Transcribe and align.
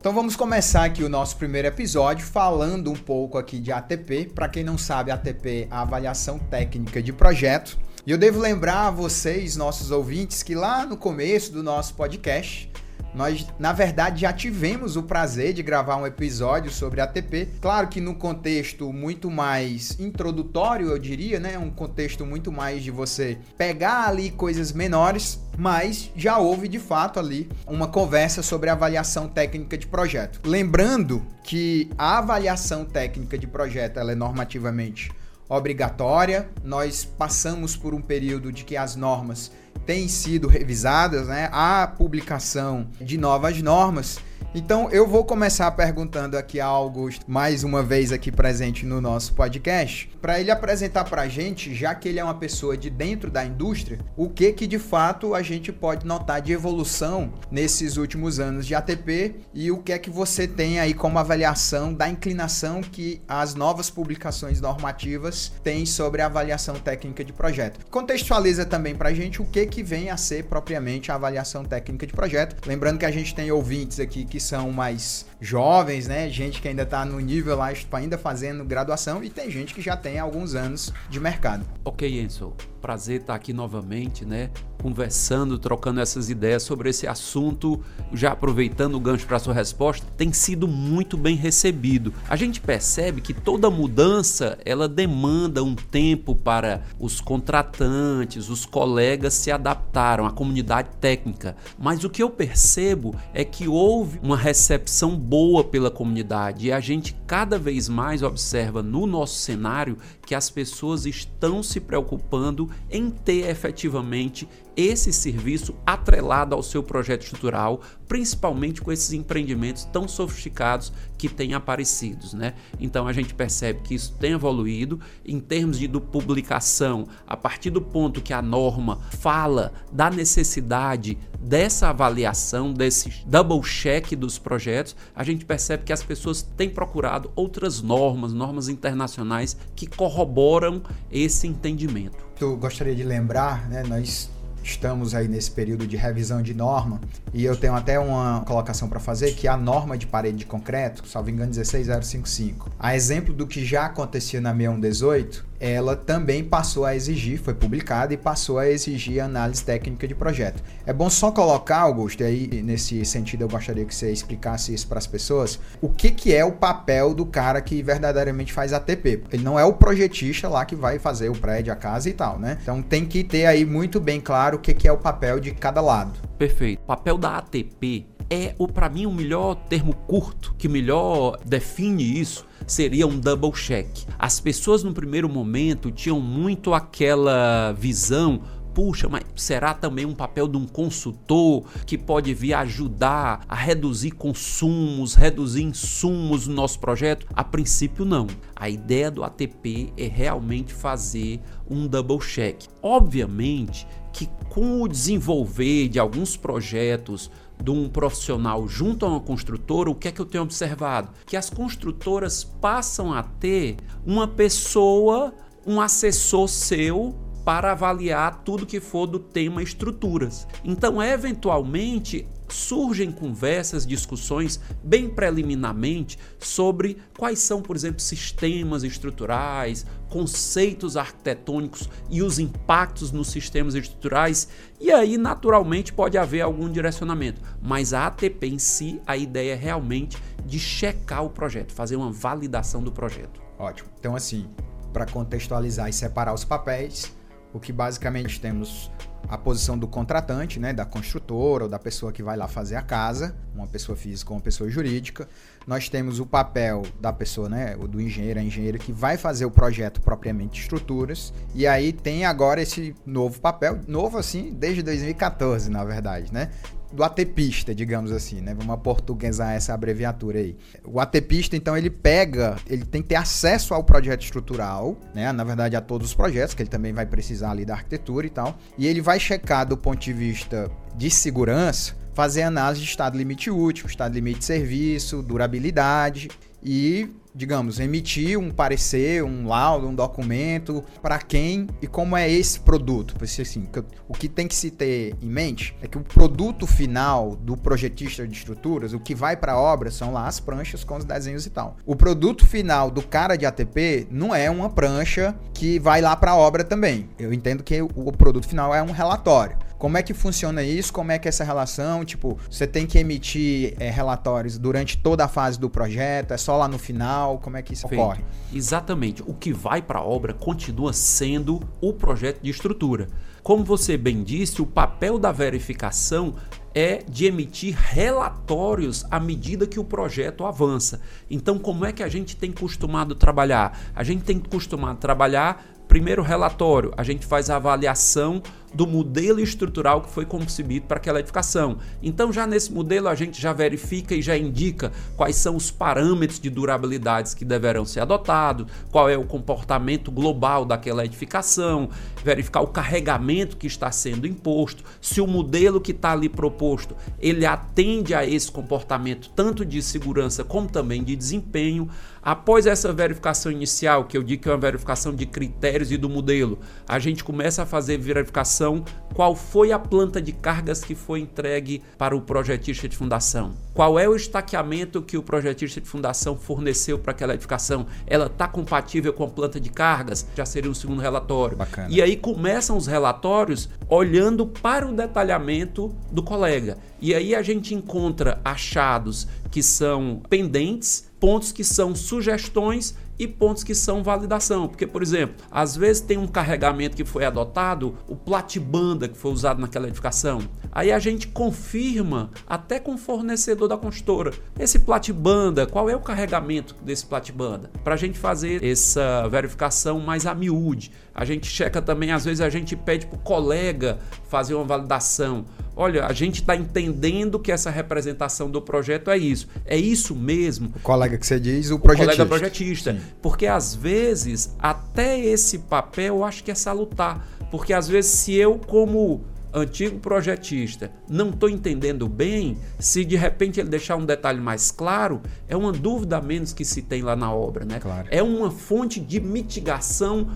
Então 0.00 0.14
vamos 0.14 0.34
começar 0.34 0.84
aqui 0.84 1.04
o 1.04 1.10
nosso 1.10 1.36
primeiro 1.36 1.68
episódio 1.68 2.26
falando 2.26 2.90
um 2.90 2.96
pouco 2.96 3.36
aqui 3.36 3.60
de 3.60 3.70
ATP. 3.70 4.30
Para 4.34 4.48
quem 4.48 4.64
não 4.64 4.78
sabe, 4.78 5.10
ATP 5.10 5.64
é 5.64 5.68
a 5.70 5.82
avaliação 5.82 6.38
técnica 6.38 7.02
de 7.02 7.12
projeto. 7.12 7.78
E 8.06 8.10
eu 8.10 8.16
devo 8.16 8.40
lembrar 8.40 8.86
a 8.86 8.90
vocês, 8.90 9.56
nossos 9.56 9.90
ouvintes, 9.90 10.42
que 10.42 10.54
lá 10.54 10.86
no 10.86 10.96
começo 10.96 11.52
do 11.52 11.62
nosso 11.62 11.92
podcast 11.92 12.72
nós, 13.14 13.46
na 13.58 13.72
verdade, 13.72 14.22
já 14.22 14.32
tivemos 14.32 14.96
o 14.96 15.02
prazer 15.02 15.52
de 15.52 15.62
gravar 15.62 15.96
um 15.96 16.06
episódio 16.06 16.70
sobre 16.70 17.00
ATP. 17.00 17.48
Claro 17.60 17.88
que 17.88 18.00
no 18.00 18.14
contexto 18.14 18.92
muito 18.92 19.30
mais 19.30 19.98
introdutório, 19.98 20.88
eu 20.88 20.98
diria, 20.98 21.40
né? 21.40 21.58
Um 21.58 21.70
contexto 21.70 22.24
muito 22.24 22.52
mais 22.52 22.82
de 22.82 22.90
você 22.90 23.38
pegar 23.58 24.08
ali 24.08 24.30
coisas 24.30 24.72
menores, 24.72 25.40
mas 25.56 26.10
já 26.14 26.38
houve 26.38 26.68
de 26.68 26.78
fato 26.78 27.18
ali 27.18 27.48
uma 27.66 27.88
conversa 27.88 28.42
sobre 28.42 28.70
avaliação 28.70 29.28
técnica 29.28 29.76
de 29.76 29.86
projeto. 29.86 30.40
Lembrando 30.44 31.26
que 31.42 31.90
a 31.98 32.18
avaliação 32.18 32.84
técnica 32.84 33.36
de 33.36 33.46
projeto 33.46 33.98
ela 33.98 34.12
é 34.12 34.14
normativamente 34.14 35.10
obrigatória. 35.50 36.48
Nós 36.62 37.04
passamos 37.04 37.76
por 37.76 37.92
um 37.92 38.00
período 38.00 38.52
de 38.52 38.64
que 38.64 38.76
as 38.76 38.94
normas 38.94 39.50
têm 39.90 40.06
sido 40.06 40.46
revisadas, 40.46 41.26
né? 41.26 41.48
Há 41.50 41.84
publicação 41.84 42.86
de 43.00 43.18
novas 43.18 43.60
normas 43.60 44.20
então 44.52 44.90
eu 44.90 45.06
vou 45.06 45.24
começar 45.24 45.70
perguntando 45.70 46.36
aqui 46.36 46.58
a 46.58 46.66
Augusto, 46.66 47.24
mais 47.28 47.62
uma 47.62 47.84
vez 47.84 48.10
aqui 48.10 48.32
presente 48.32 48.84
no 48.84 49.00
nosso 49.00 49.32
podcast, 49.34 50.10
para 50.20 50.40
ele 50.40 50.50
apresentar 50.50 51.04
para 51.04 51.22
a 51.22 51.28
gente, 51.28 51.72
já 51.72 51.94
que 51.94 52.08
ele 52.08 52.18
é 52.18 52.24
uma 52.24 52.34
pessoa 52.34 52.76
de 52.76 52.90
dentro 52.90 53.30
da 53.30 53.44
indústria, 53.44 53.98
o 54.16 54.28
que 54.28 54.52
que 54.52 54.66
de 54.66 54.78
fato 54.78 55.34
a 55.34 55.42
gente 55.42 55.70
pode 55.70 56.04
notar 56.04 56.42
de 56.42 56.52
evolução 56.52 57.32
nesses 57.48 57.96
últimos 57.96 58.40
anos 58.40 58.66
de 58.66 58.74
ATP 58.74 59.36
e 59.54 59.70
o 59.70 59.78
que 59.78 59.92
é 59.92 59.98
que 59.98 60.10
você 60.10 60.48
tem 60.48 60.80
aí 60.80 60.94
como 60.94 61.18
avaliação 61.18 61.94
da 61.94 62.08
inclinação 62.08 62.80
que 62.80 63.22
as 63.28 63.54
novas 63.54 63.88
publicações 63.88 64.60
normativas 64.60 65.52
têm 65.62 65.86
sobre 65.86 66.22
a 66.22 66.26
avaliação 66.26 66.74
técnica 66.74 67.24
de 67.24 67.32
projeto. 67.32 67.86
Contextualiza 67.88 68.66
também 68.66 68.96
para 68.96 69.10
a 69.10 69.14
gente 69.14 69.40
o 69.40 69.46
que 69.46 69.64
que 69.66 69.82
vem 69.82 70.10
a 70.10 70.16
ser 70.16 70.44
propriamente 70.44 71.12
a 71.12 71.14
avaliação 71.14 71.64
técnica 71.64 72.04
de 72.04 72.12
projeto. 72.12 72.56
Lembrando 72.66 72.98
que 72.98 73.06
a 73.06 73.12
gente 73.12 73.32
tem 73.32 73.52
ouvintes 73.52 74.00
aqui 74.00 74.24
que 74.24 74.39
são 74.40 74.70
mais 74.72 75.26
jovens, 75.40 76.08
né? 76.08 76.28
Gente 76.28 76.60
que 76.60 76.68
ainda 76.68 76.82
está 76.82 77.04
no 77.04 77.20
nível 77.20 77.56
lá, 77.56 77.72
ainda 77.92 78.18
fazendo 78.18 78.64
graduação, 78.64 79.22
e 79.22 79.30
tem 79.30 79.50
gente 79.50 79.74
que 79.74 79.80
já 79.80 79.96
tem 79.96 80.18
alguns 80.18 80.54
anos 80.54 80.92
de 81.08 81.20
mercado. 81.20 81.64
Ok, 81.84 82.20
Enzo. 82.20 82.54
Prazer 82.80 83.20
estar 83.20 83.34
aqui 83.34 83.52
novamente, 83.52 84.24
né? 84.24 84.50
Conversando, 84.80 85.58
trocando 85.58 86.00
essas 86.00 86.30
ideias 86.30 86.62
sobre 86.62 86.88
esse 86.90 87.06
assunto, 87.06 87.80
já 88.12 88.32
aproveitando 88.32 88.94
o 88.94 89.00
gancho 89.00 89.26
para 89.26 89.38
sua 89.38 89.52
resposta, 89.52 90.06
tem 90.16 90.32
sido 90.32 90.66
muito 90.66 91.16
bem 91.16 91.36
recebido. 91.36 92.14
A 92.28 92.36
gente 92.36 92.60
percebe 92.60 93.20
que 93.20 93.34
toda 93.34 93.70
mudança 93.70 94.58
ela 94.64 94.88
demanda 94.88 95.62
um 95.62 95.74
tempo 95.74 96.34
para 96.34 96.82
os 96.98 97.20
contratantes, 97.20 98.48
os 98.48 98.64
colegas 98.64 99.34
se 99.34 99.50
adaptaram, 99.50 100.24
a 100.24 100.30
comunidade 100.30 100.88
técnica. 101.00 101.56
Mas 101.78 102.02
o 102.04 102.10
que 102.10 102.22
eu 102.22 102.30
percebo 102.30 103.14
é 103.34 103.44
que 103.44 103.68
houve 103.68 104.18
uma 104.22 104.36
recepção 104.36 105.16
boa 105.16 105.62
pela 105.62 105.90
comunidade 105.90 106.66
e 106.66 106.72
a 106.72 106.80
gente 106.80 107.14
cada 107.26 107.58
vez 107.58 107.88
mais 107.88 108.22
observa 108.22 108.82
no 108.82 109.06
nosso 109.06 109.38
cenário 109.38 109.98
que 110.24 110.34
as 110.34 110.48
pessoas 110.48 111.06
estão 111.06 111.62
se 111.62 111.80
preocupando 111.80 112.70
em 112.90 113.10
ter 113.10 113.48
efetivamente 113.48 114.48
esse 114.76 115.12
serviço 115.12 115.74
atrelado 115.86 116.54
ao 116.54 116.62
seu 116.62 116.82
projeto 116.82 117.22
estrutural, 117.22 117.80
principalmente 118.08 118.80
com 118.80 118.90
esses 118.90 119.12
empreendimentos 119.12 119.84
tão 119.84 120.08
sofisticados 120.08 120.92
que 121.16 121.28
têm 121.28 121.54
aparecido, 121.54 122.26
né? 122.34 122.54
Então 122.78 123.06
a 123.06 123.12
gente 123.12 123.34
percebe 123.34 123.80
que 123.80 123.94
isso 123.94 124.14
tem 124.18 124.32
evoluído 124.32 125.00
em 125.24 125.38
termos 125.38 125.78
de 125.78 125.88
publicação, 125.88 127.06
a 127.26 127.36
partir 127.36 127.70
do 127.70 127.80
ponto 127.80 128.20
que 128.20 128.32
a 128.32 128.42
norma 128.42 128.98
fala 129.10 129.72
da 129.92 130.10
necessidade 130.10 131.18
dessa 131.40 131.88
avaliação, 131.88 132.72
desse 132.72 133.24
double 133.26 133.62
check 133.62 134.14
dos 134.14 134.38
projetos, 134.38 134.96
a 135.14 135.24
gente 135.24 135.44
percebe 135.44 135.84
que 135.84 135.92
as 135.92 136.02
pessoas 136.02 136.42
têm 136.42 136.68
procurado 136.68 137.30
outras 137.34 137.80
normas, 137.80 138.32
normas 138.32 138.68
internacionais 138.68 139.56
que 139.74 139.86
corroboram 139.86 140.82
esse 141.10 141.46
entendimento. 141.46 142.18
Eu 142.40 142.56
gostaria 142.56 142.94
de 142.94 143.02
lembrar, 143.02 143.68
né, 143.68 143.82
nós 143.82 144.30
estamos 144.62 145.14
aí 145.14 145.28
nesse 145.28 145.50
período 145.50 145.86
de 145.86 145.96
revisão 145.96 146.42
de 146.42 146.54
norma 146.54 147.00
e 147.32 147.44
eu 147.44 147.56
tenho 147.56 147.74
até 147.74 147.98
uma 147.98 148.42
colocação 148.46 148.88
para 148.88 149.00
fazer 149.00 149.32
que 149.32 149.48
a 149.48 149.56
norma 149.56 149.96
de 149.96 150.06
parede 150.06 150.38
de 150.38 150.46
concreto, 150.46 151.06
salvo 151.08 151.30
engano 151.30 151.52
16055, 151.52 152.70
a 152.78 152.94
exemplo 152.94 153.34
do 153.34 153.46
que 153.46 153.64
já 153.64 153.86
acontecia 153.86 154.40
na 154.40 154.50
6118, 154.50 155.49
ela 155.60 155.94
também 155.94 156.42
passou 156.42 156.86
a 156.86 156.96
exigir, 156.96 157.38
foi 157.38 157.52
publicada 157.52 158.14
e 158.14 158.16
passou 158.16 158.58
a 158.58 158.68
exigir 158.68 159.22
análise 159.22 159.62
técnica 159.62 160.08
de 160.08 160.14
projeto. 160.14 160.62
É 160.86 160.92
bom 160.92 161.10
só 161.10 161.30
colocar, 161.30 161.80
Augusto, 161.80 162.22
e 162.22 162.24
aí 162.24 162.62
nesse 162.62 163.04
sentido 163.04 163.42
eu 163.42 163.48
gostaria 163.48 163.84
que 163.84 163.94
você 163.94 164.10
explicasse 164.10 164.72
isso 164.72 164.88
para 164.88 164.98
as 164.98 165.06
pessoas, 165.06 165.60
o 165.80 165.90
que, 165.90 166.10
que 166.10 166.34
é 166.34 166.44
o 166.44 166.52
papel 166.52 167.12
do 167.12 167.26
cara 167.26 167.60
que 167.60 167.82
verdadeiramente 167.82 168.52
faz 168.52 168.72
ATP. 168.72 169.24
Ele 169.30 169.44
não 169.44 169.58
é 169.58 169.64
o 169.64 169.74
projetista 169.74 170.48
lá 170.48 170.64
que 170.64 170.74
vai 170.74 170.98
fazer 170.98 171.28
o 171.28 171.34
prédio, 171.34 171.72
a 171.72 171.76
casa 171.76 172.08
e 172.08 172.14
tal, 172.14 172.38
né? 172.38 172.56
Então 172.62 172.80
tem 172.80 173.04
que 173.04 173.22
ter 173.22 173.44
aí 173.44 173.66
muito 173.66 174.00
bem 174.00 174.20
claro 174.20 174.56
o 174.56 174.60
que, 174.60 174.72
que 174.72 174.88
é 174.88 174.92
o 174.92 174.96
papel 174.96 175.38
de 175.38 175.50
cada 175.52 175.82
lado. 175.82 176.12
Perfeito. 176.38 176.80
Papel 176.82 177.18
da 177.18 177.36
ATP 177.36 178.06
é 178.30 178.54
para 178.72 178.88
mim 178.88 179.06
o 179.06 179.12
melhor 179.12 179.56
termo 179.68 179.92
curto 179.92 180.54
que 180.56 180.68
melhor 180.68 181.38
define 181.44 182.20
isso 182.20 182.46
seria 182.70 183.06
um 183.06 183.18
double 183.18 183.52
check. 183.52 183.88
As 184.18 184.38
pessoas 184.38 184.84
no 184.84 184.92
primeiro 184.92 185.28
momento 185.28 185.90
tinham 185.90 186.20
muito 186.20 186.72
aquela 186.72 187.72
visão 187.72 188.40
puxa, 188.72 189.08
mas 189.08 189.24
será 189.34 189.74
também 189.74 190.06
um 190.06 190.14
papel 190.14 190.46
de 190.46 190.56
um 190.56 190.64
consultor 190.64 191.64
que 191.84 191.98
pode 191.98 192.32
vir 192.32 192.54
ajudar 192.54 193.44
a 193.48 193.54
reduzir 193.54 194.12
consumos, 194.12 195.14
reduzir 195.14 195.64
insumos 195.64 196.46
no 196.46 196.54
nosso 196.54 196.78
projeto? 196.78 197.26
A 197.34 197.42
princípio, 197.42 198.04
não. 198.04 198.26
A 198.54 198.70
ideia 198.70 199.10
do 199.10 199.24
ATP 199.24 199.92
é 199.96 200.06
realmente 200.06 200.72
fazer 200.72 201.40
um 201.68 201.86
double 201.86 202.20
check. 202.20 202.62
Obviamente 202.80 203.86
que 204.12 204.28
com 204.48 204.82
o 204.82 204.88
desenvolver 204.88 205.88
de 205.88 205.98
alguns 205.98 206.36
projetos 206.36 207.30
de 207.62 207.70
um 207.70 207.88
profissional 207.88 208.66
junto 208.66 209.04
a 209.04 209.08
uma 209.08 209.20
construtora, 209.20 209.90
o 209.90 209.94
que 209.94 210.08
é 210.08 210.12
que 210.12 210.20
eu 210.20 210.26
tenho 210.26 210.44
observado? 210.44 211.10
Que 211.26 211.36
as 211.36 211.50
construtoras 211.50 212.44
passam 212.44 213.12
a 213.12 213.22
ter 213.22 213.76
uma 214.06 214.26
pessoa, 214.26 215.34
um 215.66 215.80
assessor 215.80 216.48
seu 216.48 217.14
para 217.44 217.72
avaliar 217.72 218.42
tudo 218.44 218.66
que 218.66 218.80
for 218.80 219.06
do 219.06 219.18
tema 219.18 219.62
estruturas. 219.62 220.46
Então, 220.64 221.02
eventualmente, 221.02 222.26
surgem 222.54 223.10
conversas, 223.10 223.86
discussões 223.86 224.60
bem 224.82 225.08
preliminarmente 225.08 226.18
sobre 226.38 226.98
quais 227.16 227.38
são, 227.38 227.62
por 227.62 227.76
exemplo, 227.76 228.00
sistemas 228.00 228.84
estruturais, 228.84 229.86
conceitos 230.08 230.96
arquitetônicos 230.96 231.88
e 232.10 232.22
os 232.22 232.38
impactos 232.38 233.12
nos 233.12 233.28
sistemas 233.28 233.74
estruturais, 233.74 234.48
e 234.80 234.90
aí 234.90 235.16
naturalmente 235.16 235.92
pode 235.92 236.18
haver 236.18 236.40
algum 236.40 236.70
direcionamento, 236.70 237.40
mas 237.62 237.92
a 237.92 238.06
ATP 238.06 238.46
em 238.46 238.58
si, 238.58 239.00
a 239.06 239.16
ideia 239.16 239.52
é 239.52 239.56
realmente 239.56 240.16
de 240.44 240.58
checar 240.58 241.24
o 241.24 241.30
projeto, 241.30 241.72
fazer 241.72 241.96
uma 241.96 242.10
validação 242.10 242.82
do 242.82 242.90
projeto. 242.90 243.40
Ótimo. 243.58 243.88
Então 243.98 244.16
assim, 244.16 244.48
para 244.92 245.06
contextualizar 245.06 245.88
e 245.88 245.92
separar 245.92 246.34
os 246.34 246.44
papéis, 246.44 247.12
o 247.52 247.60
que 247.60 247.72
basicamente 247.72 248.40
temos 248.40 248.90
a 249.30 249.38
posição 249.38 249.78
do 249.78 249.86
contratante, 249.86 250.58
né, 250.58 250.72
da 250.72 250.84
construtora 250.84 251.64
ou 251.64 251.70
da 251.70 251.78
pessoa 251.78 252.10
que 252.10 252.20
vai 252.20 252.36
lá 252.36 252.48
fazer 252.48 252.74
a 252.74 252.82
casa, 252.82 253.32
uma 253.54 253.66
pessoa 253.66 253.96
física 253.96 254.32
ou 254.32 254.36
uma 254.36 254.42
pessoa 254.42 254.68
jurídica. 254.68 255.28
Nós 255.64 255.88
temos 255.88 256.18
o 256.18 256.26
papel 256.26 256.82
da 257.00 257.12
pessoa, 257.12 257.48
né, 257.48 257.76
do 257.76 258.00
engenheiro, 258.00 258.40
a 258.40 258.42
engenheira 258.42 258.76
que 258.76 258.90
vai 258.90 259.16
fazer 259.16 259.44
o 259.44 259.50
projeto 259.50 260.00
propriamente 260.00 260.54
de 260.54 260.60
estruturas. 260.62 261.32
E 261.54 261.64
aí 261.64 261.92
tem 261.92 262.24
agora 262.24 262.60
esse 262.60 262.92
novo 263.06 263.40
papel, 263.40 263.78
novo 263.86 264.18
assim, 264.18 264.52
desde 264.52 264.82
2014, 264.82 265.70
na 265.70 265.84
verdade, 265.84 266.34
né, 266.34 266.50
do 266.92 267.04
atepista, 267.04 267.74
digamos 267.74 268.10
assim, 268.10 268.40
né? 268.40 268.54
Vamos 268.54 268.80
portuguesar 268.82 269.54
essa 269.54 269.72
abreviatura 269.72 270.38
aí. 270.38 270.56
O 270.84 271.00
atepista, 271.00 271.56
então, 271.56 271.76
ele 271.76 271.90
pega, 271.90 272.56
ele 272.66 272.84
tem 272.84 273.02
que 273.02 273.08
ter 273.08 273.16
acesso 273.16 273.74
ao 273.74 273.84
projeto 273.84 274.22
estrutural, 274.22 274.96
né? 275.14 275.32
Na 275.32 275.44
verdade, 275.44 275.76
a 275.76 275.80
todos 275.80 276.08
os 276.08 276.14
projetos, 276.14 276.54
que 276.54 276.62
ele 276.62 276.70
também 276.70 276.92
vai 276.92 277.06
precisar 277.06 277.52
ali 277.52 277.64
da 277.64 277.74
arquitetura 277.74 278.26
e 278.26 278.30
tal. 278.30 278.58
E 278.76 278.86
ele 278.86 279.00
vai 279.00 279.20
checar 279.20 279.66
do 279.66 279.76
ponto 279.76 280.00
de 280.00 280.12
vista 280.12 280.70
de 280.96 281.10
segurança, 281.10 281.94
fazer 282.12 282.42
análise 282.42 282.82
de 282.82 282.88
estado 282.88 283.16
limite 283.16 283.50
útil, 283.50 283.86
estado 283.86 284.12
limite 284.12 284.40
de 284.40 284.44
serviço, 284.44 285.22
durabilidade 285.22 286.28
e 286.62 287.08
digamos, 287.34 287.80
emitir 287.80 288.38
um 288.38 288.50
parecer, 288.50 289.22
um 289.22 289.46
laudo, 289.46 289.88
um 289.88 289.94
documento, 289.94 290.84
para 291.02 291.18
quem 291.18 291.66
e 291.80 291.86
como 291.86 292.16
é 292.16 292.30
esse 292.30 292.60
produto. 292.60 293.14
Assim, 293.22 293.68
o 294.08 294.12
que 294.12 294.28
tem 294.28 294.46
que 294.46 294.54
se 294.54 294.70
ter 294.70 295.14
em 295.22 295.28
mente 295.28 295.76
é 295.80 295.86
que 295.86 295.98
o 295.98 296.02
produto 296.02 296.66
final 296.66 297.36
do 297.36 297.56
projetista 297.56 298.26
de 298.26 298.36
estruturas, 298.36 298.92
o 298.92 299.00
que 299.00 299.14
vai 299.14 299.36
para 299.36 299.52
a 299.52 299.58
obra, 299.58 299.90
são 299.90 300.12
lá 300.12 300.26
as 300.26 300.40
pranchas 300.40 300.84
com 300.84 300.96
os 300.96 301.04
desenhos 301.04 301.46
e 301.46 301.50
tal. 301.50 301.76
O 301.86 301.96
produto 301.96 302.46
final 302.46 302.90
do 302.90 303.02
cara 303.02 303.36
de 303.36 303.46
ATP 303.46 304.08
não 304.10 304.34
é 304.34 304.50
uma 304.50 304.68
prancha 304.68 305.34
que 305.54 305.78
vai 305.78 306.00
lá 306.00 306.16
para 306.16 306.32
a 306.32 306.36
obra 306.36 306.64
também. 306.64 307.08
Eu 307.18 307.32
entendo 307.32 307.62
que 307.62 307.80
o 307.80 308.12
produto 308.12 308.48
final 308.48 308.74
é 308.74 308.82
um 308.82 308.90
relatório. 308.90 309.56
Como 309.80 309.96
é 309.96 310.02
que 310.02 310.12
funciona 310.12 310.62
isso? 310.62 310.92
Como 310.92 311.10
é 311.10 311.18
que 311.18 311.26
é 311.26 311.30
essa 311.30 311.42
relação? 311.42 312.04
Tipo, 312.04 312.38
você 312.50 312.66
tem 312.66 312.86
que 312.86 312.98
emitir 312.98 313.74
é, 313.80 313.88
relatórios 313.88 314.58
durante 314.58 314.98
toda 314.98 315.24
a 315.24 315.28
fase 315.28 315.58
do 315.58 315.70
projeto? 315.70 316.32
É 316.32 316.36
só 316.36 316.54
lá 316.58 316.68
no 316.68 316.78
final? 316.78 317.38
Como 317.38 317.56
é 317.56 317.62
que 317.62 317.72
isso 317.72 317.88
Feito. 317.88 317.98
ocorre? 317.98 318.22
Exatamente. 318.52 319.22
O 319.26 319.32
que 319.32 319.54
vai 319.54 319.80
para 319.80 320.00
a 320.00 320.04
obra 320.04 320.34
continua 320.34 320.92
sendo 320.92 321.62
o 321.80 321.94
projeto 321.94 322.42
de 322.42 322.50
estrutura. 322.50 323.08
Como 323.42 323.64
você 323.64 323.96
bem 323.96 324.22
disse, 324.22 324.60
o 324.60 324.66
papel 324.66 325.18
da 325.18 325.32
verificação 325.32 326.34
é 326.74 326.98
de 327.08 327.24
emitir 327.24 327.74
relatórios 327.74 329.06
à 329.10 329.18
medida 329.18 329.66
que 329.66 329.80
o 329.80 329.84
projeto 329.84 330.44
avança. 330.44 331.00
Então, 331.30 331.58
como 331.58 331.86
é 331.86 331.92
que 331.92 332.02
a 332.02 332.08
gente 332.08 332.36
tem 332.36 332.52
costumado 332.52 333.14
trabalhar? 333.14 333.80
A 333.96 334.04
gente 334.04 334.24
tem 334.24 334.38
costumado 334.38 334.98
trabalhar 334.98 335.79
primeiro 335.90 336.22
relatório, 336.22 336.94
a 336.96 337.02
gente 337.02 337.26
faz 337.26 337.50
a 337.50 337.56
avaliação 337.56 338.40
do 338.72 338.86
modelo 338.86 339.40
estrutural 339.40 340.00
que 340.00 340.10
foi 340.10 340.24
concebido 340.24 340.86
para 340.86 340.98
aquela 340.98 341.18
edificação. 341.18 341.78
Então, 342.00 342.32
já 342.32 342.46
nesse 342.46 342.72
modelo, 342.72 343.08
a 343.08 343.14
gente 343.16 343.42
já 343.42 343.52
verifica 343.52 344.14
e 344.14 344.22
já 344.22 344.36
indica 344.38 344.92
quais 345.16 345.34
são 345.34 345.56
os 345.56 345.70
parâmetros 345.70 346.38
de 346.38 346.48
durabilidade 346.48 347.34
que 347.34 347.44
deverão 347.44 347.84
ser 347.84 347.98
adotados, 348.00 348.66
qual 348.92 349.08
é 349.08 349.18
o 349.18 349.24
comportamento 349.24 350.12
global 350.12 350.64
daquela 350.64 351.04
edificação, 351.04 351.90
verificar 352.24 352.60
o 352.60 352.68
carregamento 352.68 353.56
que 353.56 353.66
está 353.66 353.90
sendo 353.90 354.28
imposto, 354.28 354.84
se 355.00 355.20
o 355.20 355.26
modelo 355.26 355.80
que 355.80 355.90
está 355.90 356.12
ali 356.12 356.28
proposto 356.28 356.94
ele 357.18 357.44
atende 357.44 358.14
a 358.14 358.24
esse 358.24 358.50
comportamento 358.50 359.28
tanto 359.34 359.64
de 359.64 359.82
segurança 359.82 360.44
como 360.44 360.68
também 360.68 361.02
de 361.02 361.16
desempenho. 361.16 361.90
Após 362.22 362.66
essa 362.66 362.92
verificação 362.92 363.50
inicial, 363.50 364.04
que 364.04 364.16
eu 364.16 364.22
digo 364.22 364.42
que 364.42 364.48
é 364.48 364.52
uma 364.52 364.58
verificação 364.58 365.14
de 365.14 365.24
critérios 365.24 365.90
e 365.90 365.96
do 365.96 366.08
modelo, 366.08 366.58
a 366.86 366.98
gente 366.98 367.24
começa 367.24 367.62
a 367.62 367.66
fazer 367.66 367.96
verificação 367.96 368.84
qual 369.14 369.34
foi 369.34 369.72
a 369.72 369.78
planta 369.78 370.20
de 370.20 370.32
cargas 370.32 370.84
que 370.84 370.94
foi 370.94 371.20
entregue 371.20 371.82
para 371.96 372.14
o 372.14 372.20
projetista 372.20 372.86
de 372.86 372.96
fundação. 372.96 373.54
Qual 373.72 373.98
é 373.98 374.06
o 374.06 374.14
estaqueamento 374.14 375.00
que 375.00 375.16
o 375.16 375.22
projetista 375.22 375.80
de 375.80 375.88
fundação 375.88 376.36
forneceu 376.36 376.98
para 376.98 377.12
aquela 377.12 377.32
edificação? 377.32 377.86
Ela 378.06 378.26
está 378.26 378.46
compatível 378.46 379.12
com 379.14 379.24
a 379.24 379.28
planta 379.28 379.58
de 379.58 379.70
cargas? 379.70 380.26
Já 380.36 380.44
seria 380.44 380.70
um 380.70 380.74
segundo 380.74 381.00
relatório. 381.00 381.56
Bacana. 381.56 381.88
E 381.90 382.02
aí 382.02 382.16
começam 382.16 382.76
os 382.76 382.86
relatórios 382.86 383.68
olhando 383.88 384.46
para 384.46 384.86
o 384.86 384.94
detalhamento 384.94 385.94
do 386.10 386.22
colega. 386.22 386.76
E 387.00 387.14
aí 387.14 387.34
a 387.34 387.42
gente 387.42 387.74
encontra 387.74 388.40
achados 388.44 389.26
que 389.50 389.62
são 389.62 390.20
pendentes, 390.28 391.10
pontos 391.18 391.52
que 391.52 391.64
são 391.64 391.94
sugestões 391.94 392.94
e 393.18 393.28
pontos 393.28 393.62
que 393.62 393.74
são 393.74 394.02
validação. 394.02 394.66
Porque, 394.66 394.86
por 394.86 395.02
exemplo, 395.02 395.36
às 395.50 395.76
vezes 395.76 396.00
tem 396.00 396.16
um 396.16 396.26
carregamento 396.26 396.96
que 396.96 397.04
foi 397.04 397.26
adotado, 397.26 397.94
o 398.08 398.16
platibanda 398.16 399.06
que 399.06 399.16
foi 399.16 399.30
usado 399.30 399.60
naquela 399.60 399.86
edificação. 399.86 400.40
Aí 400.72 400.90
a 400.90 400.98
gente 400.98 401.28
confirma 401.28 402.30
até 402.46 402.80
com 402.80 402.94
o 402.94 402.98
fornecedor 402.98 403.68
da 403.68 403.76
construtora. 403.76 404.32
Esse 404.58 404.78
platibanda, 404.78 405.66
qual 405.66 405.90
é 405.90 405.94
o 405.94 406.00
carregamento 406.00 406.74
desse 406.82 407.04
platibanda? 407.04 407.70
Para 407.84 407.94
a 407.94 407.96
gente 407.98 408.18
fazer 408.18 408.64
essa 408.64 409.28
verificação 409.28 410.00
mais 410.00 410.24
a 410.26 410.34
miúde. 410.34 410.90
A 411.20 411.24
gente 411.26 411.46
checa 411.46 411.82
também, 411.82 412.12
às 412.12 412.24
vezes 412.24 412.40
a 412.40 412.48
gente 412.48 412.74
pede 412.74 413.04
para 413.04 413.16
o 413.16 413.18
colega 413.18 413.98
fazer 414.30 414.54
uma 414.54 414.64
validação. 414.64 415.44
Olha, 415.76 416.06
a 416.06 416.14
gente 416.14 416.40
está 416.40 416.56
entendendo 416.56 417.38
que 417.38 417.52
essa 417.52 417.68
representação 417.68 418.50
do 418.50 418.62
projeto 418.62 419.10
é 419.10 419.18
isso. 419.18 419.46
É 419.66 419.76
isso 419.76 420.16
mesmo. 420.16 420.72
O 420.76 420.80
colega 420.80 421.18
que 421.18 421.26
você 421.26 421.38
diz, 421.38 421.70
o 421.70 421.78
projetista. 421.78 422.22
O 422.22 422.26
colega 422.26 422.38
projetista. 422.38 422.94
Sim. 422.94 423.00
Porque 423.20 423.46
às 423.46 423.74
vezes, 423.74 424.56
até 424.58 425.20
esse 425.20 425.58
papel 425.58 426.16
eu 426.16 426.24
acho 426.24 426.42
que 426.42 426.50
é 426.50 426.54
salutar. 426.54 427.28
Porque 427.50 427.74
às 427.74 427.86
vezes, 427.86 428.12
se 428.12 428.32
eu, 428.32 428.58
como 428.58 429.22
antigo 429.52 429.98
projetista, 429.98 430.90
não 431.06 431.28
estou 431.28 431.50
entendendo 431.50 432.08
bem, 432.08 432.56
se 432.78 433.04
de 433.04 433.16
repente 433.16 433.60
ele 433.60 433.68
deixar 433.68 433.96
um 433.96 434.06
detalhe 434.06 434.40
mais 434.40 434.70
claro, 434.70 435.20
é 435.46 435.54
uma 435.54 435.70
dúvida 435.70 436.16
a 436.16 436.22
menos 436.22 436.54
que 436.54 436.64
se 436.64 436.80
tem 436.80 437.02
lá 437.02 437.14
na 437.14 437.30
obra, 437.30 437.66
né? 437.66 437.78
Claro. 437.78 438.08
É 438.10 438.22
uma 438.22 438.50
fonte 438.50 438.98
de 438.98 439.20
mitigação 439.20 440.30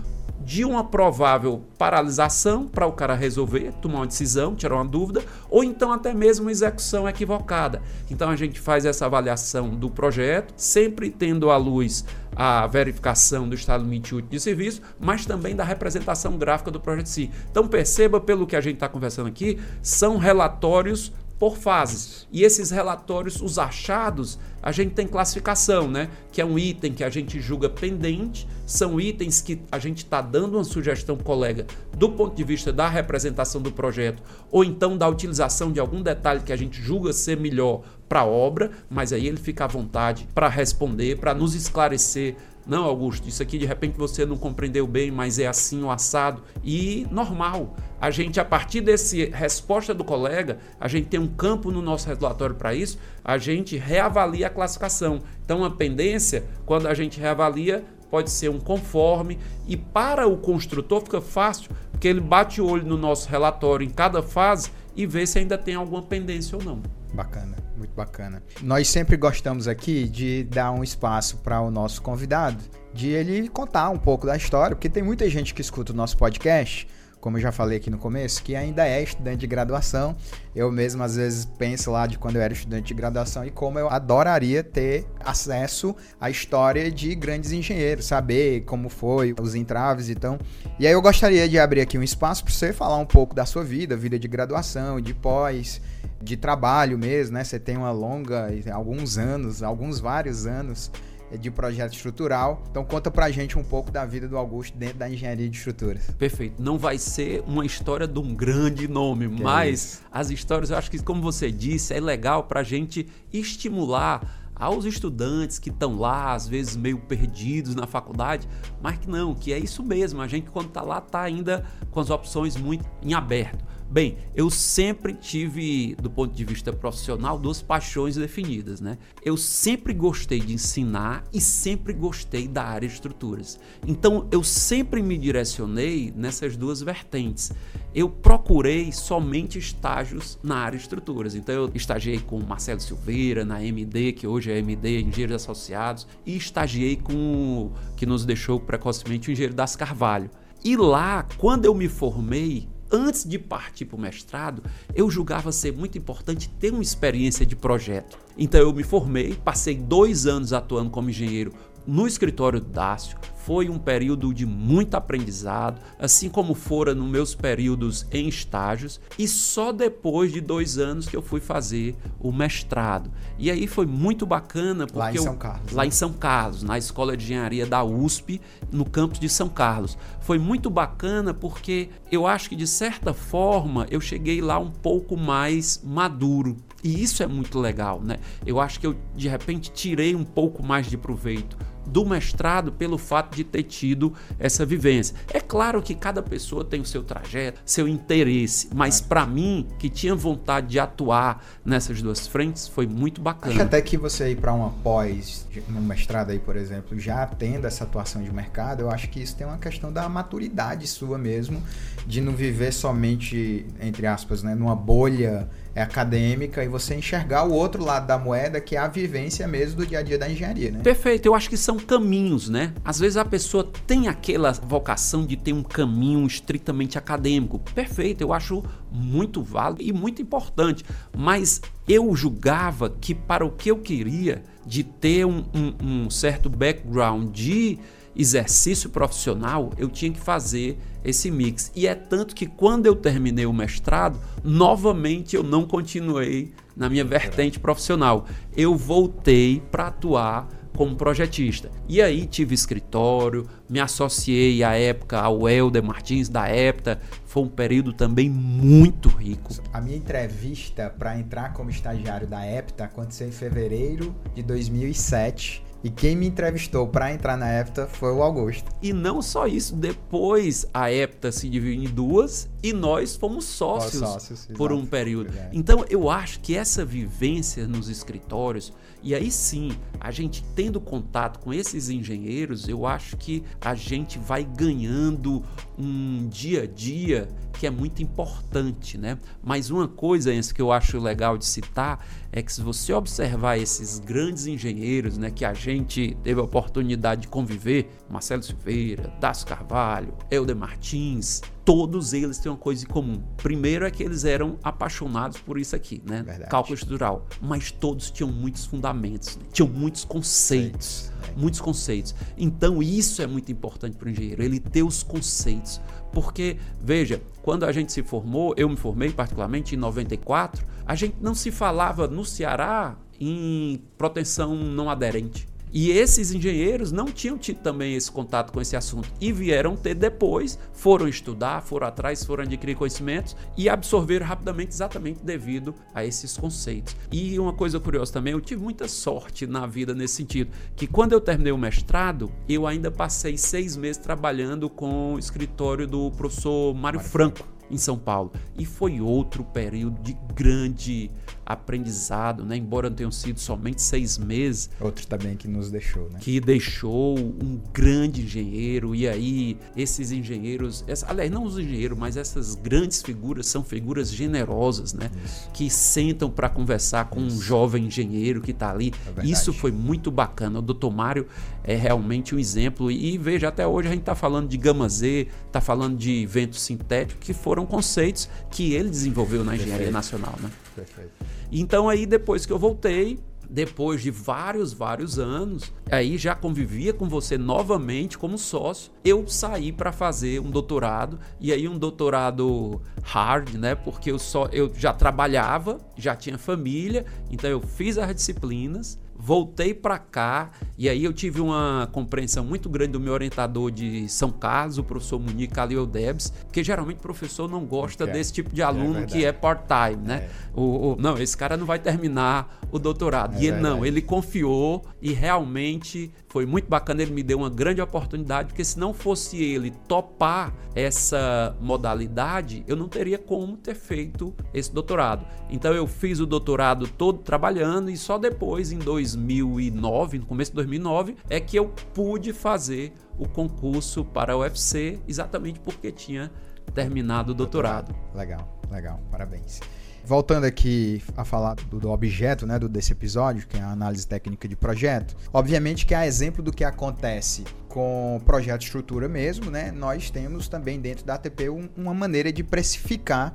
de 0.45 0.63
uma 0.63 0.83
provável 0.83 1.63
paralisação 1.75 2.67
para 2.67 2.85
o 2.85 2.91
cara 2.91 3.15
resolver, 3.15 3.73
tomar 3.81 3.97
uma 3.97 4.07
decisão, 4.07 4.55
tirar 4.55 4.75
uma 4.75 4.85
dúvida, 4.85 5.23
ou 5.49 5.63
então 5.63 5.91
até 5.91 6.13
mesmo 6.13 6.45
uma 6.45 6.51
execução 6.51 7.09
equivocada. 7.09 7.81
Então 8.11 8.29
a 8.29 8.35
gente 8.35 8.59
faz 8.59 8.85
essa 8.85 9.07
avaliação 9.07 9.69
do 9.69 9.89
projeto, 9.89 10.53
sempre 10.55 11.09
tendo 11.09 11.49
à 11.49 11.57
luz 11.57 12.05
a 12.35 12.67
verificação 12.67 13.49
do 13.49 13.55
estado 13.55 13.83
limite 13.83 14.13
útil 14.13 14.29
de 14.29 14.39
serviço, 14.39 14.81
mas 14.99 15.25
também 15.25 15.55
da 15.55 15.63
representação 15.63 16.37
gráfica 16.37 16.69
do 16.69 16.79
projeto 16.79 17.07
em 17.07 17.09
si. 17.09 17.31
Então 17.49 17.67
perceba 17.67 18.21
pelo 18.21 18.45
que 18.45 18.55
a 18.55 18.61
gente 18.61 18.75
está 18.75 18.87
conversando 18.87 19.27
aqui, 19.27 19.59
são 19.81 20.17
relatórios 20.17 21.11
por 21.45 21.57
fases. 21.57 22.27
E 22.31 22.41
esses 22.41 22.71
relatórios, 22.71 23.39
os 23.39 23.59
achados, 23.59 24.39
a 24.63 24.71
gente 24.71 24.95
tem 24.95 25.05
classificação, 25.05 25.87
né? 25.87 26.09
Que 26.31 26.41
é 26.41 26.45
um 26.45 26.57
item 26.57 26.91
que 26.91 27.03
a 27.03 27.09
gente 27.11 27.39
julga 27.39 27.69
pendente, 27.69 28.47
são 28.65 28.99
itens 28.99 29.41
que 29.41 29.61
a 29.71 29.77
gente 29.77 29.99
está 29.99 30.21
dando 30.21 30.55
uma 30.55 30.63
sugestão, 30.63 31.15
colega, 31.15 31.67
do 31.95 32.09
ponto 32.09 32.35
de 32.35 32.43
vista 32.43 32.73
da 32.73 32.89
representação 32.89 33.61
do 33.61 33.71
projeto, 33.71 34.23
ou 34.51 34.63
então 34.63 34.97
da 34.97 35.07
utilização 35.07 35.71
de 35.71 35.79
algum 35.79 36.01
detalhe 36.01 36.39
que 36.39 36.51
a 36.51 36.57
gente 36.57 36.81
julga 36.81 37.13
ser 37.13 37.39
melhor 37.39 37.83
para 38.09 38.21
a 38.21 38.25
obra, 38.25 38.71
mas 38.89 39.13
aí 39.13 39.27
ele 39.27 39.37
fica 39.37 39.65
à 39.65 39.67
vontade 39.67 40.27
para 40.33 40.49
responder, 40.49 41.19
para 41.19 41.35
nos 41.35 41.53
esclarecer 41.53 42.35
não, 42.65 42.83
Augusto, 42.83 43.29
isso 43.29 43.43
aqui 43.43 43.59
de 43.59 43.65
repente 43.65 43.95
você 43.97 44.25
não 44.25 44.37
compreendeu 44.37 44.87
bem, 44.87 45.11
mas 45.11 45.37
é 45.37 45.45
assim 45.45 45.83
o 45.83 45.91
assado. 45.91 46.41
E 46.63 47.05
normal. 47.11 47.75
A 48.01 48.09
gente, 48.09 48.39
a 48.39 48.45
partir 48.45 48.81
dessa 48.81 49.15
resposta 49.31 49.93
do 49.93 50.03
colega, 50.03 50.57
a 50.79 50.87
gente 50.87 51.07
tem 51.07 51.19
um 51.19 51.27
campo 51.27 51.71
no 51.71 51.81
nosso 51.81 52.07
relatório 52.07 52.55
para 52.55 52.73
isso, 52.73 52.97
a 53.23 53.37
gente 53.37 53.77
reavalia 53.77 54.47
a 54.47 54.49
classificação. 54.49 55.21
Então, 55.43 55.63
a 55.63 55.69
pendência, 55.69 56.43
quando 56.65 56.87
a 56.87 56.93
gente 56.93 57.19
reavalia, 57.19 57.85
pode 58.09 58.31
ser 58.31 58.49
um 58.49 58.59
conforme. 58.59 59.37
E 59.67 59.77
para 59.77 60.27
o 60.27 60.37
construtor 60.37 61.01
fica 61.01 61.21
fácil, 61.21 61.69
porque 61.91 62.07
ele 62.07 62.21
bate 62.21 62.61
o 62.61 62.67
olho 62.67 62.85
no 62.85 62.97
nosso 62.97 63.29
relatório 63.29 63.85
em 63.85 63.89
cada 63.89 64.23
fase 64.23 64.71
e 64.95 65.05
vê 65.05 65.25
se 65.27 65.37
ainda 65.37 65.57
tem 65.57 65.75
alguma 65.75 66.01
pendência 66.01 66.57
ou 66.57 66.63
não. 66.63 66.81
Bacana, 67.13 67.55
muito 67.77 67.93
bacana. 67.93 68.41
Nós 68.61 68.87
sempre 68.87 69.17
gostamos 69.17 69.67
aqui 69.67 70.07
de 70.07 70.43
dar 70.43 70.71
um 70.71 70.83
espaço 70.83 71.37
para 71.37 71.61
o 71.61 71.69
nosso 71.69 72.01
convidado, 72.01 72.63
de 72.93 73.09
ele 73.09 73.47
contar 73.49 73.89
um 73.89 73.97
pouco 73.97 74.25
da 74.25 74.35
história, 74.35 74.75
porque 74.75 74.89
tem 74.89 75.03
muita 75.03 75.29
gente 75.29 75.53
que 75.53 75.61
escuta 75.61 75.91
o 75.91 75.95
nosso 75.95 76.17
podcast 76.17 76.87
como 77.25 77.37
eu 77.37 77.41
já 77.41 77.51
falei 77.51 77.79
aqui 77.79 77.89
no 77.89 77.97
começo, 77.97 78.43
que 78.43 78.55
ainda 78.55 78.87
é 78.87 79.01
estudante 79.01 79.39
de 79.39 79.47
graduação. 79.47 80.15
Eu 80.55 80.71
mesmo 80.71 81.01
às 81.01 81.15
vezes 81.15 81.43
penso 81.43 81.89
lá 81.89 82.05
de 82.05 82.19
quando 82.19 82.35
eu 82.35 82.41
era 82.43 82.53
estudante 82.53 82.85
de 82.85 82.93
graduação 82.93 83.43
e 83.43 83.49
como 83.49 83.79
eu 83.79 83.89
adoraria 83.89 84.63
ter 84.63 85.07
acesso 85.21 85.95
à 86.21 86.29
história 86.29 86.91
de 86.91 87.15
grandes 87.15 87.51
engenheiros, 87.51 88.05
saber 88.05 88.61
como 88.65 88.89
foi 88.89 89.33
os 89.41 89.55
entraves 89.55 90.07
e 90.07 90.11
então. 90.11 90.37
E 90.77 90.85
aí 90.85 90.93
eu 90.93 91.01
gostaria 91.01 91.49
de 91.49 91.57
abrir 91.57 91.81
aqui 91.81 91.97
um 91.97 92.03
espaço 92.03 92.43
para 92.43 92.53
você 92.53 92.71
falar 92.71 92.97
um 92.97 93.07
pouco 93.07 93.33
da 93.33 93.47
sua 93.47 93.63
vida, 93.63 93.97
vida 93.97 94.19
de 94.19 94.27
graduação, 94.27 95.01
de 95.01 95.15
pós, 95.15 95.81
de 96.21 96.37
trabalho 96.37 96.95
mesmo, 96.95 97.33
né? 97.33 97.43
Você 97.43 97.57
tem 97.57 97.75
uma 97.75 97.91
longa, 97.91 98.49
alguns 98.71 99.17
anos, 99.17 99.63
alguns 99.63 99.99
vários 99.99 100.45
anos 100.45 100.91
de 101.37 101.51
projeto 101.51 101.93
estrutural. 101.93 102.63
Então 102.69 102.83
conta 102.83 103.09
pra 103.09 103.29
gente 103.31 103.57
um 103.57 103.63
pouco 103.63 103.91
da 103.91 104.05
vida 104.05 104.27
do 104.27 104.37
Augusto 104.37 104.77
dentro 104.77 104.97
da 104.97 105.09
engenharia 105.09 105.49
de 105.49 105.57
estruturas. 105.57 106.03
Perfeito. 106.17 106.61
Não 106.61 106.77
vai 106.77 106.97
ser 106.97 107.43
uma 107.47 107.65
história 107.65 108.07
de 108.07 108.19
um 108.19 108.33
grande 108.33 108.87
nome, 108.87 109.27
que 109.29 109.41
mas 109.41 110.01
é 110.03 110.05
as 110.11 110.29
histórias, 110.29 110.69
eu 110.69 110.77
acho 110.77 110.89
que, 110.89 111.01
como 111.01 111.21
você 111.21 111.51
disse, 111.51 111.93
é 111.93 111.99
legal 111.99 112.43
pra 112.43 112.63
gente 112.63 113.07
estimular 113.31 114.45
aos 114.55 114.85
estudantes 114.85 115.59
que 115.59 115.69
estão 115.69 115.99
lá, 115.99 116.33
às 116.33 116.47
vezes 116.47 116.75
meio 116.75 116.97
perdidos 116.97 117.75
na 117.75 117.85
faculdade, 117.85 118.47
mas 118.81 118.97
que 118.97 119.09
não, 119.09 119.35
que 119.35 119.51
é 119.51 119.59
isso 119.59 119.83
mesmo. 119.83 120.21
A 120.21 120.27
gente, 120.27 120.49
quando 120.49 120.69
está 120.69 120.81
lá, 120.81 120.99
está 120.99 121.21
ainda 121.21 121.65
com 121.91 121.99
as 121.99 122.09
opções 122.09 122.55
muito 122.55 122.85
em 123.03 123.13
aberto. 123.13 123.65
Bem, 123.89 124.17
eu 124.35 124.49
sempre 124.49 125.13
tive, 125.13 125.95
do 126.01 126.09
ponto 126.09 126.33
de 126.33 126.43
vista 126.43 126.73
profissional, 126.73 127.37
duas 127.37 127.61
paixões 127.61 128.15
definidas, 128.15 128.81
né? 128.81 128.97
Eu 129.23 129.37
sempre 129.37 129.93
gostei 129.93 130.39
de 130.39 130.53
ensinar 130.53 131.23
e 131.31 131.39
sempre 131.39 131.93
gostei 131.93 132.47
da 132.47 132.63
área 132.63 132.87
de 132.87 132.95
estruturas. 132.95 133.59
Então, 133.87 134.27
eu 134.31 134.43
sempre 134.43 135.01
me 135.01 135.17
direcionei 135.17 136.11
nessas 136.15 136.57
duas 136.57 136.81
vertentes. 136.81 137.53
Eu 137.93 138.09
procurei 138.09 138.91
somente 138.91 139.59
estágios 139.59 140.37
na 140.43 140.57
área 140.57 140.77
de 140.77 140.83
estruturas. 140.83 141.35
Então, 141.35 141.55
eu 141.55 141.71
estagiei 141.73 142.19
com 142.19 142.41
Marcelo 142.41 142.81
Silveira, 142.81 143.45
na 143.45 143.63
MD, 143.63 144.13
que 144.13 144.27
hoje 144.27 144.51
é 144.51 144.57
MD, 144.57 145.01
Engenheiros 145.01 145.35
Associados, 145.35 146.07
e 146.25 146.35
estagiei 146.35 146.97
com 146.97 147.13
o 147.13 147.71
que 147.95 148.05
nos 148.05 148.25
deixou 148.25 148.59
precocemente 148.59 149.29
o 149.29 149.31
Engenheiro 149.31 149.53
das 149.53 149.75
Carvalho. 149.75 150.29
E 150.63 150.75
lá, 150.75 151.25
quando 151.37 151.65
eu 151.65 151.75
me 151.75 151.87
formei, 151.87 152.67
antes 152.91 153.23
de 153.23 153.37
partir 153.37 153.85
para 153.85 153.95
o 153.95 153.99
mestrado, 153.99 154.63
eu 154.93 155.09
julgava 155.09 155.51
ser 155.51 155.73
muito 155.73 155.97
importante 155.97 156.49
ter 156.59 156.71
uma 156.71 156.83
experiência 156.83 157.45
de 157.45 157.55
projeto. 157.55 158.17
Então 158.37 158.59
eu 158.59 158.73
me 158.73 158.83
formei, 158.83 159.33
passei 159.33 159.75
dois 159.75 160.25
anos 160.25 160.53
atuando 160.53 160.89
como 160.89 161.09
engenheiro 161.09 161.53
no 161.85 162.07
escritório 162.07 162.59
do 162.59 162.67
Dácio, 162.67 163.17
foi 163.45 163.69
um 163.69 163.77
período 163.77 164.33
de 164.33 164.43
muito 164.43 164.95
aprendizado, 164.95 165.79
assim 165.99 166.29
como 166.29 166.55
fora 166.55 166.95
nos 166.95 167.07
meus 167.07 167.35
períodos 167.35 168.07
em 168.11 168.27
estágios, 168.27 168.99
e 169.19 169.27
só 169.27 169.71
depois 169.71 170.33
de 170.33 170.41
dois 170.41 170.79
anos 170.79 171.07
que 171.07 171.15
eu 171.15 171.21
fui 171.21 171.39
fazer 171.39 171.95
o 172.19 172.31
mestrado. 172.31 173.11
E 173.37 173.51
aí 173.51 173.67
foi 173.67 173.85
muito 173.85 174.25
bacana 174.25 174.87
porque 174.87 174.97
lá 174.97 175.11
em 175.11 175.17
eu, 175.17 175.21
São 175.21 175.37
Carlos, 175.37 175.71
lá 175.73 175.83
né? 175.83 175.87
em 175.87 175.91
São 175.91 176.11
Carlos, 176.11 176.63
na 176.63 176.75
Escola 176.75 177.15
de 177.15 177.23
Engenharia 177.23 177.67
da 177.67 177.83
USP, 177.83 178.41
no 178.71 178.83
campus 178.83 179.19
de 179.19 179.29
São 179.29 179.47
Carlos. 179.47 179.95
Foi 180.21 180.39
muito 180.39 180.71
bacana 180.71 181.31
porque 181.31 181.89
eu 182.11 182.25
acho 182.25 182.49
que 182.49 182.55
de 182.55 182.65
certa 182.65 183.13
forma 183.13 183.85
eu 183.91 184.01
cheguei 184.01 184.41
lá 184.41 184.57
um 184.57 184.71
pouco 184.71 185.15
mais 185.15 185.79
maduro. 185.83 186.57
E 186.83 187.03
isso 187.03 187.21
é 187.21 187.27
muito 187.27 187.59
legal, 187.59 188.01
né? 188.01 188.17
Eu 188.45 188.59
acho 188.59 188.79
que 188.79 188.87
eu 188.87 188.95
de 189.15 189.27
repente 189.27 189.71
tirei 189.71 190.15
um 190.15 190.23
pouco 190.23 190.63
mais 190.63 190.87
de 190.87 190.97
proveito 190.97 191.55
do 191.85 192.05
mestrado 192.05 192.71
pelo 192.71 192.97
fato 192.97 193.35
de 193.35 193.43
ter 193.43 193.63
tido 193.63 194.13
essa 194.39 194.65
vivência. 194.65 195.15
É 195.33 195.39
claro 195.39 195.81
que 195.81 195.93
cada 195.95 196.21
pessoa 196.21 196.63
tem 196.63 196.81
o 196.81 196.85
seu 196.85 197.03
trajeto, 197.03 197.61
seu 197.65 197.87
interesse, 197.87 198.69
mas 198.73 199.01
para 199.01 199.25
mim, 199.25 199.67
que 199.79 199.89
tinha 199.89 200.15
vontade 200.15 200.67
de 200.67 200.79
atuar 200.79 201.43
nessas 201.63 202.01
duas 202.01 202.27
frentes, 202.27 202.67
foi 202.67 202.87
muito 202.87 203.21
bacana. 203.21 203.53
Acho 203.53 203.61
até 203.63 203.81
que 203.81 203.97
você 203.97 204.31
ir 204.31 204.37
para 204.37 204.53
uma 204.53 204.69
pós, 204.83 205.47
no 205.69 205.81
mestrado 205.81 206.31
aí, 206.31 206.39
por 206.39 206.55
exemplo, 206.55 206.99
já 206.99 207.25
tendo 207.25 207.65
essa 207.67 207.83
atuação 207.83 208.21
de 208.23 208.31
mercado, 208.31 208.81
eu 208.81 208.89
acho 208.89 209.09
que 209.09 209.21
isso 209.21 209.35
tem 209.35 209.45
uma 209.45 209.57
questão 209.57 209.91
da 209.91 210.07
maturidade 210.09 210.87
sua 210.87 211.17
mesmo, 211.17 211.61
de 212.05 212.21
não 212.21 212.33
viver 212.33 212.71
somente, 212.71 213.65
entre 213.79 214.07
aspas, 214.07 214.43
né, 214.43 214.55
numa 214.55 214.75
bolha 214.75 215.49
é 215.75 215.81
acadêmica 215.81 216.63
e 216.63 216.69
você 216.69 216.95
enxergar 216.95 217.43
o 217.43 217.51
outro 217.51 217.83
lado 217.83 218.07
da 218.07 218.17
moeda, 218.17 218.61
que 218.61 218.77
é 218.77 218.79
a 218.79 218.87
vivência 218.87 219.45
mesmo 219.45 219.81
do 219.81 219.85
dia 219.85 219.99
a 219.99 220.01
dia 220.01 220.17
da 220.17 220.29
engenharia, 220.29 220.71
né? 220.71 220.79
Perfeito, 220.81 221.25
eu 221.25 221.35
acho 221.35 221.49
que 221.49 221.57
são 221.57 221.77
caminhos, 221.77 222.47
né? 222.47 222.73
Às 222.83 222.97
vezes 222.97 223.17
a 223.17 223.25
pessoa 223.25 223.69
tem 223.85 224.07
aquela 224.07 224.53
vocação 224.53 225.25
de 225.25 225.35
ter 225.35 225.51
um 225.51 225.61
caminho 225.61 226.25
estritamente 226.25 226.97
acadêmico. 226.97 227.59
Perfeito, 227.59 228.21
eu 228.21 228.31
acho 228.31 228.63
muito 228.89 229.43
válido 229.43 229.83
e 229.83 229.91
muito 229.91 230.21
importante, 230.21 230.85
mas 231.15 231.61
eu 231.85 232.15
julgava 232.15 232.89
que 232.89 233.13
para 233.13 233.45
o 233.45 233.51
que 233.51 233.69
eu 233.69 233.77
queria, 233.77 234.43
de 234.65 234.83
ter 234.83 235.25
um, 235.25 235.43
um, 235.53 236.05
um 236.05 236.09
certo 236.09 236.49
background 236.49 237.31
de 237.31 237.77
exercício 238.15 238.89
profissional, 238.89 239.71
eu 239.77 239.89
tinha 239.89 240.11
que 240.11 240.19
fazer 240.19 240.77
esse 241.03 241.29
mix. 241.29 241.71
E 241.75 241.87
é 241.87 241.93
tanto 241.93 242.33
que 242.35 242.45
quando 242.45 242.85
eu 242.85 242.95
terminei 242.95 243.45
o 243.45 243.53
mestrado, 243.53 244.19
novamente 244.43 245.35
eu 245.35 245.43
não 245.43 245.65
continuei 245.65 246.53
na 246.75 246.89
minha 246.89 247.05
vertente 247.05 247.59
profissional. 247.59 248.25
Eu 248.55 248.75
voltei 248.75 249.61
para 249.71 249.87
atuar 249.87 250.47
como 250.75 250.95
projetista. 250.95 251.71
E 251.87 252.01
aí 252.01 252.25
tive 252.25 252.53
escritório, 252.53 253.47
me 253.69 253.79
associei 253.79 254.63
à 254.63 254.73
época 254.73 255.19
ao 255.19 255.47
Helder 255.47 255.81
Martins 255.83 256.27
da 256.29 256.53
EPTA, 256.53 256.99
foi 257.25 257.43
um 257.43 257.47
período 257.47 257.93
também 257.93 258.29
muito 258.29 259.09
rico. 259.09 259.53
A 259.71 259.79
minha 259.79 259.95
entrevista 259.97 260.89
para 260.89 261.17
entrar 261.17 261.53
como 261.53 261.69
estagiário 261.69 262.27
da 262.27 262.45
EPTA 262.45 262.85
aconteceu 262.85 263.27
em 263.27 263.31
fevereiro 263.31 264.13
de 264.33 264.43
2007 264.43 265.64
e 265.85 265.89
quem 265.91 266.15
me 266.15 266.25
entrevistou 266.25 266.87
para 266.87 267.13
entrar 267.13 267.37
na 267.37 267.59
EPTA 267.59 267.85
foi 267.85 268.11
o 268.11 268.23
Augusto. 268.23 268.71
E 268.81 268.91
não 268.91 269.21
só 269.21 269.45
isso, 269.45 269.75
depois 269.75 270.65
a 270.73 270.91
EPTA 270.91 271.31
se 271.31 271.47
dividiu 271.47 271.83
em 271.83 271.93
duas 271.93 272.49
e 272.63 272.73
nós 272.73 273.15
fomos 273.15 273.45
sócios, 273.45 273.99
sócios 273.99 274.47
por 274.57 274.73
um 274.73 274.83
período. 274.83 275.31
Então 275.53 275.85
eu 275.87 276.09
acho 276.09 276.39
que 276.39 276.57
essa 276.57 276.83
vivência 276.83 277.67
nos 277.67 277.87
escritórios, 277.87 278.73
e 279.03 279.13
aí 279.13 279.29
sim, 279.29 279.73
a 279.99 280.09
gente 280.09 280.43
tendo 280.55 280.81
contato 280.81 281.39
com 281.39 281.53
esses 281.53 281.87
engenheiros, 281.87 282.67
eu 282.67 282.87
acho 282.87 283.15
que 283.15 283.43
a 283.61 283.75
gente 283.75 284.17
vai 284.17 284.43
ganhando 284.43 285.43
um 285.77 286.27
dia 286.27 286.63
a 286.63 286.65
dia 286.65 287.29
que 287.53 287.65
é 287.65 287.69
muito 287.69 288.03
importante, 288.03 288.97
né? 288.97 289.17
Mas 289.43 289.69
uma 289.69 289.87
coisa 289.87 290.33
essa 290.33 290.53
que 290.53 290.61
eu 290.61 290.71
acho 290.71 290.99
legal 290.99 291.37
de 291.37 291.45
citar 291.45 292.05
é 292.31 292.41
que 292.41 292.51
se 292.51 292.61
você 292.61 292.91
observar 292.91 293.57
esses 293.57 293.97
grandes 293.99 294.45
engenheiros, 294.45 295.17
né, 295.17 295.31
que 295.31 295.45
a 295.45 295.53
gente 295.53 295.74
teve 295.83 296.39
a 296.39 296.43
oportunidade 296.43 297.21
de 297.23 297.27
conviver, 297.27 297.89
Marcelo 298.09 298.43
Silveira, 298.43 299.13
Dácio 299.19 299.47
Carvalho, 299.47 300.13
Helder 300.29 300.55
Martins, 300.55 301.41
todos 301.65 302.13
eles 302.13 302.37
têm 302.37 302.51
uma 302.51 302.57
coisa 302.57 302.85
em 302.85 302.87
comum. 302.87 303.21
Primeiro 303.37 303.85
é 303.85 303.91
que 303.91 304.03
eles 304.03 304.23
eram 304.23 304.57
apaixonados 304.63 305.39
por 305.39 305.57
isso 305.57 305.75
aqui, 305.75 306.01
né? 306.05 306.21
Verdade. 306.21 306.49
Cálculo 306.49 306.75
estrutural. 306.75 307.25
Mas 307.41 307.71
todos 307.71 308.11
tinham 308.11 308.31
muitos 308.31 308.65
fundamentos, 308.65 309.35
né? 309.35 309.43
tinham 309.51 309.67
muitos 309.67 310.05
conceitos. 310.05 311.11
Muitos 311.35 311.59
conceitos. 311.59 312.13
Então, 312.37 312.83
isso 312.83 313.21
é 313.21 313.27
muito 313.27 313.51
importante 313.51 313.97
para 313.97 314.07
o 314.07 314.11
engenheiro, 314.11 314.43
ele 314.43 314.59
ter 314.59 314.83
os 314.83 315.01
conceitos. 315.01 315.81
Porque, 316.13 316.57
veja, 316.79 317.21
quando 317.41 317.65
a 317.65 317.71
gente 317.71 317.91
se 317.91 318.03
formou, 318.03 318.53
eu 318.55 318.69
me 318.69 318.77
formei 318.77 319.11
particularmente 319.11 319.75
em 319.75 319.77
94, 319.77 320.65
a 320.85 320.95
gente 320.95 321.15
não 321.19 321.33
se 321.33 321.51
falava 321.51 322.07
no 322.07 322.23
Ceará 322.23 322.95
em 323.19 323.81
proteção 323.97 324.55
não 324.55 324.89
aderente. 324.89 325.47
E 325.75 325.91
esses 325.91 326.31
engenheiros 326.31 326.93
não 326.93 327.07
tinham 327.07 327.37
tido 327.37 327.57
também 327.57 327.95
esse 327.95 328.09
contato 328.09 328.53
com 328.53 328.61
esse 328.61 328.77
assunto 328.77 329.11
e 329.19 329.29
vieram 329.33 329.75
ter 329.75 329.93
depois, 329.93 330.57
foram 330.71 331.05
estudar, 331.05 331.61
foram 331.61 331.85
atrás, 331.85 332.23
foram 332.23 332.45
adquirir 332.45 332.75
conhecimentos 332.75 333.35
e 333.57 333.67
absorveram 333.67 334.25
rapidamente 334.25 334.71
exatamente 334.71 335.19
devido 335.21 335.75
a 335.93 336.05
esses 336.05 336.37
conceitos. 336.37 336.95
E 337.11 337.37
uma 337.37 337.51
coisa 337.51 337.77
curiosa 337.77 338.13
também, 338.13 338.31
eu 338.31 338.39
tive 338.39 338.63
muita 338.63 338.87
sorte 338.87 339.45
na 339.45 339.67
vida 339.67 339.93
nesse 339.93 340.15
sentido, 340.15 340.49
que 340.77 340.87
quando 340.87 341.11
eu 341.11 341.19
terminei 341.19 341.51
o 341.51 341.57
mestrado, 341.57 342.31
eu 342.47 342.65
ainda 342.65 342.89
passei 342.89 343.37
seis 343.37 343.75
meses 343.75 343.97
trabalhando 343.97 344.69
com 344.69 345.15
o 345.15 345.19
escritório 345.19 345.85
do 345.85 346.09
professor 346.11 346.73
Mário 346.73 347.01
Franco 347.01 347.45
em 347.69 347.77
São 347.77 347.97
Paulo. 347.97 348.31
E 348.57 348.65
foi 348.65 349.01
outro 349.01 349.43
período 349.43 350.01
de 350.01 350.15
grande 350.33 351.11
aprendizado, 351.45 352.43
né? 352.43 352.57
embora 352.57 352.89
não 352.89 352.95
tenham 352.95 353.11
sido 353.11 353.39
somente 353.39 353.81
seis 353.81 354.17
meses. 354.17 354.69
Outro 354.79 355.05
também 355.05 355.35
que 355.35 355.47
nos 355.47 355.69
deixou, 355.69 356.09
né? 356.09 356.19
Que 356.19 356.39
deixou 356.39 357.17
um 357.17 357.59
grande 357.73 358.23
engenheiro, 358.23 358.95
e 358.95 359.07
aí 359.07 359.57
esses 359.75 360.11
engenheiros, 360.11 360.83
essa, 360.87 361.09
aliás, 361.09 361.29
não 361.29 361.43
os 361.43 361.57
engenheiros, 361.57 361.97
mas 361.97 362.17
essas 362.17 362.55
grandes 362.55 363.01
figuras 363.01 363.45
são 363.47 363.63
figuras 363.63 364.11
generosas, 364.11 364.93
né? 364.93 365.11
Isso. 365.23 365.49
Que 365.53 365.69
sentam 365.69 366.29
para 366.29 366.49
conversar 366.49 367.05
com 367.05 367.25
Isso. 367.25 367.37
um 367.37 367.41
jovem 367.41 367.85
engenheiro 367.85 368.41
que 368.41 368.51
está 368.51 368.71
ali. 368.71 368.93
É 369.17 369.25
Isso 369.25 369.53
foi 369.53 369.71
muito 369.71 370.09
bacana. 370.09 370.59
O 370.59 370.61
doutor 370.61 370.91
Mário 370.91 371.27
é 371.63 371.75
realmente 371.75 372.33
um 372.33 372.39
exemplo. 372.39 372.91
E 372.91 373.17
veja, 373.17 373.49
até 373.49 373.65
hoje 373.67 373.87
a 373.87 373.91
gente 373.91 374.01
está 374.01 374.15
falando 374.15 374.47
de 374.47 374.57
gama 374.57 374.87
Z, 374.89 375.27
está 375.47 375.61
falando 375.61 375.97
de 375.97 376.25
vento 376.25 376.55
sintético, 376.55 377.19
que 377.19 377.33
foram 377.33 377.65
conceitos 377.65 378.29
que 378.49 378.73
ele 378.73 378.89
desenvolveu 378.89 379.43
na 379.43 379.55
engenharia 379.55 379.91
Perfeito. 379.91 379.93
nacional. 379.93 380.35
Né? 380.41 380.49
Perfeito. 380.75 381.11
Então 381.51 381.87
aí 381.87 382.05
depois 382.05 382.45
que 382.45 382.51
eu 382.51 382.59
voltei, 382.59 383.17
depois 383.49 384.01
de 384.01 384.11
vários, 384.11 384.73
vários 384.73 385.19
anos, 385.19 385.71
aí 385.89 386.17
já 386.17 386.35
convivia 386.35 386.93
com 386.93 387.07
você 387.07 387.37
novamente 387.37 388.17
como 388.17 388.37
sócio. 388.37 388.91
Eu 389.03 389.27
saí 389.27 389.71
para 389.71 389.91
fazer 389.91 390.39
um 390.39 390.49
doutorado 390.49 391.19
e 391.39 391.51
aí 391.51 391.67
um 391.67 391.77
doutorado 391.77 392.81
hard, 393.03 393.53
né? 393.55 393.75
Porque 393.75 394.11
eu 394.11 394.19
só 394.19 394.47
eu 394.51 394.71
já 394.75 394.93
trabalhava, 394.93 395.79
já 395.95 396.15
tinha 396.15 396.37
família, 396.37 397.05
então 397.31 397.49
eu 397.49 397.61
fiz 397.61 397.97
as 397.97 398.13
disciplinas 398.13 398.99
voltei 399.17 399.73
para 399.73 399.97
cá 399.97 400.51
e 400.77 400.89
aí 400.89 401.03
eu 401.03 401.13
tive 401.13 401.39
uma 401.39 401.87
compreensão 401.91 402.43
muito 402.43 402.69
grande 402.69 402.91
do 402.91 402.99
meu 402.99 403.13
orientador 403.13 403.71
de 403.71 404.09
São 404.09 404.31
Carlos, 404.31 404.77
o 404.77 404.83
professor 404.83 405.19
Munique 405.19 405.53
Calil 405.53 405.85
Debs, 405.85 406.31
porque 406.43 406.63
geralmente 406.63 406.97
o 406.97 407.01
professor 407.01 407.49
não 407.49 407.65
gosta 407.65 408.03
é. 408.03 408.07
desse 408.07 408.33
tipo 408.33 408.53
de 408.53 408.61
é 408.61 408.65
aluno 408.65 408.99
é 408.99 409.05
que 409.05 409.23
é 409.23 409.31
part-time, 409.31 410.03
né? 410.05 410.15
É. 410.15 410.29
O, 410.53 410.61
o, 410.61 410.95
não, 410.99 411.17
esse 411.17 411.35
cara 411.35 411.55
não 411.55 411.65
vai 411.65 411.79
terminar 411.79 412.59
o 412.71 412.77
doutorado. 412.77 413.37
É 413.37 413.41
e 413.41 413.47
ele 413.47 413.59
não, 413.59 413.85
ele 413.85 414.01
confiou 414.01 414.83
e 415.01 415.13
realmente 415.13 416.11
foi 416.27 416.45
muito 416.45 416.67
bacana, 416.67 417.01
ele 417.01 417.13
me 417.13 417.23
deu 417.23 417.37
uma 417.37 417.49
grande 417.49 417.81
oportunidade, 417.81 418.49
porque 418.49 418.65
se 418.65 418.77
não 418.77 418.93
fosse 418.93 419.41
ele 419.41 419.71
topar 419.87 420.53
essa 420.75 421.55
modalidade, 421.61 422.65
eu 422.67 422.75
não 422.75 422.89
teria 422.89 423.17
como 423.17 423.55
ter 423.55 423.75
feito 423.75 424.33
esse 424.53 424.73
doutorado. 424.73 425.25
Então 425.49 425.73
eu 425.73 425.87
fiz 425.87 426.19
o 426.19 426.25
doutorado 426.25 426.87
todo 426.87 427.19
trabalhando 427.19 427.89
e 427.89 427.95
só 427.95 428.17
depois, 428.17 428.73
em 428.73 428.79
2009, 429.13 430.19
no 430.19 430.25
começo 430.25 430.51
de 430.51 430.55
2009, 430.55 431.15
é 431.29 431.39
que 431.39 431.57
eu 431.57 431.69
pude 431.93 432.33
fazer 432.33 432.93
o 433.17 433.27
concurso 433.27 434.03
para 434.03 434.33
a 434.33 434.37
UFC, 434.37 434.99
exatamente 435.07 435.59
porque 435.59 435.91
tinha 435.91 436.31
terminado 436.73 437.31
o 437.31 437.35
doutorado. 437.35 437.95
Legal, 438.13 438.59
legal, 438.71 438.99
parabéns. 439.11 439.59
Voltando 440.05 440.45
aqui 440.45 441.01
a 441.17 441.25
falar 441.25 441.55
do, 441.55 441.79
do, 441.79 441.89
objeto, 441.89 442.45
né, 442.45 442.59
do, 442.59 442.69
desse 442.69 442.91
episódio, 442.91 443.47
que 443.47 443.57
é 443.57 443.61
a 443.61 443.71
análise 443.71 444.05
técnica 444.07 444.47
de 444.47 444.55
projeto, 444.55 445.15
obviamente 445.33 445.83
que 445.83 445.95
é 445.95 446.05
exemplo 446.05 446.43
do 446.43 446.53
que 446.53 446.63
acontece 446.63 447.43
com 447.67 448.21
projeto 448.23 448.61
estrutura 448.61 449.09
mesmo, 449.09 449.49
né, 449.49 449.71
nós 449.71 450.11
temos 450.11 450.47
também 450.47 450.79
dentro 450.79 451.03
da 451.05 451.15
ATP 451.15 451.49
um, 451.49 451.67
uma 451.75 451.93
maneira 451.93 452.31
de 452.31 452.43
precificar 452.43 453.33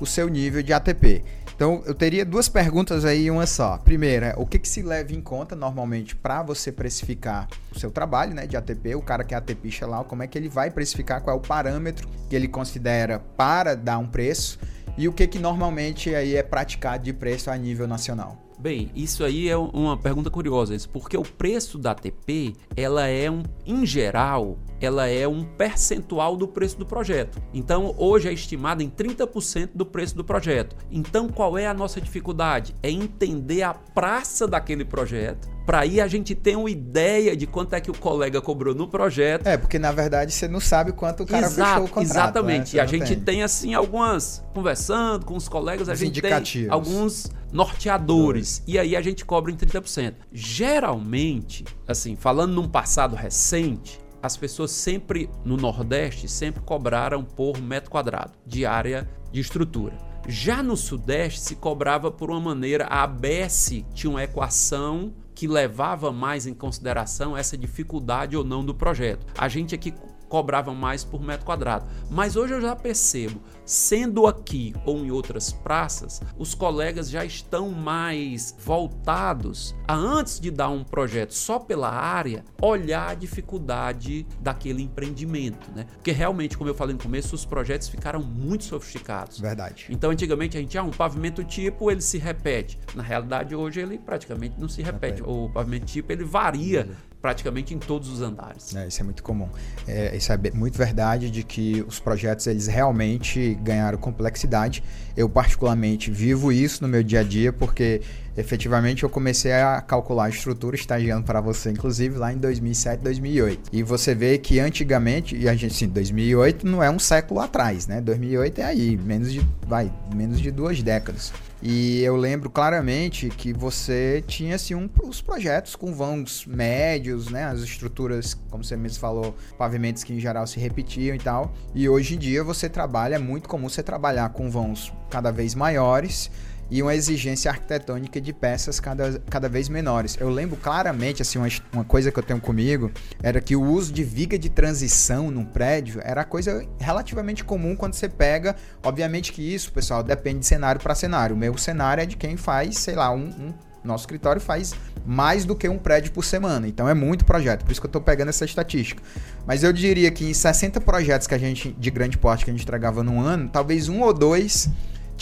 o 0.00 0.06
seu 0.06 0.28
nível 0.28 0.62
de 0.62 0.72
ATP. 0.72 1.24
Então, 1.54 1.82
eu 1.84 1.94
teria 1.94 2.24
duas 2.24 2.48
perguntas 2.48 3.04
aí, 3.04 3.30
uma 3.30 3.46
só. 3.46 3.76
Primeira, 3.78 4.34
o 4.38 4.46
que, 4.46 4.58
que 4.58 4.68
se 4.68 4.82
leva 4.82 5.12
em 5.12 5.20
conta 5.20 5.54
normalmente 5.54 6.16
para 6.16 6.42
você 6.42 6.72
precificar 6.72 7.48
o 7.74 7.78
seu 7.78 7.90
trabalho, 7.90 8.32
né, 8.34 8.46
de 8.46 8.56
ATP? 8.56 8.94
O 8.94 9.02
cara 9.02 9.22
que 9.22 9.34
é 9.34 9.36
ATPista 9.36 9.86
lá, 9.86 10.02
como 10.02 10.22
é 10.22 10.26
que 10.26 10.38
ele 10.38 10.48
vai 10.48 10.70
precificar? 10.70 11.20
Qual 11.20 11.36
é 11.36 11.38
o 11.38 11.42
parâmetro 11.42 12.08
que 12.30 12.34
ele 12.34 12.48
considera 12.48 13.18
para 13.18 13.76
dar 13.76 13.98
um 13.98 14.06
preço? 14.06 14.58
E 14.96 15.08
o 15.08 15.12
que, 15.12 15.26
que 15.26 15.38
normalmente 15.38 16.14
aí 16.14 16.36
é 16.36 16.42
praticado 16.42 17.04
de 17.04 17.12
preço 17.12 17.50
a 17.50 17.56
nível 17.56 17.86
nacional? 17.86 18.42
Bem, 18.62 18.92
isso 18.94 19.24
aí 19.24 19.48
é 19.48 19.56
uma 19.56 19.96
pergunta 19.96 20.30
curiosa, 20.30 20.76
porque 20.92 21.16
o 21.16 21.22
preço 21.22 21.78
da 21.78 21.90
ATP, 21.90 22.54
ela 22.76 23.08
é 23.08 23.28
um, 23.28 23.42
em 23.66 23.84
geral, 23.84 24.56
ela 24.80 25.08
é 25.08 25.26
um 25.26 25.42
percentual 25.42 26.36
do 26.36 26.46
preço 26.46 26.78
do 26.78 26.86
projeto. 26.86 27.42
Então, 27.52 27.92
hoje 27.98 28.28
é 28.28 28.32
estimada 28.32 28.80
em 28.80 28.88
30% 28.88 29.70
do 29.74 29.84
preço 29.84 30.14
do 30.14 30.22
projeto. 30.22 30.76
Então, 30.92 31.28
qual 31.28 31.58
é 31.58 31.66
a 31.66 31.74
nossa 31.74 32.00
dificuldade? 32.00 32.72
É 32.80 32.88
entender 32.88 33.62
a 33.62 33.74
praça 33.74 34.46
daquele 34.46 34.84
projeto, 34.84 35.48
para 35.64 35.80
aí 35.80 36.00
a 36.00 36.06
gente 36.06 36.34
ter 36.34 36.56
uma 36.56 36.70
ideia 36.70 37.36
de 37.36 37.46
quanto 37.46 37.74
é 37.74 37.80
que 37.80 37.90
o 37.90 37.96
colega 37.96 38.40
cobrou 38.40 38.74
no 38.74 38.88
projeto. 38.88 39.46
É, 39.46 39.56
porque 39.56 39.78
na 39.78 39.92
verdade 39.92 40.32
você 40.32 40.48
não 40.48 40.60
sabe 40.60 40.92
quanto 40.92 41.22
o 41.22 41.26
cara 41.26 41.46
Exato, 41.46 41.70
fechou 41.70 41.84
o 41.84 41.88
contrato. 41.88 42.10
Exatamente. 42.10 42.76
Né? 42.76 42.78
E 42.78 42.80
a 42.80 42.86
gente 42.86 43.16
tem. 43.16 43.20
tem. 43.20 43.42
assim 43.42 43.74
algumas 43.74 44.44
conversando 44.54 45.24
com 45.24 45.36
os 45.36 45.48
colegas, 45.48 45.88
a 45.88 45.94
gente 45.94 46.20
tem 46.20 46.68
alguns 46.68 47.30
norteadores 47.52 48.58
Dois. 48.58 48.62
e 48.66 48.78
aí 48.78 48.96
a 48.96 49.00
gente 49.00 49.24
cobra 49.24 49.52
em 49.52 49.56
30%. 49.56 50.14
Geralmente, 50.32 51.64
assim, 51.86 52.16
falando 52.16 52.52
num 52.52 52.68
passado 52.68 53.14
recente, 53.14 54.00
as 54.22 54.36
pessoas 54.36 54.70
sempre 54.70 55.28
no 55.44 55.56
Nordeste 55.56 56.28
sempre 56.28 56.62
cobraram 56.62 57.24
por 57.24 57.60
metro 57.60 57.90
quadrado 57.90 58.32
de 58.46 58.64
área 58.64 59.08
de 59.30 59.40
estrutura. 59.40 59.96
Já 60.28 60.62
no 60.62 60.76
Sudeste 60.76 61.40
se 61.40 61.56
cobrava 61.56 62.10
por 62.10 62.30
uma 62.30 62.40
maneira, 62.40 62.86
a 62.86 63.02
ABS 63.02 63.82
tinha 63.92 64.10
uma 64.10 64.22
equação 64.22 65.12
que 65.42 65.48
levava 65.48 66.12
mais 66.12 66.46
em 66.46 66.54
consideração 66.54 67.36
essa 67.36 67.58
dificuldade 67.58 68.36
ou 68.36 68.44
não 68.44 68.64
do 68.64 68.72
projeto. 68.72 69.26
A 69.36 69.48
gente 69.48 69.74
aqui 69.74 69.92
cobrava 70.32 70.72
mais 70.72 71.04
por 71.04 71.20
metro 71.20 71.44
quadrado. 71.44 71.84
Mas 72.10 72.36
hoje 72.36 72.54
eu 72.54 72.60
já 72.62 72.74
percebo, 72.74 73.38
sendo 73.66 74.26
aqui 74.26 74.74
ou 74.86 75.04
em 75.04 75.10
outras 75.10 75.52
praças, 75.52 76.22
os 76.38 76.54
colegas 76.54 77.10
já 77.10 77.22
estão 77.22 77.68
mais 77.68 78.56
voltados 78.64 79.74
a 79.86 79.94
antes 79.94 80.40
de 80.40 80.50
dar 80.50 80.70
um 80.70 80.82
projeto 80.82 81.34
só 81.34 81.58
pela 81.58 81.90
área, 81.90 82.46
olhar 82.62 83.10
a 83.10 83.14
dificuldade 83.14 84.26
daquele 84.40 84.82
empreendimento, 84.82 85.70
né? 85.76 85.84
Porque 85.96 86.12
realmente, 86.12 86.56
como 86.56 86.70
eu 86.70 86.74
falei 86.74 86.94
no 86.94 87.02
começo, 87.02 87.34
os 87.34 87.44
projetos 87.44 87.88
ficaram 87.88 88.22
muito 88.22 88.64
sofisticados. 88.64 89.38
Verdade. 89.38 89.86
Então, 89.90 90.10
antigamente 90.10 90.56
a 90.56 90.60
gente, 90.62 90.78
ah, 90.78 90.82
um 90.82 90.90
pavimento 90.90 91.44
tipo, 91.44 91.90
ele 91.90 92.00
se 92.00 92.16
repete. 92.16 92.78
Na 92.94 93.02
realidade, 93.02 93.54
hoje 93.54 93.80
ele 93.80 93.98
praticamente 93.98 94.58
não 94.58 94.66
se 94.66 94.80
repete. 94.80 95.20
repete. 95.20 95.30
O 95.30 95.50
pavimento 95.50 95.84
tipo, 95.84 96.10
ele 96.10 96.24
varia 96.24 96.88
praticamente 97.22 97.72
em 97.72 97.78
todos 97.78 98.08
os 98.08 98.20
andares. 98.20 98.74
É, 98.74 98.88
isso 98.88 99.00
é 99.00 99.04
muito 99.04 99.22
comum. 99.22 99.48
É, 99.86 100.14
isso 100.16 100.32
é 100.32 100.38
muito 100.52 100.76
verdade 100.76 101.30
de 101.30 101.44
que 101.44 101.84
os 101.86 102.00
projetos 102.00 102.48
eles 102.48 102.66
realmente 102.66 103.54
ganharam 103.62 103.96
complexidade. 103.96 104.82
Eu 105.16 105.28
particularmente 105.28 106.10
vivo 106.10 106.50
isso 106.50 106.82
no 106.82 106.88
meu 106.88 107.02
dia 107.02 107.20
a 107.20 107.22
dia 107.22 107.52
porque 107.52 108.02
efetivamente 108.36 109.04
eu 109.04 109.10
comecei 109.10 109.52
a 109.52 109.80
calcular 109.80 110.24
a 110.24 110.28
estrutura 110.30 110.74
estagiando 110.74 111.24
para 111.24 111.40
você 111.40 111.70
inclusive 111.70 112.16
lá 112.18 112.32
em 112.32 112.38
2007, 112.38 113.02
2008. 113.02 113.70
E 113.72 113.82
você 113.84 114.14
vê 114.14 114.36
que 114.36 114.58
antigamente, 114.58 115.36
e 115.36 115.48
a 115.48 115.54
gente 115.54 115.74
sim, 115.74 115.86
2008 115.86 116.66
não 116.66 116.82
é 116.82 116.90
um 116.90 116.98
século 116.98 117.40
atrás, 117.40 117.86
né? 117.86 118.00
2008 118.00 118.60
é 118.60 118.64
aí, 118.64 118.96
menos 118.96 119.32
de 119.32 119.46
vai, 119.66 119.92
menos 120.12 120.40
de 120.40 120.50
duas 120.50 120.82
décadas. 120.82 121.32
E 121.64 122.02
eu 122.02 122.16
lembro 122.16 122.50
claramente 122.50 123.28
que 123.28 123.52
você 123.52 124.24
tinha 124.26 124.56
assim 124.56 124.74
um, 124.74 124.90
os 125.04 125.20
projetos 125.22 125.76
com 125.76 125.94
vãos 125.94 126.44
médios, 126.44 127.30
né? 127.30 127.44
As 127.44 127.60
estruturas, 127.60 128.34
como 128.50 128.64
você 128.64 128.76
mesmo 128.76 128.98
falou, 128.98 129.36
pavimentos 129.56 130.02
que 130.02 130.12
em 130.12 130.18
geral 130.18 130.44
se 130.44 130.58
repetiam 130.58 131.14
e 131.14 131.20
tal. 131.20 131.54
E 131.72 131.88
hoje 131.88 132.16
em 132.16 132.18
dia 132.18 132.42
você 132.42 132.68
trabalha, 132.68 133.14
é 133.14 133.18
muito 133.18 133.48
comum 133.48 133.68
você 133.68 133.80
trabalhar 133.80 134.30
com 134.30 134.50
vãos 134.50 134.92
cada 135.08 135.30
vez 135.30 135.54
maiores 135.54 136.30
e 136.72 136.82
uma 136.82 136.94
exigência 136.94 137.50
arquitetônica 137.50 138.18
de 138.18 138.32
peças 138.32 138.80
cada, 138.80 139.20
cada 139.28 139.46
vez 139.46 139.68
menores. 139.68 140.16
Eu 140.18 140.30
lembro 140.30 140.56
claramente, 140.56 141.20
assim, 141.20 141.38
uma, 141.38 141.46
uma 141.70 141.84
coisa 141.84 142.10
que 142.10 142.18
eu 142.18 142.22
tenho 142.22 142.40
comigo 142.40 142.90
era 143.22 143.42
que 143.42 143.54
o 143.54 143.62
uso 143.62 143.92
de 143.92 144.02
viga 144.02 144.38
de 144.38 144.48
transição 144.48 145.30
num 145.30 145.44
prédio 145.44 146.00
era 146.02 146.24
coisa 146.24 146.66
relativamente 146.80 147.44
comum 147.44 147.76
quando 147.76 147.92
você 147.92 148.08
pega. 148.08 148.56
Obviamente 148.82 149.34
que 149.34 149.42
isso, 149.42 149.70
pessoal, 149.70 150.02
depende 150.02 150.38
de 150.38 150.46
cenário 150.46 150.80
para 150.80 150.94
cenário. 150.94 151.36
O 151.36 151.38
meu 151.38 151.58
cenário 151.58 152.00
é 152.04 152.06
de 152.06 152.16
quem 152.16 152.38
faz, 152.38 152.78
sei 152.78 152.94
lá, 152.94 153.12
um, 153.12 153.26
um 153.26 153.52
nosso 153.84 154.04
escritório 154.04 154.40
faz 154.40 154.74
mais 155.04 155.44
do 155.44 155.54
que 155.54 155.68
um 155.68 155.76
prédio 155.76 156.10
por 156.12 156.24
semana, 156.24 156.68
então 156.68 156.88
é 156.88 156.94
muito 156.94 157.24
projeto, 157.24 157.64
por 157.64 157.72
isso 157.72 157.80
que 157.80 157.86
eu 157.86 157.88
estou 157.88 158.00
pegando 158.00 158.28
essa 158.28 158.44
estatística. 158.44 159.02
Mas 159.44 159.64
eu 159.64 159.72
diria 159.72 160.08
que 160.12 160.24
em 160.24 160.32
60 160.32 160.80
projetos 160.80 161.26
que 161.26 161.34
a 161.34 161.38
gente 161.38 161.72
de 161.72 161.90
grande 161.90 162.16
porte 162.16 162.44
que 162.44 162.50
a 162.50 162.54
gente 162.54 162.62
entregava 162.62 163.02
num 163.02 163.20
ano, 163.20 163.48
talvez 163.48 163.88
um 163.88 164.00
ou 164.00 164.14
dois 164.14 164.70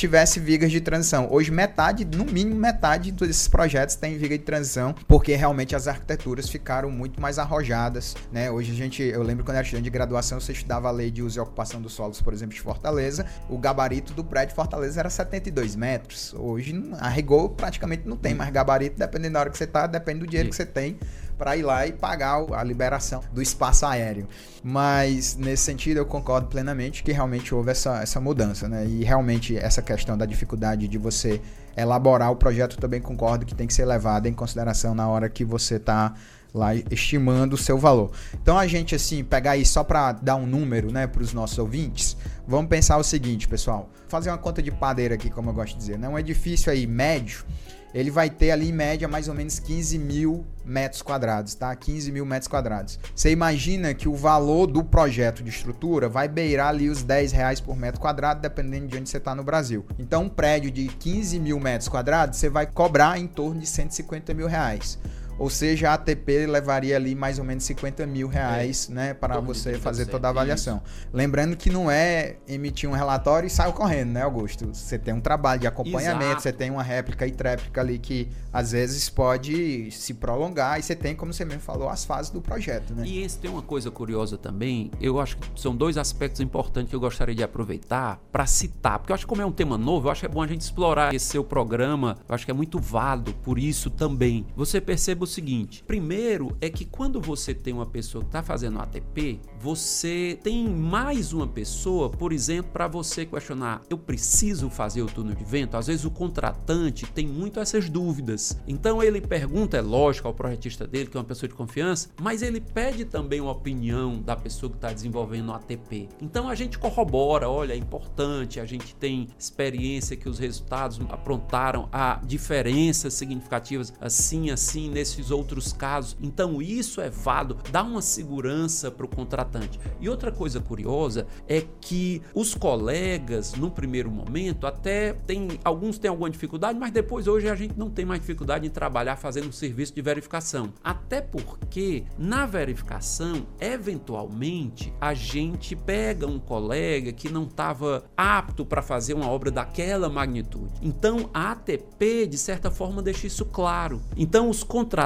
tivesse 0.01 0.41
vigas 0.41 0.71
de 0.71 0.81
transição. 0.81 1.29
Hoje, 1.31 1.51
metade, 1.51 2.07
no 2.07 2.25
mínimo 2.25 2.57
metade 2.57 3.13
desses 3.13 3.47
projetos 3.47 3.97
tem 3.97 4.17
viga 4.17 4.37
de 4.37 4.45
transição, 4.45 4.95
porque 5.07 5.35
realmente 5.37 5.77
as 5.77 5.87
arquiteturas 5.87 6.49
ficaram 6.49 6.91
muito 6.91 7.21
mais 7.21 7.39
arrojadas, 7.39 8.17
né? 8.33 8.51
Hoje 8.51 8.73
a 8.73 8.75
gente, 8.75 9.03
eu 9.03 9.23
lembro 9.23 9.45
quando 9.45 9.57
eu 9.57 9.59
era 9.59 9.65
estudante 9.65 9.85
de 9.85 9.91
graduação, 9.91 10.41
você 10.41 10.53
estudava 10.53 10.89
a 10.89 10.91
lei 10.91 11.11
de 11.11 11.23
uso 11.23 11.39
e 11.39 11.41
ocupação 11.41 11.83
dos 11.83 11.93
solos, 11.93 12.21
por 12.23 12.33
exemplo, 12.33 12.55
de 12.55 12.61
Fortaleza, 12.63 13.27
o 13.49 13.59
gabarito 13.59 14.15
do 14.15 14.25
prédio 14.25 14.49
de 14.49 14.55
Fortaleza 14.55 14.99
era 15.01 15.11
72 15.11 15.77
metros. 15.77 16.33
Hoje, 16.35 16.75
a 16.99 17.09
rigor, 17.09 17.51
praticamente 17.51 18.09
não 18.09 18.17
tem 18.17 18.33
mais 18.33 18.51
gabarito, 18.51 18.99
dependendo 18.99 19.35
da 19.35 19.41
hora 19.41 19.51
que 19.51 19.59
você 19.59 19.67
tá, 19.67 19.87
depende 19.87 20.21
do 20.21 20.27
dinheiro 20.27 20.49
que 20.49 20.57
você 20.57 20.65
tem 20.65 20.99
para 21.41 21.57
ir 21.57 21.63
lá 21.63 21.87
e 21.87 21.93
pagar 21.93 22.45
a 22.53 22.63
liberação 22.63 23.23
do 23.33 23.41
espaço 23.41 23.87
aéreo. 23.87 24.29
Mas 24.63 25.39
nesse 25.39 25.63
sentido 25.63 25.97
eu 25.97 26.05
concordo 26.05 26.49
plenamente 26.49 27.03
que 27.03 27.13
realmente 27.13 27.55
houve 27.55 27.71
essa, 27.71 28.03
essa 28.03 28.21
mudança, 28.21 28.69
né? 28.69 28.85
E 28.85 29.03
realmente 29.03 29.57
essa 29.57 29.81
questão 29.81 30.19
da 30.19 30.27
dificuldade 30.27 30.87
de 30.87 30.99
você 30.99 31.41
elaborar 31.75 32.31
o 32.31 32.37
projeto 32.37 32.77
também 32.77 33.01
concordo 33.01 33.47
que 33.47 33.55
tem 33.55 33.67
que 33.67 33.73
ser 33.73 33.87
levada 33.87 34.29
em 34.29 34.35
consideração 34.35 34.95
na 34.95 35.09
hora 35.09 35.31
que 35.31 35.43
você 35.43 35.77
está 35.77 36.13
lá 36.53 36.75
estimando 36.75 37.55
o 37.55 37.57
seu 37.57 37.79
valor. 37.79 38.11
Então 38.35 38.59
a 38.59 38.67
gente 38.67 38.95
assim 38.95 39.25
pegar 39.25 39.53
aí 39.53 39.65
só 39.65 39.83
para 39.83 40.13
dar 40.13 40.37
um 40.37 40.47
número, 40.47 40.93
né, 40.93 41.07
para 41.07 41.23
os 41.23 41.33
nossos 41.33 41.59
ouvintes, 41.59 42.19
vamos 42.47 42.69
pensar 42.69 42.99
o 42.99 43.03
seguinte, 43.03 43.49
pessoal, 43.49 43.89
fazer 44.09 44.29
uma 44.29 44.37
conta 44.37 44.61
de 44.61 44.71
padeira 44.71 45.15
aqui, 45.15 45.31
como 45.31 45.49
eu 45.49 45.55
gosto 45.55 45.73
de 45.73 45.79
dizer, 45.79 45.99
né, 45.99 46.07
um 46.07 46.19
edifício 46.19 46.71
aí 46.71 46.87
médio 46.87 47.47
ele 47.95 48.11
vai 48.11 48.31
ter 48.31 48.51
ali 48.51 48.69
em 48.69 48.73
média 48.73 49.09
mais 49.09 49.29
ou 49.29 49.35
menos 49.35 49.59
15 49.59 49.99
mil 49.99 50.45
metros 50.65 51.03
quadrados, 51.03 51.55
tá? 51.55 51.75
15 51.75 52.13
mil 52.13 52.25
metros 52.25 52.49
quadrados. 52.49 52.99
Você 53.15 53.31
imagina 53.31 53.93
que 53.95 54.09
o 54.09 54.15
valor 54.15 54.67
do 54.67 54.85
projeto 54.85 55.43
de 55.43 55.51
estrutura 55.51 56.09
vai 56.09 56.29
beirar 56.29 56.69
ali 56.69 56.89
os 56.89 57.03
10 57.03 57.33
reais 57.33 57.61
por 57.61 57.77
metro 57.77 58.01
quadrado, 58.01 58.41
dependendo 58.41 58.87
de 58.87 58.97
onde 58.97 59.09
você 59.09 59.17
está 59.17 59.35
no 59.35 59.43
Brasil. 59.43 59.85
Então, 59.99 60.25
um 60.25 60.29
prédio 60.29 60.71
de 60.71 60.87
15 60.87 61.39
mil 61.41 61.59
metros 61.59 61.89
quadrados, 61.89 62.39
você 62.39 62.49
vai 62.49 62.67
cobrar 62.67 63.19
em 63.19 63.27
torno 63.27 63.61
de 63.61 63.67
150 63.67 64.33
mil 64.35 64.47
reais. 64.47 64.99
Ou 65.41 65.49
seja, 65.49 65.89
a 65.89 65.95
ATP 65.95 66.47
levaria 66.47 66.95
ali 66.97 67.15
mais 67.15 67.39
ou 67.39 67.45
menos 67.47 67.65
50 67.65 68.07
mil 68.07 68.29
reais, 68.29 68.89
é, 68.91 68.95
né, 68.95 69.15
para 69.15 69.41
você 69.41 69.79
fazer 69.79 70.05
toda 70.05 70.29
a 70.29 70.31
avaliação. 70.31 70.83
Isso. 70.85 71.09
Lembrando 71.15 71.57
que 71.57 71.71
não 71.71 71.91
é 71.91 72.37
emitir 72.47 72.87
um 72.91 72.93
relatório 72.93 73.47
e 73.47 73.51
sair 73.51 73.73
correndo, 73.73 74.11
né, 74.11 74.23
Augusto? 74.23 74.67
Você 74.67 74.99
tem 74.99 75.15
um 75.15 75.21
trabalho 75.21 75.63
de 75.63 75.67
acompanhamento, 75.67 76.25
Exato. 76.25 76.43
você 76.43 76.53
tem 76.53 76.71
uma 76.71 76.83
réplica 76.83 77.27
e 77.27 77.31
tréplica 77.31 77.81
ali 77.81 77.99
que 77.99 78.29
às 78.53 78.73
vezes 78.73 79.09
pode 79.09 79.91
se 79.93 80.13
prolongar 80.13 80.79
e 80.79 80.83
você 80.83 80.95
tem, 80.95 81.17
como 81.17 81.33
você 81.33 81.43
mesmo 81.47 81.63
falou, 81.63 81.89
as 81.89 82.05
fases 82.05 82.31
do 82.31 82.43
projeto, 82.43 82.93
né? 82.93 83.05
E 83.07 83.23
esse 83.23 83.39
tem 83.39 83.51
uma 83.51 83.63
coisa 83.63 83.91
curiosa 83.91 84.37
também, 84.37 84.91
eu 85.01 85.19
acho 85.19 85.39
que 85.39 85.59
são 85.59 85.75
dois 85.75 85.97
aspectos 85.97 86.43
importantes 86.43 86.91
que 86.91 86.97
eu 86.97 87.01
gostaria 87.01 87.35
de 87.35 87.43
aproveitar 87.43 88.21
para 88.31 88.45
citar, 88.45 88.99
porque 88.99 89.11
eu 89.11 89.15
acho 89.15 89.25
que 89.25 89.29
como 89.31 89.41
é 89.41 89.47
um 89.47 89.53
tema 89.53 89.79
novo, 89.79 90.09
eu 90.09 90.13
acho 90.13 90.21
que 90.21 90.27
é 90.27 90.29
bom 90.29 90.43
a 90.43 90.47
gente 90.47 90.61
explorar 90.61 91.15
esse 91.15 91.25
seu 91.25 91.43
programa, 91.43 92.19
eu 92.29 92.35
acho 92.35 92.45
que 92.45 92.51
é 92.51 92.55
muito 92.55 92.79
válido 92.79 93.33
por 93.43 93.59
isso 93.59 93.89
também. 93.89 94.45
Você 94.55 94.83
perceba 94.83 95.25
o 95.25 95.30
seguinte, 95.31 95.83
primeiro 95.87 96.57
é 96.61 96.69
que 96.69 96.85
quando 96.85 97.21
você 97.21 97.55
tem 97.55 97.73
uma 97.73 97.87
pessoa 97.87 98.23
que 98.23 98.29
está 98.29 98.43
fazendo 98.43 98.79
ATP, 98.81 99.41
você 99.59 100.39
tem 100.43 100.69
mais 100.69 101.33
uma 101.33 101.47
pessoa, 101.47 102.11
por 102.11 102.33
exemplo, 102.33 102.73
para 102.73 102.89
você 102.89 103.25
questionar, 103.25 103.83
eu 103.89 103.97
preciso 103.97 104.69
fazer 104.69 105.03
o 105.03 105.07
túnel 105.07 105.35
de 105.35 105.45
vento? 105.45 105.77
Às 105.77 105.87
vezes 105.87 106.05
o 106.05 106.11
contratante 106.11 107.07
tem 107.07 107.27
muito 107.27 107.61
essas 107.61 107.89
dúvidas. 107.89 108.59
Então 108.67 109.03
ele 109.03 109.21
pergunta, 109.21 109.77
é 109.77 109.81
lógico, 109.81 110.29
ao 110.29 110.35
projetista 110.35 110.87
dele, 110.87 111.09
que 111.09 111.17
é 111.17 111.21
uma 111.21 111.27
pessoa 111.27 111.49
de 111.49 111.55
confiança, 111.55 112.11
mas 112.21 112.43
ele 112.43 112.61
pede 112.61 113.05
também 113.05 113.41
uma 113.41 113.53
opinião 113.53 114.21
da 114.21 114.37
pessoa 114.37 114.71
que 114.71 114.77
está 114.77 114.93
desenvolvendo 114.93 115.51
o 115.51 115.53
ATP. 115.53 116.09
Então 116.21 116.49
a 116.49 116.55
gente 116.55 116.79
corrobora, 116.79 117.49
olha, 117.49 117.73
é 117.73 117.77
importante, 117.77 118.61
a 118.61 118.67
gente 118.67 118.95
tem 118.95 119.29
experiência 119.39 120.17
que 120.17 120.29
os 120.29 120.39
resultados 120.39 121.01
aprontaram 121.09 121.89
a 121.93 122.21
diferenças 122.25 123.15
significativas 123.15 123.93
assim, 124.01 124.51
assim, 124.51 124.91
nesses 125.11 125.31
outros 125.31 125.73
casos. 125.73 126.17
Então 126.21 126.63
isso 126.63 127.01
é 127.01 127.11
válido, 127.11 127.59
dá 127.71 127.83
uma 127.83 128.03
segurança 128.03 128.91
para 128.91 129.05
o 129.05 129.09
contratante. 129.09 129.79
E 130.01 130.09
outra 130.09 130.31
coisa 130.31 130.61
curiosa 130.61 131.27
é 131.49 131.65
que 131.81 132.23
os 132.35 132.55
colegas, 132.55 133.55
no 133.55 133.71
primeiro 133.71 134.11
momento, 134.11 134.67
até 134.67 135.13
tem 135.13 135.49
alguns 135.65 135.99
têm 135.99 136.09
alguma 136.09 136.31
dificuldade, 136.31 136.79
mas 136.79 136.91
depois 136.91 137.27
hoje 137.27 137.49
a 137.49 137.55
gente 137.55 137.75
não 137.77 137.91
tem 137.91 138.05
mais 138.05 138.21
dificuldade 138.21 138.67
em 138.67 138.71
trabalhar 138.71 139.17
fazendo 139.17 139.49
um 139.49 139.53
serviço 139.53 139.95
de 139.95 140.03
verificação. 140.03 140.73
Até 140.83 141.21
porque 141.21 142.05
na 142.19 142.47
verificação, 142.47 143.47
eventualmente, 143.61 144.93
a 145.01 145.15
gente 145.15 145.75
pega 145.75 146.27
um 146.27 146.39
colega 146.39 147.13
que 147.13 147.29
não 147.29 147.45
estava 147.45 148.05
apto 148.17 148.65
para 148.65 148.83
fazer 148.83 149.15
uma 149.15 149.29
obra 149.29 149.51
daquela 149.51 150.09
magnitude. 150.09 150.73
Então 150.83 151.29
a 151.35 151.53
ATP, 151.53 152.27
de 152.27 152.39
certa 152.39 152.71
forma, 152.71 153.03
deixa 153.03 153.27
isso 153.27 153.45
claro. 153.45 154.01
Então 154.17 154.49
os 154.49 154.63
contratantes 154.63 155.00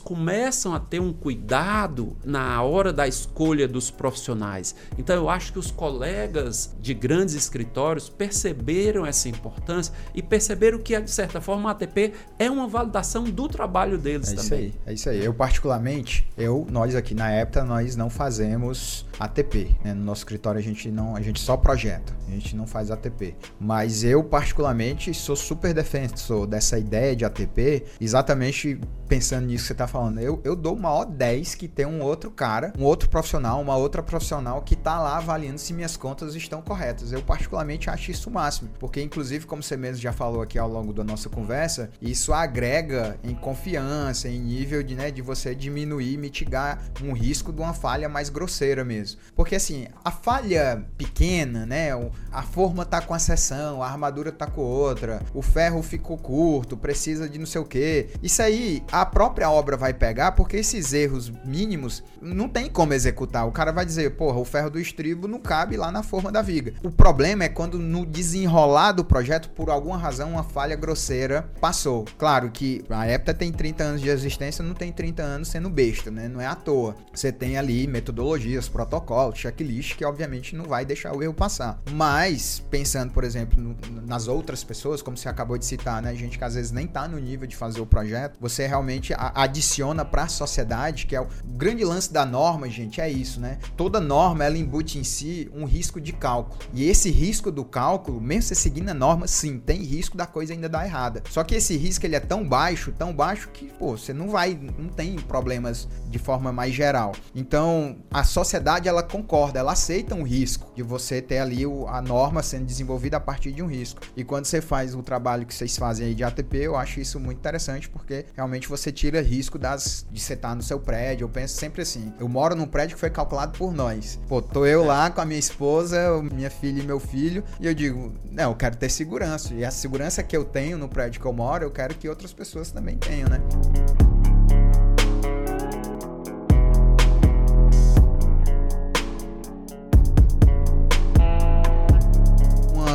começam 0.00 0.74
a 0.74 0.80
ter 0.80 1.00
um 1.00 1.12
cuidado 1.12 2.16
na 2.24 2.62
hora 2.62 2.92
da 2.92 3.06
escolha 3.06 3.68
dos 3.68 3.90
profissionais. 3.90 4.74
Então 4.96 5.14
eu 5.14 5.28
acho 5.28 5.52
que 5.52 5.58
os 5.58 5.70
colegas 5.70 6.74
de 6.80 6.94
grandes 6.94 7.34
escritórios 7.34 8.08
perceberam 8.08 9.04
essa 9.06 9.28
importância 9.28 9.92
e 10.14 10.22
perceberam 10.22 10.78
que, 10.78 10.98
de 11.00 11.10
certa 11.10 11.40
forma, 11.40 11.68
a 11.68 11.72
ATP 11.72 12.12
é 12.38 12.50
uma 12.50 12.66
validação 12.66 13.24
do 13.24 13.48
trabalho 13.48 13.98
deles 13.98 14.32
é 14.32 14.36
também. 14.36 14.44
Isso 14.44 14.54
aí, 14.54 14.74
é 14.86 14.92
isso 14.92 15.08
aí. 15.10 15.24
Eu, 15.24 15.34
particularmente, 15.34 16.28
eu, 16.36 16.66
nós 16.70 16.94
aqui 16.94 17.14
na 17.14 17.30
EPTA, 17.32 17.64
nós 17.64 17.96
não 17.96 18.10
fazemos 18.10 19.06
ATP. 19.18 19.76
Né? 19.84 19.94
No 19.94 20.04
nosso 20.04 20.20
escritório 20.20 20.58
a 20.58 20.62
gente 20.62 20.90
não, 20.90 21.16
a 21.16 21.20
gente 21.20 21.40
só 21.40 21.56
projeta, 21.56 22.12
a 22.26 22.30
gente 22.30 22.56
não 22.56 22.66
faz 22.66 22.90
ATP. 22.90 23.34
Mas 23.60 24.04
eu, 24.04 24.22
particularmente, 24.24 25.12
sou 25.14 25.36
super 25.36 25.74
defensor 25.74 26.46
dessa 26.46 26.78
ideia 26.78 27.14
de 27.14 27.24
ATP, 27.24 27.84
exatamente 28.00 28.80
pensando 29.08 29.27
nisso 29.36 29.64
que 29.64 29.68
você 29.68 29.72
está 29.72 29.86
falando. 29.86 30.18
Eu, 30.20 30.40
eu 30.44 30.56
dou 30.56 30.76
maior 30.76 31.04
10 31.04 31.54
que 31.54 31.68
tem 31.68 31.86
um 31.86 32.02
outro 32.02 32.30
cara, 32.30 32.72
um 32.78 32.84
outro 32.84 33.08
profissional, 33.08 33.60
uma 33.60 33.76
outra 33.76 34.02
profissional 34.02 34.62
que 34.62 34.74
está 34.74 34.98
lá 34.98 35.16
avaliando 35.16 35.58
se 35.58 35.72
minhas 35.72 35.96
contas 35.96 36.34
estão 36.34 36.62
corretas. 36.62 37.12
Eu, 37.12 37.22
particularmente, 37.22 37.90
acho 37.90 38.10
isso 38.10 38.30
o 38.30 38.32
máximo, 38.32 38.70
porque, 38.78 39.02
inclusive, 39.02 39.46
como 39.46 39.62
você 39.62 39.76
mesmo 39.76 40.00
já 40.00 40.12
falou 40.12 40.42
aqui 40.42 40.58
ao 40.58 40.68
longo 40.68 40.92
da 40.92 41.04
nossa 41.04 41.28
conversa, 41.28 41.90
isso 42.00 42.32
agrega 42.32 43.18
em 43.22 43.34
confiança, 43.34 44.28
em 44.28 44.38
nível 44.38 44.82
de, 44.82 44.94
né, 44.94 45.10
de 45.10 45.22
você 45.22 45.54
diminuir, 45.54 46.16
mitigar 46.16 46.82
um 47.02 47.12
risco 47.12 47.52
de 47.52 47.60
uma 47.60 47.74
falha 47.74 48.08
mais 48.08 48.28
grosseira 48.28 48.84
mesmo. 48.84 49.20
Porque, 49.34 49.56
assim, 49.56 49.86
a 50.04 50.10
falha 50.10 50.84
pequena, 50.96 51.66
né, 51.66 51.90
a 52.32 52.42
forma 52.42 52.84
tá 52.84 53.00
com 53.00 53.14
a 53.14 53.18
seção, 53.18 53.82
a 53.82 53.88
armadura 53.88 54.32
tá 54.32 54.46
com 54.46 54.62
outra, 54.62 55.20
o 55.34 55.42
ferro 55.42 55.82
ficou 55.82 56.16
curto, 56.16 56.76
precisa 56.76 57.28
de 57.28 57.38
não 57.38 57.46
sei 57.46 57.60
o 57.60 57.64
que. 57.64 58.08
Isso 58.22 58.42
aí, 58.42 58.82
a 58.90 59.04
própria 59.18 59.50
obra 59.50 59.76
vai 59.76 59.92
pegar, 59.92 60.30
porque 60.30 60.58
esses 60.58 60.92
erros 60.92 61.32
mínimos 61.44 62.04
não 62.22 62.48
tem 62.48 62.70
como 62.70 62.94
executar. 62.94 63.48
O 63.48 63.50
cara 63.50 63.72
vai 63.72 63.84
dizer, 63.84 64.10
porra, 64.10 64.38
o 64.38 64.44
ferro 64.44 64.70
do 64.70 64.78
estribo 64.78 65.26
não 65.26 65.40
cabe 65.40 65.76
lá 65.76 65.90
na 65.90 66.04
forma 66.04 66.30
da 66.30 66.40
viga. 66.40 66.74
O 66.84 66.90
problema 66.92 67.42
é 67.42 67.48
quando 67.48 67.80
no 67.80 68.06
desenrolar 68.06 68.92
do 68.92 69.04
projeto, 69.04 69.50
por 69.50 69.70
alguma 69.70 69.98
razão, 69.98 70.30
uma 70.30 70.44
falha 70.44 70.76
grosseira 70.76 71.50
passou. 71.60 72.04
Claro 72.16 72.48
que 72.52 72.84
a 72.88 73.10
EPTA 73.10 73.34
tem 73.34 73.50
30 73.50 73.82
anos 73.82 74.00
de 74.00 74.08
existência, 74.08 74.64
não 74.64 74.72
tem 74.72 74.92
30 74.92 75.20
anos 75.20 75.48
sendo 75.48 75.68
besta, 75.68 76.12
né? 76.12 76.28
Não 76.28 76.40
é 76.40 76.46
à 76.46 76.54
toa. 76.54 76.94
Você 77.12 77.32
tem 77.32 77.58
ali 77.58 77.88
metodologias, 77.88 78.68
protocolos, 78.68 79.36
checklist, 79.36 79.96
que 79.96 80.04
obviamente 80.04 80.54
não 80.54 80.66
vai 80.66 80.84
deixar 80.84 81.12
o 81.12 81.20
erro 81.20 81.34
passar. 81.34 81.80
Mas, 81.90 82.62
pensando, 82.70 83.12
por 83.12 83.24
exemplo, 83.24 83.60
no, 83.60 83.76
nas 84.06 84.28
outras 84.28 84.62
pessoas, 84.62 85.02
como 85.02 85.16
você 85.16 85.28
acabou 85.28 85.58
de 85.58 85.64
citar, 85.64 86.00
né? 86.00 86.14
Gente 86.14 86.38
que 86.38 86.44
às 86.44 86.54
vezes 86.54 86.70
nem 86.70 86.86
tá 86.86 87.08
no 87.08 87.18
nível 87.18 87.48
de 87.48 87.56
fazer 87.56 87.80
o 87.80 87.86
projeto, 87.86 88.36
você 88.40 88.64
realmente 88.64 89.07
adiciona 89.16 90.04
para 90.04 90.24
a 90.24 90.28
sociedade, 90.28 91.06
que 91.06 91.16
é 91.16 91.20
o 91.20 91.28
grande 91.44 91.84
lance 91.84 92.12
da 92.12 92.24
norma, 92.24 92.68
gente, 92.68 93.00
é 93.00 93.10
isso, 93.10 93.40
né? 93.40 93.58
Toda 93.76 94.00
norma 94.00 94.44
ela 94.44 94.56
embute 94.56 94.98
em 94.98 95.04
si 95.04 95.50
um 95.54 95.64
risco 95.64 96.00
de 96.00 96.12
cálculo. 96.12 96.58
E 96.72 96.88
esse 96.88 97.10
risco 97.10 97.50
do 97.50 97.64
cálculo, 97.64 98.20
mesmo 98.20 98.42
você 98.42 98.54
seguindo 98.54 98.88
a 98.88 98.94
norma, 98.94 99.26
sim, 99.26 99.58
tem 99.58 99.82
risco 99.82 100.16
da 100.16 100.26
coisa 100.26 100.52
ainda 100.52 100.68
dar 100.68 100.86
errada. 100.86 101.22
Só 101.30 101.42
que 101.44 101.54
esse 101.54 101.76
risco 101.76 102.06
ele 102.06 102.16
é 102.16 102.20
tão 102.20 102.46
baixo, 102.46 102.92
tão 102.92 103.12
baixo 103.12 103.48
que, 103.52 103.66
pô, 103.66 103.96
você 103.96 104.12
não 104.12 104.28
vai, 104.28 104.58
não 104.78 104.88
tem 104.88 105.16
problemas 105.16 105.88
de 106.08 106.18
forma 106.18 106.52
mais 106.52 106.74
geral. 106.74 107.12
Então, 107.34 107.96
a 108.10 108.24
sociedade 108.24 108.88
ela 108.88 109.02
concorda, 109.02 109.58
ela 109.58 109.72
aceita 109.72 110.14
um 110.14 110.22
risco 110.22 110.72
de 110.74 110.82
você 110.82 111.20
ter 111.20 111.38
ali 111.38 111.64
a 111.88 112.00
norma 112.00 112.42
sendo 112.42 112.64
desenvolvida 112.64 113.16
a 113.16 113.20
partir 113.20 113.52
de 113.52 113.62
um 113.62 113.66
risco. 113.66 114.00
E 114.16 114.24
quando 114.24 114.46
você 114.46 114.60
faz 114.60 114.94
o 114.94 115.02
trabalho 115.02 115.46
que 115.46 115.54
vocês 115.54 115.76
fazem 115.76 116.08
aí 116.08 116.14
de 116.14 116.24
ATP, 116.24 116.58
eu 116.58 116.76
acho 116.76 117.00
isso 117.00 117.18
muito 117.18 117.38
interessante 117.38 117.88
porque 117.88 118.26
realmente 118.34 118.68
você 118.68 118.90
tira 118.98 119.20
risco 119.20 119.58
das 119.58 120.04
de 120.10 120.20
você 120.20 120.34
estar 120.34 120.54
no 120.54 120.62
seu 120.62 120.80
prédio. 120.80 121.24
Eu 121.24 121.28
penso 121.28 121.56
sempre 121.56 121.82
assim, 121.82 122.12
eu 122.18 122.28
moro 122.28 122.56
num 122.56 122.66
prédio 122.66 122.96
que 122.96 123.00
foi 123.00 123.10
calculado 123.10 123.56
por 123.56 123.72
nós. 123.72 124.18
Pô, 124.28 124.42
tô 124.42 124.66
eu 124.66 124.84
lá 124.84 125.10
com 125.10 125.20
a 125.20 125.24
minha 125.24 125.38
esposa, 125.38 126.20
minha 126.32 126.50
filha 126.50 126.82
e 126.82 126.86
meu 126.86 126.98
filho, 126.98 127.44
e 127.60 127.66
eu 127.66 127.74
digo, 127.74 128.12
não, 128.30 128.50
eu 128.50 128.56
quero 128.56 128.76
ter 128.76 128.88
segurança. 128.90 129.54
E 129.54 129.64
a 129.64 129.70
segurança 129.70 130.22
que 130.22 130.36
eu 130.36 130.44
tenho 130.44 130.76
no 130.76 130.88
prédio 130.88 131.20
que 131.20 131.26
eu 131.26 131.32
moro, 131.32 131.64
eu 131.64 131.70
quero 131.70 131.94
que 131.94 132.08
outras 132.08 132.32
pessoas 132.32 132.72
também 132.72 132.96
tenham, 132.96 133.28
né? 133.28 133.40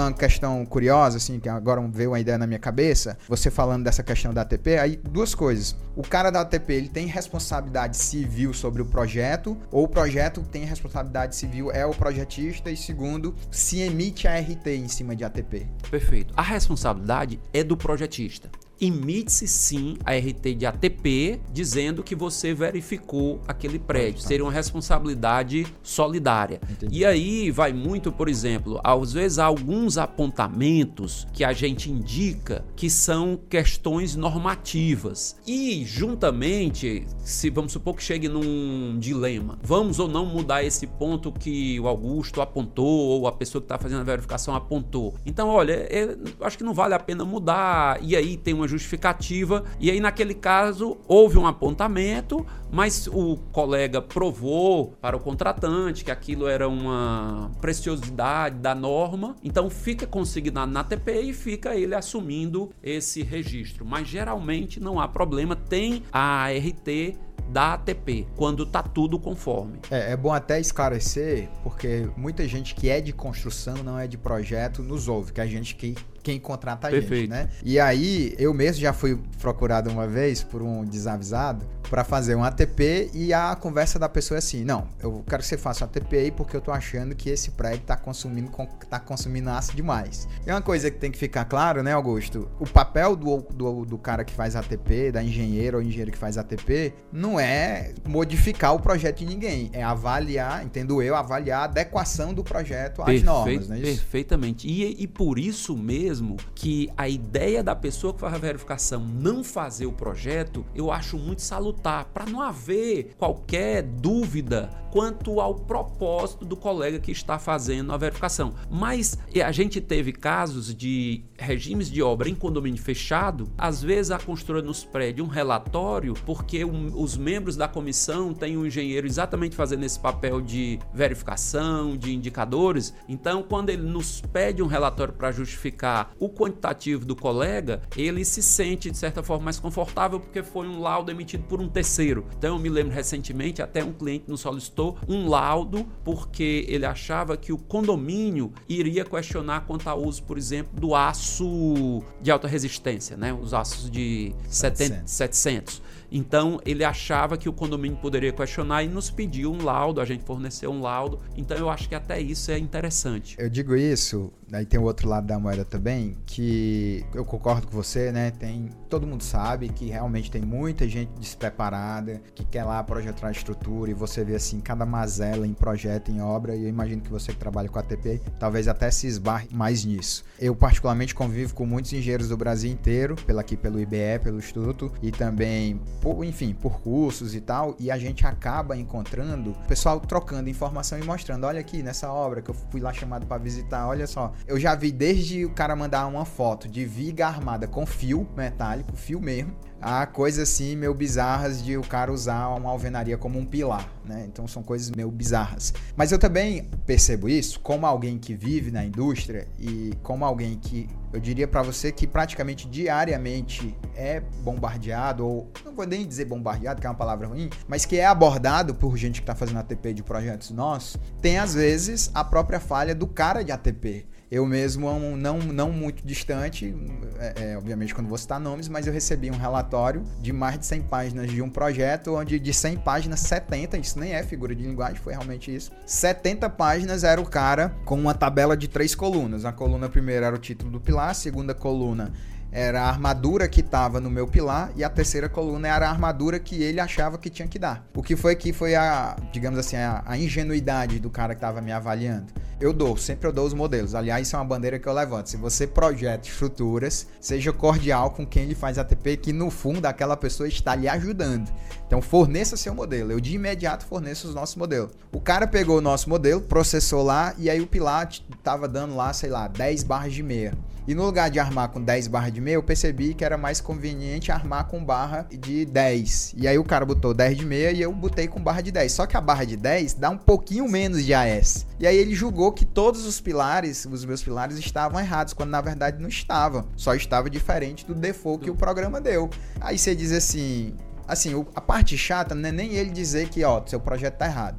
Uma 0.04 0.14
questão 0.14 0.66
curiosa, 0.66 1.18
assim, 1.18 1.40
que 1.40 1.50
agora 1.50 1.82
veio 1.92 2.12
uma 2.12 2.20
ideia 2.20 2.38
na 2.38 2.48
minha 2.48 2.60
cabeça, 2.60 3.18
você 3.28 3.50
falando 3.50 3.84
dessa 3.84 4.04
questão 4.04 4.34
da 4.34 4.42
ATP, 4.42 4.78
aí 4.78 4.96
duas 4.98 5.34
coisas. 5.36 5.76
O 5.96 6.02
cara 6.02 6.30
da 6.30 6.42
ATP, 6.42 6.74
ele 6.74 6.90
tem 6.90 7.08
responsabilidade 7.08 7.98
civil 7.98 8.54
sobre 8.54 8.82
o 8.82 8.86
projeto, 8.86 9.58
ou 9.72 9.86
o 9.86 9.88
projeto 9.88 10.42
tem 10.42 10.66
responsabilidade 10.66 11.36
civil, 11.36 11.72
é 11.72 11.86
o 11.86 11.92
projetista, 11.92 12.72
e 12.72 12.78
segundo, 12.78 13.36
se 13.52 13.80
emite 13.80 14.28
a 14.28 14.40
RT 14.40 14.68
em 14.68 14.88
cima 14.88 15.16
de 15.16 15.24
ATP. 15.24 15.68
Perfeito. 15.90 16.34
A 16.36 16.42
responsabilidade 16.42 17.40
é 17.54 17.64
do 17.64 17.78
projetista 17.78 18.50
emite-se 18.86 19.48
sim 19.48 19.98
a 20.06 20.14
RT 20.14 20.56
de 20.58 20.66
ATP 20.66 21.40
dizendo 21.52 22.04
que 22.04 22.16
você 22.16 22.54
verificou 22.54 23.42
aquele 23.48 23.80
prédio. 23.80 24.22
Seria 24.22 24.44
uma 24.44 24.52
responsabilidade 24.52 25.66
solidária. 25.82 26.60
Entendi. 26.70 27.00
E 27.00 27.06
aí 27.06 27.52
vai 27.52 27.72
muito, 27.72 28.12
por 28.12 28.28
exemplo, 28.28 28.80
às 28.84 29.14
vezes 29.14 29.40
há 29.40 29.46
alguns 29.46 29.98
apontamentos 29.98 31.26
que 31.32 31.44
a 31.44 31.54
gente 31.54 31.90
indica 31.90 32.66
que 32.76 32.90
são 32.90 33.40
questões 33.50 34.16
normativas. 34.16 35.38
E 35.48 35.84
juntamente, 35.86 37.06
se 37.20 37.50
vamos 37.50 37.72
supor 37.72 37.96
que 37.96 38.04
chegue 38.04 38.28
num 38.28 38.98
dilema, 39.00 39.58
vamos 39.64 40.00
ou 40.00 40.08
não 40.08 40.26
mudar 40.26 40.64
esse 40.64 40.88
ponto 40.88 41.32
que 41.32 41.80
o 41.80 41.88
Augusto 41.88 42.42
apontou 42.42 42.88
ou 42.88 43.28
a 43.28 43.32
pessoa 43.32 43.62
que 43.62 43.66
está 43.66 43.78
fazendo 43.78 44.02
a 44.02 44.04
verificação 44.04 44.56
apontou. 44.56 45.16
Então, 45.26 45.48
olha, 45.48 45.74
é, 45.74 46.18
acho 46.42 46.58
que 46.58 46.64
não 46.64 46.74
vale 46.74 46.94
a 46.94 47.00
pena 47.00 47.24
mudar. 47.24 48.00
E 48.02 48.16
aí 48.16 48.36
tem 48.36 48.54
uma 48.54 48.68
justificativa. 48.74 49.64
E 49.80 49.90
aí, 49.90 50.00
naquele 50.00 50.34
caso, 50.34 50.98
houve 51.08 51.38
um 51.38 51.48
apontamento, 51.48 52.46
mas 52.74 53.06
o 53.06 53.38
colega 53.52 54.02
provou 54.02 54.96
para 55.00 55.16
o 55.16 55.20
contratante 55.20 56.04
que 56.04 56.10
aquilo 56.10 56.48
era 56.48 56.68
uma 56.68 57.52
preciosidade 57.62 58.58
da 58.58 58.74
norma, 58.74 59.36
então 59.44 59.70
fica 59.70 60.08
consignado 60.08 60.72
na 60.72 60.84
TP 60.84 61.22
e 61.22 61.34
fica 61.34 61.76
ele 61.76 61.94
assumindo 61.94 62.72
esse 62.82 63.22
registro. 63.22 63.86
Mas 63.86 64.08
geralmente 64.08 64.80
não 64.80 65.00
há 65.00 65.08
problema, 65.08 65.56
tem 65.56 66.02
a 66.12 66.46
ART 66.46 67.16
da 67.48 67.74
ATP, 67.74 68.26
quando 68.36 68.66
tá 68.66 68.82
tudo 68.82 69.20
conforme. 69.20 69.78
É, 69.92 70.14
é, 70.14 70.18
bom 70.18 70.34
até 70.34 70.60
esclarecer, 70.60 71.50
porque 71.62 72.10
muita 72.18 72.48
gente 72.48 72.74
que 72.74 72.90
é 72.90 73.00
de 73.00 73.14
construção, 73.14 73.76
não 73.84 74.00
é 74.00 74.08
de 74.08 74.18
projeto, 74.18 74.82
nos 74.82 75.08
ouve, 75.08 75.32
que 75.32 75.42
a 75.42 75.46
gente 75.46 75.76
que 75.76 75.96
quem 76.24 76.40
contrata 76.40 76.88
a 76.88 76.90
Perfeito. 76.90 77.16
gente, 77.16 77.30
né? 77.30 77.50
E 77.64 77.78
aí, 77.80 78.34
eu 78.40 78.54
mesmo 78.54 78.82
já 78.82 78.94
fui 78.94 79.20
procurado 79.40 79.90
uma 79.90 80.08
vez 80.08 80.42
por 80.42 80.62
um 80.62 80.86
desavisado 80.86 81.66
para 81.94 82.04
fazer 82.04 82.34
um 82.34 82.44
ATP 82.44 83.12
e 83.14 83.32
a 83.32 83.56
conversa 83.56 84.00
da 84.00 84.10
pessoa 84.10 84.36
é 84.36 84.40
assim: 84.40 84.66
não, 84.66 84.88
eu 85.00 85.24
quero 85.28 85.44
que 85.44 85.48
você 85.48 85.60
faça 85.60 85.86
um 85.86 85.88
ATP 85.88 86.18
aí 86.18 86.32
porque 86.32 86.58
eu 86.58 86.62
tô 86.62 86.72
achando 86.72 87.14
que 87.14 87.30
esse 87.30 87.52
prédio 87.52 87.82
tá 87.86 87.96
consumindo, 87.96 88.50
tá 88.90 89.00
consumindo 89.00 89.52
aço 89.52 89.76
demais. 89.76 90.28
E 90.44 90.50
uma 90.50 90.60
coisa 90.60 90.90
que 90.90 90.98
tem 90.98 91.12
que 91.12 91.20
ficar 91.20 91.46
claro, 91.46 91.84
né, 91.84 91.94
Augusto? 91.94 92.50
O 92.60 92.66
papel 92.66 93.16
do, 93.16 93.38
do, 93.54 93.86
do 93.86 93.98
cara 94.00 94.24
que 94.24 94.34
faz 94.34 94.56
ATP, 94.56 95.12
da 95.12 95.24
engenheira 95.24 95.78
ou 95.78 95.84
engenheiro 95.84 96.12
que 96.12 96.18
faz 96.18 96.36
ATP, 96.36 96.96
não 97.12 97.40
é 97.40 97.94
modificar 98.08 98.74
o 98.74 98.80
projeto 98.80 99.20
de 99.20 99.28
ninguém, 99.28 99.70
é 99.72 99.84
avaliar, 99.84 100.66
entendo 100.66 101.00
eu, 101.00 101.16
avaliar 101.16 101.62
a 101.62 101.64
adequação 101.66 102.34
do 102.34 102.44
projeto 102.44 103.04
às 103.04 103.06
Perfeito, 103.06 103.26
normas, 103.28 103.70
né? 103.70 103.80
Perfeitamente. 103.80 104.68
E, 104.68 105.04
e 105.04 105.06
por 105.06 105.38
isso 105.38 105.78
mesmo 105.78 106.38
que 106.56 106.90
a 106.98 107.08
ideia 107.08 107.62
da 107.62 107.76
pessoa 107.76 108.16
que 108.16 108.20
faz 108.20 108.34
a 108.34 108.40
verificação 108.40 109.06
não 109.06 109.44
fazer 109.44 109.86
o 109.86 109.92
projeto, 109.92 110.66
eu 110.74 110.92
acho 110.92 111.20
muito 111.20 111.44
salutar 111.44 111.83
para 111.84 112.26
não 112.26 112.42
haver 112.42 113.16
qualquer 113.18 113.82
dúvida 113.84 114.70
quanto 114.94 115.42
ao 115.42 115.56
propósito 115.56 116.46
do 116.46 116.56
colega 116.56 117.00
que 117.00 117.12
está 117.12 117.40
fazendo 117.40 117.92
a 117.92 117.98
verificação. 117.98 118.54
Mas 118.70 119.18
a 119.44 119.52
gente 119.52 119.82
teve 119.82 120.12
casos 120.12 120.74
de 120.76 121.24
regimes 121.36 121.90
de 121.90 122.04
obra 122.04 122.30
em 122.30 122.36
condomínio 122.36 122.80
fechado, 122.80 123.50
às 123.58 123.82
vezes 123.82 124.12
a 124.12 124.20
construtora 124.20 124.64
nos 124.64 124.86
pede 124.86 125.20
um 125.20 125.26
relatório 125.26 126.14
porque 126.28 126.64
um, 126.64 126.92
os 126.96 127.18
membros 127.18 127.58
da 127.58 127.68
comissão 127.68 128.36
têm 128.36 128.56
um 128.56 128.68
engenheiro 128.68 129.08
exatamente 129.08 129.56
fazendo 129.56 129.84
esse 129.84 130.00
papel 130.00 130.40
de 130.40 130.78
verificação, 130.94 131.98
de 131.98 132.14
indicadores. 132.14 132.94
Então, 133.10 133.42
quando 133.42 133.70
ele 133.70 133.82
nos 133.82 134.22
pede 134.22 134.62
um 134.62 134.68
relatório 134.68 135.14
para 135.14 135.32
justificar 135.32 136.12
o 136.20 136.30
quantitativo 136.30 137.04
do 137.04 137.16
colega, 137.16 137.82
ele 137.98 138.24
se 138.24 138.44
sente 138.44 138.92
de 138.92 138.98
certa 138.98 139.24
forma 139.24 139.46
mais 139.46 139.60
confortável 139.60 140.20
porque 140.20 140.44
foi 140.44 140.68
um 140.68 140.80
laudo 140.80 141.10
emitido 141.10 141.46
por 141.46 141.60
um 141.60 141.68
terceiro. 141.74 142.26
Então 142.38 142.56
eu 142.56 142.60
me 142.60 142.70
lembro 142.70 142.94
recentemente, 142.94 143.62
até 143.62 143.84
um 143.84 143.92
cliente 143.92 144.26
nos 144.28 144.42
solicitou 144.42 144.98
um 145.08 145.28
laudo 145.28 145.86
porque 146.04 146.66
ele 146.68 146.86
achava 146.86 147.36
que 147.36 147.52
o 147.52 147.58
condomínio 147.58 148.54
iria 148.70 149.04
questionar 149.04 149.66
quanto 149.66 149.88
ao 149.90 150.02
uso, 150.02 150.24
por 150.24 150.38
exemplo, 150.38 150.80
do 150.80 150.96
aço 150.96 152.04
de 152.22 152.32
alta 152.32 152.48
resistência, 152.48 153.18
né? 153.18 153.34
os 153.34 153.54
aços 153.54 153.90
de 153.90 154.34
700. 154.48 155.12
700. 155.12 155.82
Então 156.14 156.62
ele 156.64 156.84
achava 156.84 157.36
que 157.36 157.50
o 157.50 157.54
condomínio 157.54 157.98
poderia 157.98 158.32
questionar 158.32 158.84
e 158.84 158.88
nos 158.88 159.10
pediu 159.10 159.52
um 159.52 159.64
laudo, 159.64 160.00
a 160.00 160.06
gente 160.06 160.24
forneceu 160.24 160.70
um 160.70 160.80
laudo. 160.80 161.20
Então 161.36 161.58
eu 161.58 161.72
acho 161.72 161.90
que 161.90 161.96
até 161.96 162.22
isso 162.22 162.52
é 162.52 162.60
interessante. 162.60 163.36
Eu 163.40 163.50
digo 163.50 163.76
isso, 163.76 164.32
aí 164.52 164.64
tem 164.64 164.80
o 164.80 164.84
outro 164.84 165.10
lado 165.10 165.26
da 165.26 165.40
moeda 165.40 165.66
também, 165.66 166.16
que 166.28 167.04
eu 167.16 167.26
concordo 167.26 167.66
com 167.66 167.74
você, 167.74 168.12
né? 168.12 168.30
Tem 168.30 168.70
todo 168.94 169.08
mundo 169.08 169.24
sabe 169.24 169.70
que 169.70 169.88
realmente 169.88 170.30
tem 170.30 170.44
muita 170.44 170.88
gente 170.88 171.10
despreparada 171.20 172.22
que 172.36 172.46
quer 172.46 172.64
lá 172.64 172.84
projetar 172.84 173.30
a 173.30 173.32
estrutura 173.32 173.90
e 173.90 173.94
você 173.96 174.24
vê 174.24 174.36
assim 174.36 174.60
cada 174.60 174.86
mazela 174.86 175.48
em 175.48 175.54
projeto, 175.54 176.12
em 176.12 176.22
obra. 176.22 176.56
E 176.56 176.62
eu 176.62 176.70
imagino 176.70 177.02
que 177.02 177.10
você 177.10 177.32
que 177.32 177.40
trabalha 177.40 177.68
com 177.68 177.80
a 177.80 177.82
ATP 177.82 178.22
talvez 178.38 178.68
até 178.68 178.92
se 178.92 179.08
esbarre 179.08 179.48
mais 179.52 179.84
nisso. 179.84 180.24
Eu 180.40 180.56
particularmente 180.56 181.16
convivo 181.16 181.56
com 181.56 181.66
muitos 181.66 181.92
engenheiros 181.92 182.30
do 182.30 182.38
Brasil 182.38 182.72
inteiro, 182.72 183.16
pela 183.26 183.42
aqui 183.42 183.58
pelo 183.58 183.80
IBE, 183.80 184.20
pelo 184.24 184.38
Instituto 184.38 184.92
e 185.02 185.10
também 185.10 185.82
por, 186.04 186.26
enfim, 186.26 186.54
por 186.54 186.82
cursos 186.82 187.34
e 187.34 187.40
tal, 187.40 187.78
e 187.80 187.90
a 187.90 187.98
gente 187.98 188.28
acaba 188.28 188.76
encontrando 188.76 189.52
o 189.52 189.68
pessoal 189.70 190.02
trocando 190.02 190.50
informação 190.50 191.00
e 191.00 191.04
mostrando, 191.04 191.46
olha 191.48 191.62
aqui 191.62 191.82
nessa 191.82 192.12
obra 192.12 192.42
que 192.42 192.52
eu 192.52 192.54
fui 192.54 192.82
lá 192.82 192.92
chamado 192.92 193.26
para 193.26 193.42
visitar, 193.42 193.88
olha 193.88 194.06
só, 194.06 194.34
eu 194.46 194.60
já 194.60 194.76
vi 194.76 194.92
desde 194.92 195.46
o 195.46 195.52
cara 195.52 195.74
mandar 195.78 196.06
uma 196.08 196.26
foto 196.26 196.68
de 196.68 196.84
viga 196.84 197.26
armada 197.26 197.70
com 197.70 197.86
fio 197.86 198.28
metálico, 198.36 198.98
fio 198.98 199.22
mesmo, 199.22 199.56
a 199.84 200.06
coisas 200.06 200.50
assim 200.50 200.78
meio 200.78 200.94
bizarras 200.94 201.62
de 201.62 201.76
o 201.76 201.82
cara 201.82 202.12
usar 202.12 202.48
uma 202.56 202.70
alvenaria 202.70 203.18
como 203.18 203.38
um 203.38 203.46
pilar, 203.46 203.88
né? 204.06 204.24
Então 204.26 204.48
são 204.48 204.64
coisas 204.64 204.90
meio 204.90 205.12
bizarras. 205.12 205.74
Mas 205.96 206.12
eu 206.12 206.18
também 206.18 206.70
percebo 206.86 207.28
isso 207.28 207.60
como 207.60 207.86
alguém 207.86 208.18
que 208.18 208.34
vive 208.34 208.72
na 208.72 208.86
indústria 208.86 209.46
e 209.60 209.94
como 210.02 210.24
alguém 210.24 210.58
que 210.58 210.88
eu 211.12 211.20
diria 211.20 211.48
para 211.48 211.62
você 211.62 211.92
que 211.92 212.08
praticamente 212.08 212.68
diariamente 212.68 213.76
é 213.96 214.22
bombardeado 214.42 215.28
ou 215.28 215.52
não 215.66 215.76
vou 215.76 215.86
nem 215.86 216.08
dizer 216.08 216.26
bombardeado, 216.26 216.80
que 216.80 216.88
é 216.88 216.90
uma 216.90 216.96
palavra 216.96 217.28
ruim, 217.28 217.50
mas 217.68 217.86
que 217.86 217.98
é 217.98 218.06
abordado 218.06 218.74
por 218.74 218.98
gente 218.98 219.16
que 219.16 219.24
está 219.24 219.36
fazendo 219.36 219.60
ATP 219.60 219.94
de 219.94 220.02
projetos 220.02 220.50
nossos, 220.50 220.98
tem 221.22 221.38
às 221.38 221.54
vezes 221.54 222.10
a 222.14 222.24
própria 222.24 222.60
falha 222.60 222.96
do 222.96 223.06
cara 223.06 223.44
de 223.44 223.52
ATP. 223.52 224.08
Eu 224.34 224.48
mesmo, 224.48 225.16
não, 225.16 225.38
não 225.38 225.72
muito 225.72 226.04
distante, 226.04 226.76
é, 227.20 227.52
é, 227.52 227.56
obviamente 227.56 227.94
quando 227.94 228.08
vou 228.08 228.18
citar 228.18 228.40
nomes, 228.40 228.68
mas 228.68 228.88
eu 228.88 228.92
recebi 228.92 229.30
um 229.30 229.38
relatório 229.38 230.04
de 230.20 230.34
mais 230.34 230.58
de 230.58 230.66
100 230.66 230.82
páginas 230.82 231.30
de 231.30 231.40
um 231.40 231.52
projeto, 231.52 232.16
onde 232.16 232.40
de 232.40 232.52
100 232.52 232.78
páginas, 232.78 233.20
70, 233.20 233.78
isso 233.78 234.00
nem 234.00 234.16
é 234.16 234.24
figura 234.24 234.56
de 234.56 234.64
linguagem, 234.64 234.96
foi 234.96 235.14
realmente 235.14 235.56
isso. 235.56 235.72
70 235.86 236.50
páginas 236.50 237.04
era 237.04 237.22
o 237.22 237.26
cara 237.28 237.76
com 237.86 237.94
uma 237.94 238.16
tabela 238.16 238.58
de 238.58 238.68
três 238.68 238.96
colunas. 238.96 239.46
A 239.46 239.52
coluna 239.52 239.88
primeira 239.88 240.26
era 240.26 240.36
o 240.36 240.40
título 240.40 240.72
do 240.72 240.80
pilar, 240.80 241.12
a 241.12 241.14
segunda 241.14 241.54
coluna 241.54 242.12
era 242.54 242.84
a 242.84 242.90
armadura 242.90 243.48
que 243.48 243.62
estava 243.62 244.00
no 244.00 244.12
meu 244.12 244.28
pilar 244.28 244.72
e 244.76 244.84
a 244.84 244.90
terceira 244.90 245.28
coluna 245.28 245.68
era 245.68 245.88
a 245.88 245.90
armadura 245.90 246.40
que 246.40 246.62
ele 246.62 246.80
achava 246.80 247.18
que 247.18 247.30
tinha 247.30 247.48
que 247.48 247.58
dar. 247.58 247.84
O 247.96 248.04
que 248.04 248.16
foi 248.16 248.36
que 248.36 248.54
foi 248.54 248.76
a, 248.76 249.16
digamos 249.32 249.58
assim, 249.58 249.76
a, 249.76 250.04
a 250.06 250.18
ingenuidade 250.18 251.00
do 251.00 251.10
cara 251.10 251.34
que 251.34 251.40
estava 251.40 251.62
me 251.62 251.72
avaliando. 251.72 252.32
Eu 252.60 252.72
dou, 252.72 252.96
sempre 252.98 253.28
eu 253.28 253.32
dou 253.32 253.46
os 253.46 253.54
modelos. 253.54 253.96
Aliás, 253.96 254.28
isso 254.28 254.36
é 254.36 254.40
uma 254.40 254.46
bandeira 254.46 254.80
que 254.80 254.88
eu 254.88 254.94
levanto. 254.94 255.30
Se 255.30 255.38
você 255.38 255.68
projeta 255.68 256.28
estruturas, 256.28 257.08
seja 257.20 257.52
cordial 257.52 258.12
com 258.12 258.26
quem 258.26 258.46
lhe 258.46 258.56
faz 258.56 258.78
ATP, 258.78 259.18
que 259.18 259.34
no 259.34 259.50
fundo 259.50 259.86
aquela 259.86 260.16
pessoa 260.16 260.48
está 260.48 260.76
lhe 260.76 260.88
ajudando. 260.88 261.52
Então 261.88 262.02
forneça 262.02 262.56
seu 262.56 262.74
modelo. 262.74 263.12
Eu 263.12 263.20
de 263.20 263.36
imediato 263.36 263.86
forneço 263.86 264.28
os 264.28 264.36
nossos 264.36 264.56
modelos. 264.56 264.92
O 265.12 265.20
cara 265.20 265.48
pegou 265.48 265.78
o 265.78 265.82
nosso 265.82 266.10
modelo, 266.10 266.42
processou 266.42 267.04
lá 267.04 267.34
e 267.38 267.50
aí 267.50 267.60
o 267.62 267.68
pilar 267.68 268.10
estava 268.10 268.68
dando 268.68 268.96
lá, 268.96 269.14
sei 269.14 269.30
lá, 269.30 269.48
10 269.48 269.84
barras 269.84 270.14
de 270.14 270.24
meia. 270.24 270.54
E 270.86 270.94
no 270.94 271.06
lugar 271.06 271.30
de 271.30 271.40
armar 271.40 271.70
com 271.70 271.82
10 271.82 272.08
barras 272.08 272.34
de 272.34 272.42
meia, 272.42 272.56
eu 272.56 272.64
percebi 272.64 273.14
que 273.14 273.24
era 273.24 273.38
mais 273.38 273.62
conveniente 273.62 274.34
armar 274.34 274.66
com 274.66 274.84
barra 274.84 275.26
de 275.32 275.66
10. 275.66 276.36
E 276.38 276.46
aí 276.46 276.58
o 276.58 276.64
cara 276.64 276.86
botou 276.86 277.14
10 277.14 277.38
de 277.38 277.46
meia 277.46 277.72
e 277.72 277.82
eu 277.82 277.94
botei 277.94 278.28
com 278.28 278.44
barra 278.44 278.60
de 278.60 278.70
10. 278.70 278.92
Só 278.92 279.06
que 279.06 279.16
a 279.16 279.22
barra 279.22 279.46
de 279.46 279.56
10 279.56 279.94
dá 279.94 280.10
um 280.10 280.18
pouquinho 280.18 280.68
menos 280.68 281.06
de 281.06 281.14
AS. 281.14 281.66
E 281.80 281.88
aí 281.88 281.96
ele 281.96 282.14
julgou 282.14 282.52
que 282.52 282.66
todos 282.66 283.06
os 283.06 283.22
pilares, 283.22 283.86
os 283.86 284.04
meus 284.04 284.22
pilares, 284.22 284.58
estavam 284.58 285.00
errados, 285.00 285.34
quando 285.34 285.52
na 285.52 285.62
verdade 285.62 286.02
não 286.02 286.10
estavam. 286.10 286.68
Só 286.76 286.94
estava 286.94 287.30
diferente 287.30 287.86
do 287.86 287.96
default 287.96 288.44
que 288.44 288.52
o 288.52 288.56
programa 288.56 289.00
deu. 289.00 289.30
Aí 289.62 289.78
você 289.78 289.96
diz 289.96 290.12
assim. 290.12 290.74
Assim, 291.06 291.46
a 291.54 291.60
parte 291.60 291.98
chata 291.98 292.34
não 292.34 292.48
é 292.48 292.52
nem 292.52 292.74
ele 292.76 292.90
dizer 292.90 293.28
que, 293.28 293.44
ó, 293.44 293.62
seu 293.66 293.80
projeto 293.80 294.16
tá 294.16 294.26
errado. 294.26 294.58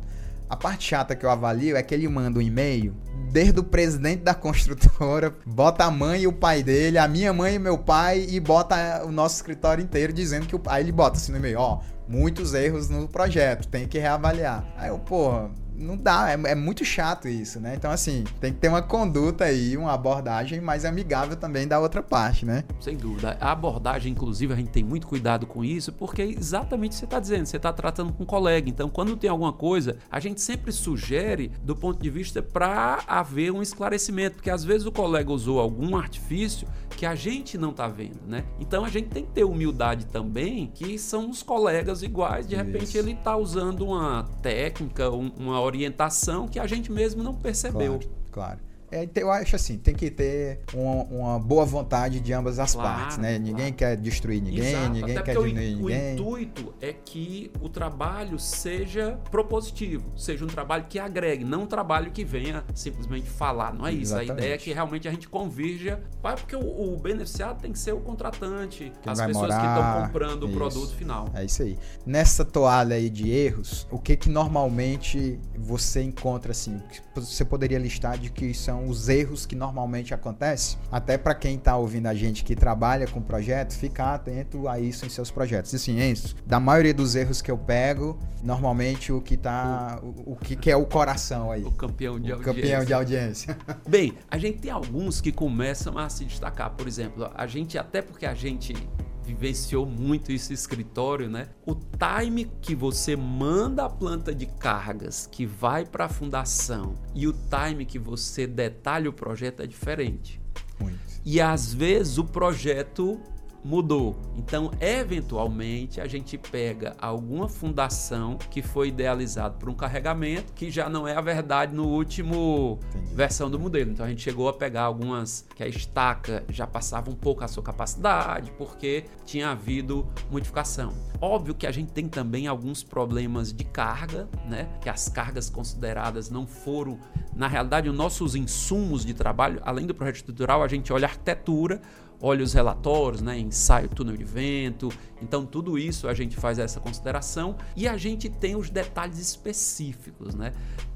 A 0.48 0.57
parte 0.57 0.88
chata 0.88 1.16
que 1.16 1.24
eu 1.24 1.30
avalio 1.30 1.76
é 1.76 1.83
que 1.83 1.94
ele 1.94 2.09
manda 2.09 2.38
um 2.38 2.42
e-mail 2.42 2.94
desde 3.35 3.59
o 3.59 3.64
presidente 3.64 4.22
da 4.22 4.33
construtora, 4.33 5.35
bota 5.44 5.85
a 5.85 5.90
mãe 5.90 6.22
e 6.22 6.26
o 6.26 6.33
pai 6.33 6.62
dele, 6.62 6.98
a 6.98 7.09
minha 7.09 7.33
mãe 7.33 7.57
e 7.57 7.59
meu 7.59 7.76
pai, 7.76 8.24
e 8.28 8.38
bota 8.38 9.04
o 9.04 9.11
nosso 9.11 9.35
escritório 9.35 9.83
inteiro 9.83 10.12
dizendo 10.12 10.46
que 10.46 10.54
o. 10.54 10.62
Aí 10.66 10.85
ele 10.85 10.92
bota 10.92 11.16
assim 11.16 11.33
no 11.33 11.38
e-mail, 11.38 11.59
ó, 11.59 11.80
muitos 12.09 12.54
erros 12.54 12.88
no 12.88 13.09
projeto, 13.09 13.66
tem 13.66 13.88
que 13.88 13.98
reavaliar. 13.98 14.64
Aí 14.76 14.88
eu, 14.88 15.00
porra, 15.00 15.50
não 15.76 15.96
dá, 15.96 16.30
é, 16.30 16.52
é, 16.52 16.54
muito 16.54 16.84
chato 16.84 17.28
isso, 17.28 17.60
né? 17.60 17.74
Então, 17.74 17.90
assim, 17.90 18.24
tem 18.40 18.52
que 18.52 18.58
ter 18.58 18.68
uma 18.68 18.82
conduta 18.82 19.44
aí, 19.44 19.76
uma 19.76 19.92
abordagem 19.92 20.60
mais 20.60 20.84
amigável 20.84 21.37
também 21.37 21.66
da 21.66 21.78
outra 21.78 22.02
parte, 22.02 22.46
né? 22.46 22.64
Sem 22.80 22.96
dúvida. 22.96 23.37
A 23.40 23.52
abordagem, 23.52 24.12
inclusive, 24.12 24.52
a 24.52 24.56
gente 24.56 24.70
tem 24.70 24.84
muito 24.84 25.06
cuidado 25.06 25.46
com 25.46 25.64
isso, 25.64 25.92
porque 25.92 26.22
é 26.22 26.26
exatamente 26.26 26.92
o 26.92 26.94
que 26.94 26.98
você 26.98 27.04
está 27.04 27.20
dizendo, 27.20 27.46
você 27.46 27.56
está 27.56 27.72
tratando 27.72 28.12
com 28.12 28.22
um 28.22 28.26
colega. 28.26 28.68
Então, 28.68 28.88
quando 28.88 29.16
tem 29.16 29.28
alguma 29.28 29.52
coisa, 29.52 29.96
a 30.10 30.20
gente 30.20 30.40
sempre 30.40 30.72
sugere 30.72 31.50
do 31.62 31.74
ponto 31.74 32.00
de 32.00 32.10
vista 32.10 32.42
para 32.42 33.00
haver 33.06 33.50
um 33.50 33.62
esclarecimento, 33.62 34.37
porque 34.37 34.50
às 34.50 34.64
vezes 34.64 34.87
o 34.87 34.92
colega 34.92 35.32
usou 35.32 35.58
algum 35.58 35.96
artifício 35.96 36.66
que 37.05 37.07
a 37.07 37.14
gente 37.14 37.59
não 37.59 37.69
está 37.69 37.87
vendo, 37.87 38.21
né? 38.27 38.47
Então 38.59 38.83
a 38.83 38.88
gente 38.88 39.11
tem 39.11 39.27
que 39.27 39.33
ter 39.33 39.45
humildade 39.45 40.07
também, 40.07 40.69
que 40.75 40.99
são 40.99 41.29
os 41.29 41.43
colegas 41.43 42.03
iguais, 42.03 42.49
de 42.49 42.57
repente 42.57 42.85
Isso. 42.85 42.97
ele 42.97 43.12
está 43.12 43.37
usando 43.37 43.85
uma 43.85 44.23
técnica, 44.40 45.11
uma 45.11 45.61
orientação 45.61 46.49
que 46.49 46.59
a 46.59 46.67
gente 46.67 46.90
mesmo 46.90 47.23
não 47.23 47.35
percebeu. 47.35 47.99
Claro. 47.99 48.11
claro. 48.33 48.61
É, 49.02 49.09
eu 49.16 49.30
acho 49.30 49.57
assim, 49.57 49.76
tem 49.78 49.94
que 49.94 50.11
ter 50.11 50.61
uma, 50.72 51.04
uma 51.04 51.38
boa 51.38 51.64
vontade 51.64 52.20
de 52.20 52.33
ambas 52.33 52.59
as 52.59 52.74
Claro, 52.74 52.98
partes, 53.00 53.18
né? 53.18 53.38
Ninguém 53.38 53.57
claro. 53.72 53.74
quer 53.74 53.96
destruir 53.96 54.40
ninguém, 54.42 54.68
Exato, 54.68 54.92
ninguém 54.92 55.16
até 55.18 55.33
quer 55.33 55.38
o 55.38 55.46
diminuir 55.46 55.70
in- 55.70 55.74
o, 55.74 55.78
ninguém. 55.88 56.12
intuito 56.14 56.74
é 56.80 56.92
que 56.92 57.50
o 57.61 57.68
trabalho 57.68 58.38
seja 58.38 59.18
propositivo, 59.30 60.12
seja 60.16 60.44
um 60.44 60.48
trabalho 60.48 60.85
que 60.88 60.98
agregue, 60.98 61.44
não 61.44 61.62
um 61.62 61.66
trabalho 61.66 62.11
que 62.11 62.24
venha 62.24 62.64
simplesmente 62.74 63.28
falar. 63.28 63.72
Não 63.74 63.87
é 63.87 63.92
isso. 63.92 64.14
A 64.14 64.22
Exatamente. 64.22 64.38
ideia 64.44 64.54
é 64.54 64.59
que 64.59 64.72
realmente 64.72 65.09
a 65.09 65.11
gente 65.11 65.28
convirja, 65.28 66.00
porque 66.22 66.54
o, 66.57 66.94
o 66.94 66.96
beneficiado 66.98 67.61
tem 67.61 67.72
que 67.72 67.78
ser 67.78 67.92
o 67.92 68.00
contratante, 68.00 68.92
Quem 69.02 69.12
as 69.12 69.20
pessoas 69.20 69.54
que 69.54 69.62
morar, 69.62 69.78
estão 69.78 70.02
comprando 70.02 70.42
o 70.44 70.48
isso. 70.48 70.57
produto 70.57 70.94
final. 70.94 71.28
É 71.35 71.44
isso 71.44 71.62
aí. 71.62 71.78
Nessa 72.07 72.44
toalha 72.44 72.96
aí 72.96 73.11
de 73.11 73.30
erros, 73.30 73.87
o 73.90 73.98
que 73.98 74.16
que 74.16 74.28
normalmente 74.28 75.38
você 75.59 76.02
encontra 76.02 76.52
assim? 76.52 76.80
que 76.90 77.20
Você 77.20 77.44
poderia 77.44 77.78
listar 77.78 78.18
de 78.18 78.30
que 78.30 78.52
são 78.54 78.84
os 78.88 79.09
erros 79.09 79.47
que 79.47 79.55
normalmente 79.55 80.12
acontecem? 80.14 80.79
Até 80.90 81.16
para 81.18 81.35
quem 81.35 81.59
tá 81.59 81.77
ouvindo 81.77 82.07
a 82.07 82.14
gente 82.14 82.44
que 82.44 82.55
trabalha 82.55 83.07
com 83.07 83.20
projeto, 83.20 83.73
ficar 83.75 84.14
atento 84.14 84.68
a 84.68 84.79
isso 84.79 85.05
em 85.07 85.09
seus 85.09 85.31
projetos. 85.31 85.73
E 85.73 85.77
assim, 85.77 86.01
Enzo, 86.01 86.35
da 86.47 86.59
maioria 86.61 86.94
dos 86.94 87.14
erros 87.14 87.40
que 87.42 87.51
eu 87.51 87.59
pego, 87.59 88.18
normalmente 88.42 89.12
o 89.12 89.20
que 89.20 89.37
tá 89.37 89.99
o, 90.03 90.33
o 90.33 90.37
que, 90.37 90.57
que 90.57 90.70
é 90.70 90.77
o 90.77 90.85
coração 90.87 91.51
aí? 91.51 91.64
O 91.64 91.70
campeão 91.70 92.18
de 92.20 92.31
O 92.31 92.35
audiência. 92.37 92.55
campeão 92.55 92.85
de 92.85 92.92
audiência. 92.94 93.59
Bem, 93.88 94.14
a 94.31 94.38
gente 94.38 94.59
tem 94.59 94.70
alguns 94.70 95.20
que 95.20 95.33
começam 95.33 95.97
a 95.99 96.09
se 96.09 96.25
destacar. 96.25 96.70
Por 96.70 96.87
exemplo, 96.87 97.31
a 97.35 97.47
gente, 97.47 97.79
até 97.79 98.01
porque 98.03 98.27
a 98.27 98.35
gente 98.35 98.75
vivenciou 99.24 99.87
muito 99.87 100.30
esse 100.30 100.52
escritório, 100.52 101.28
né? 101.28 101.48
O 101.66 101.74
time 101.74 102.50
que 102.60 102.74
você 102.74 103.16
manda 103.16 103.84
a 103.84 103.90
planta 103.90 104.34
de 104.34 104.46
cargas 104.46 105.26
que 105.30 105.46
vai 105.46 105.84
para 105.84 106.04
a 106.04 106.08
fundação 106.08 106.94
e 107.14 107.26
o 107.26 107.32
time 107.32 107.84
que 107.84 107.98
você 107.98 108.46
detalha 108.46 109.08
o 109.08 109.12
projeto 109.12 109.62
é 109.62 109.66
diferente. 109.66 110.40
Muito. 110.78 110.98
E 111.24 111.40
às 111.40 111.72
vezes 111.72 112.18
o 112.18 112.24
projeto 112.24 113.20
mudou. 113.64 114.14
Então, 114.37 114.70
eventualmente, 114.81 116.00
a 116.00 116.07
gente 116.07 116.37
pega 116.37 116.94
alguma 117.00 117.48
fundação 117.48 118.37
que 118.50 118.61
foi 118.61 118.88
idealizada 118.88 119.55
por 119.55 119.68
um 119.68 119.74
carregamento 119.74 120.53
que 120.53 120.70
já 120.70 120.88
não 120.88 121.09
é 121.09 121.16
a 121.16 121.20
verdade 121.20 121.74
no 121.74 121.87
último 121.87 122.79
Entendi. 122.90 123.14
versão 123.14 123.50
do 123.50 123.59
modelo. 123.59 123.90
Então, 123.90 124.05
a 124.05 124.09
gente 124.09 124.22
chegou 124.22 124.48
a 124.48 124.53
pegar 124.53 124.83
algumas 124.83 125.46
que 125.55 125.62
a 125.62 125.68
estaca 125.68 126.44
já 126.50 126.66
passava 126.66 127.11
um 127.11 127.14
pouco 127.14 127.42
a 127.42 127.48
sua 127.48 127.62
capacidade 127.62 128.50
porque 128.59 129.05
tinha 129.24 129.50
havido 129.50 130.07
modificação. 130.31 130.92
Óbvio 131.20 131.55
que 131.55 131.66
a 131.66 131.72
gente 131.72 131.92
tem 131.92 132.09
também 132.09 132.46
alguns 132.46 132.83
problemas 132.83 133.53
de 133.53 133.64
carga, 133.64 134.29
né? 134.46 134.68
Que 134.83 134.90
as 134.90 135.09
cargas 135.09 135.48
consideradas 135.48 136.29
não 136.29 136.46
foram 136.46 136.98
na 137.37 137.48
realidade, 137.48 137.88
os 137.88 137.96
nossos 137.96 138.37
insumos 138.37 139.05
de 139.05 139.12
trabalho, 139.12 139.61
além 139.64 139.87
do 139.87 139.94
projeto 139.94 140.16
estrutural, 140.16 140.62
a 140.62 140.68
gente 140.68 140.92
olha 140.92 141.07
a 141.07 141.11
arquitetura, 141.11 141.83
olha 142.20 142.42
os 142.42 142.53
relatórios, 142.53 143.20
né, 143.20 143.38
ensaio, 143.38 143.88
túnel 143.88 144.16
de 144.16 144.24
vento. 144.24 144.90
Então, 145.20 145.44
tudo 145.44 145.79
isso 145.79 146.09
a 146.09 146.14
gente 146.14 146.37
faz 146.37 146.59
essa 146.59 146.81
consideração 146.81 147.57
e 147.77 147.87
a 147.88 147.96
gente 147.96 148.29
tem 148.29 148.57
os 148.57 148.70
detalhes 148.70 149.18
específicos, 149.18 150.35
né? 150.35 150.53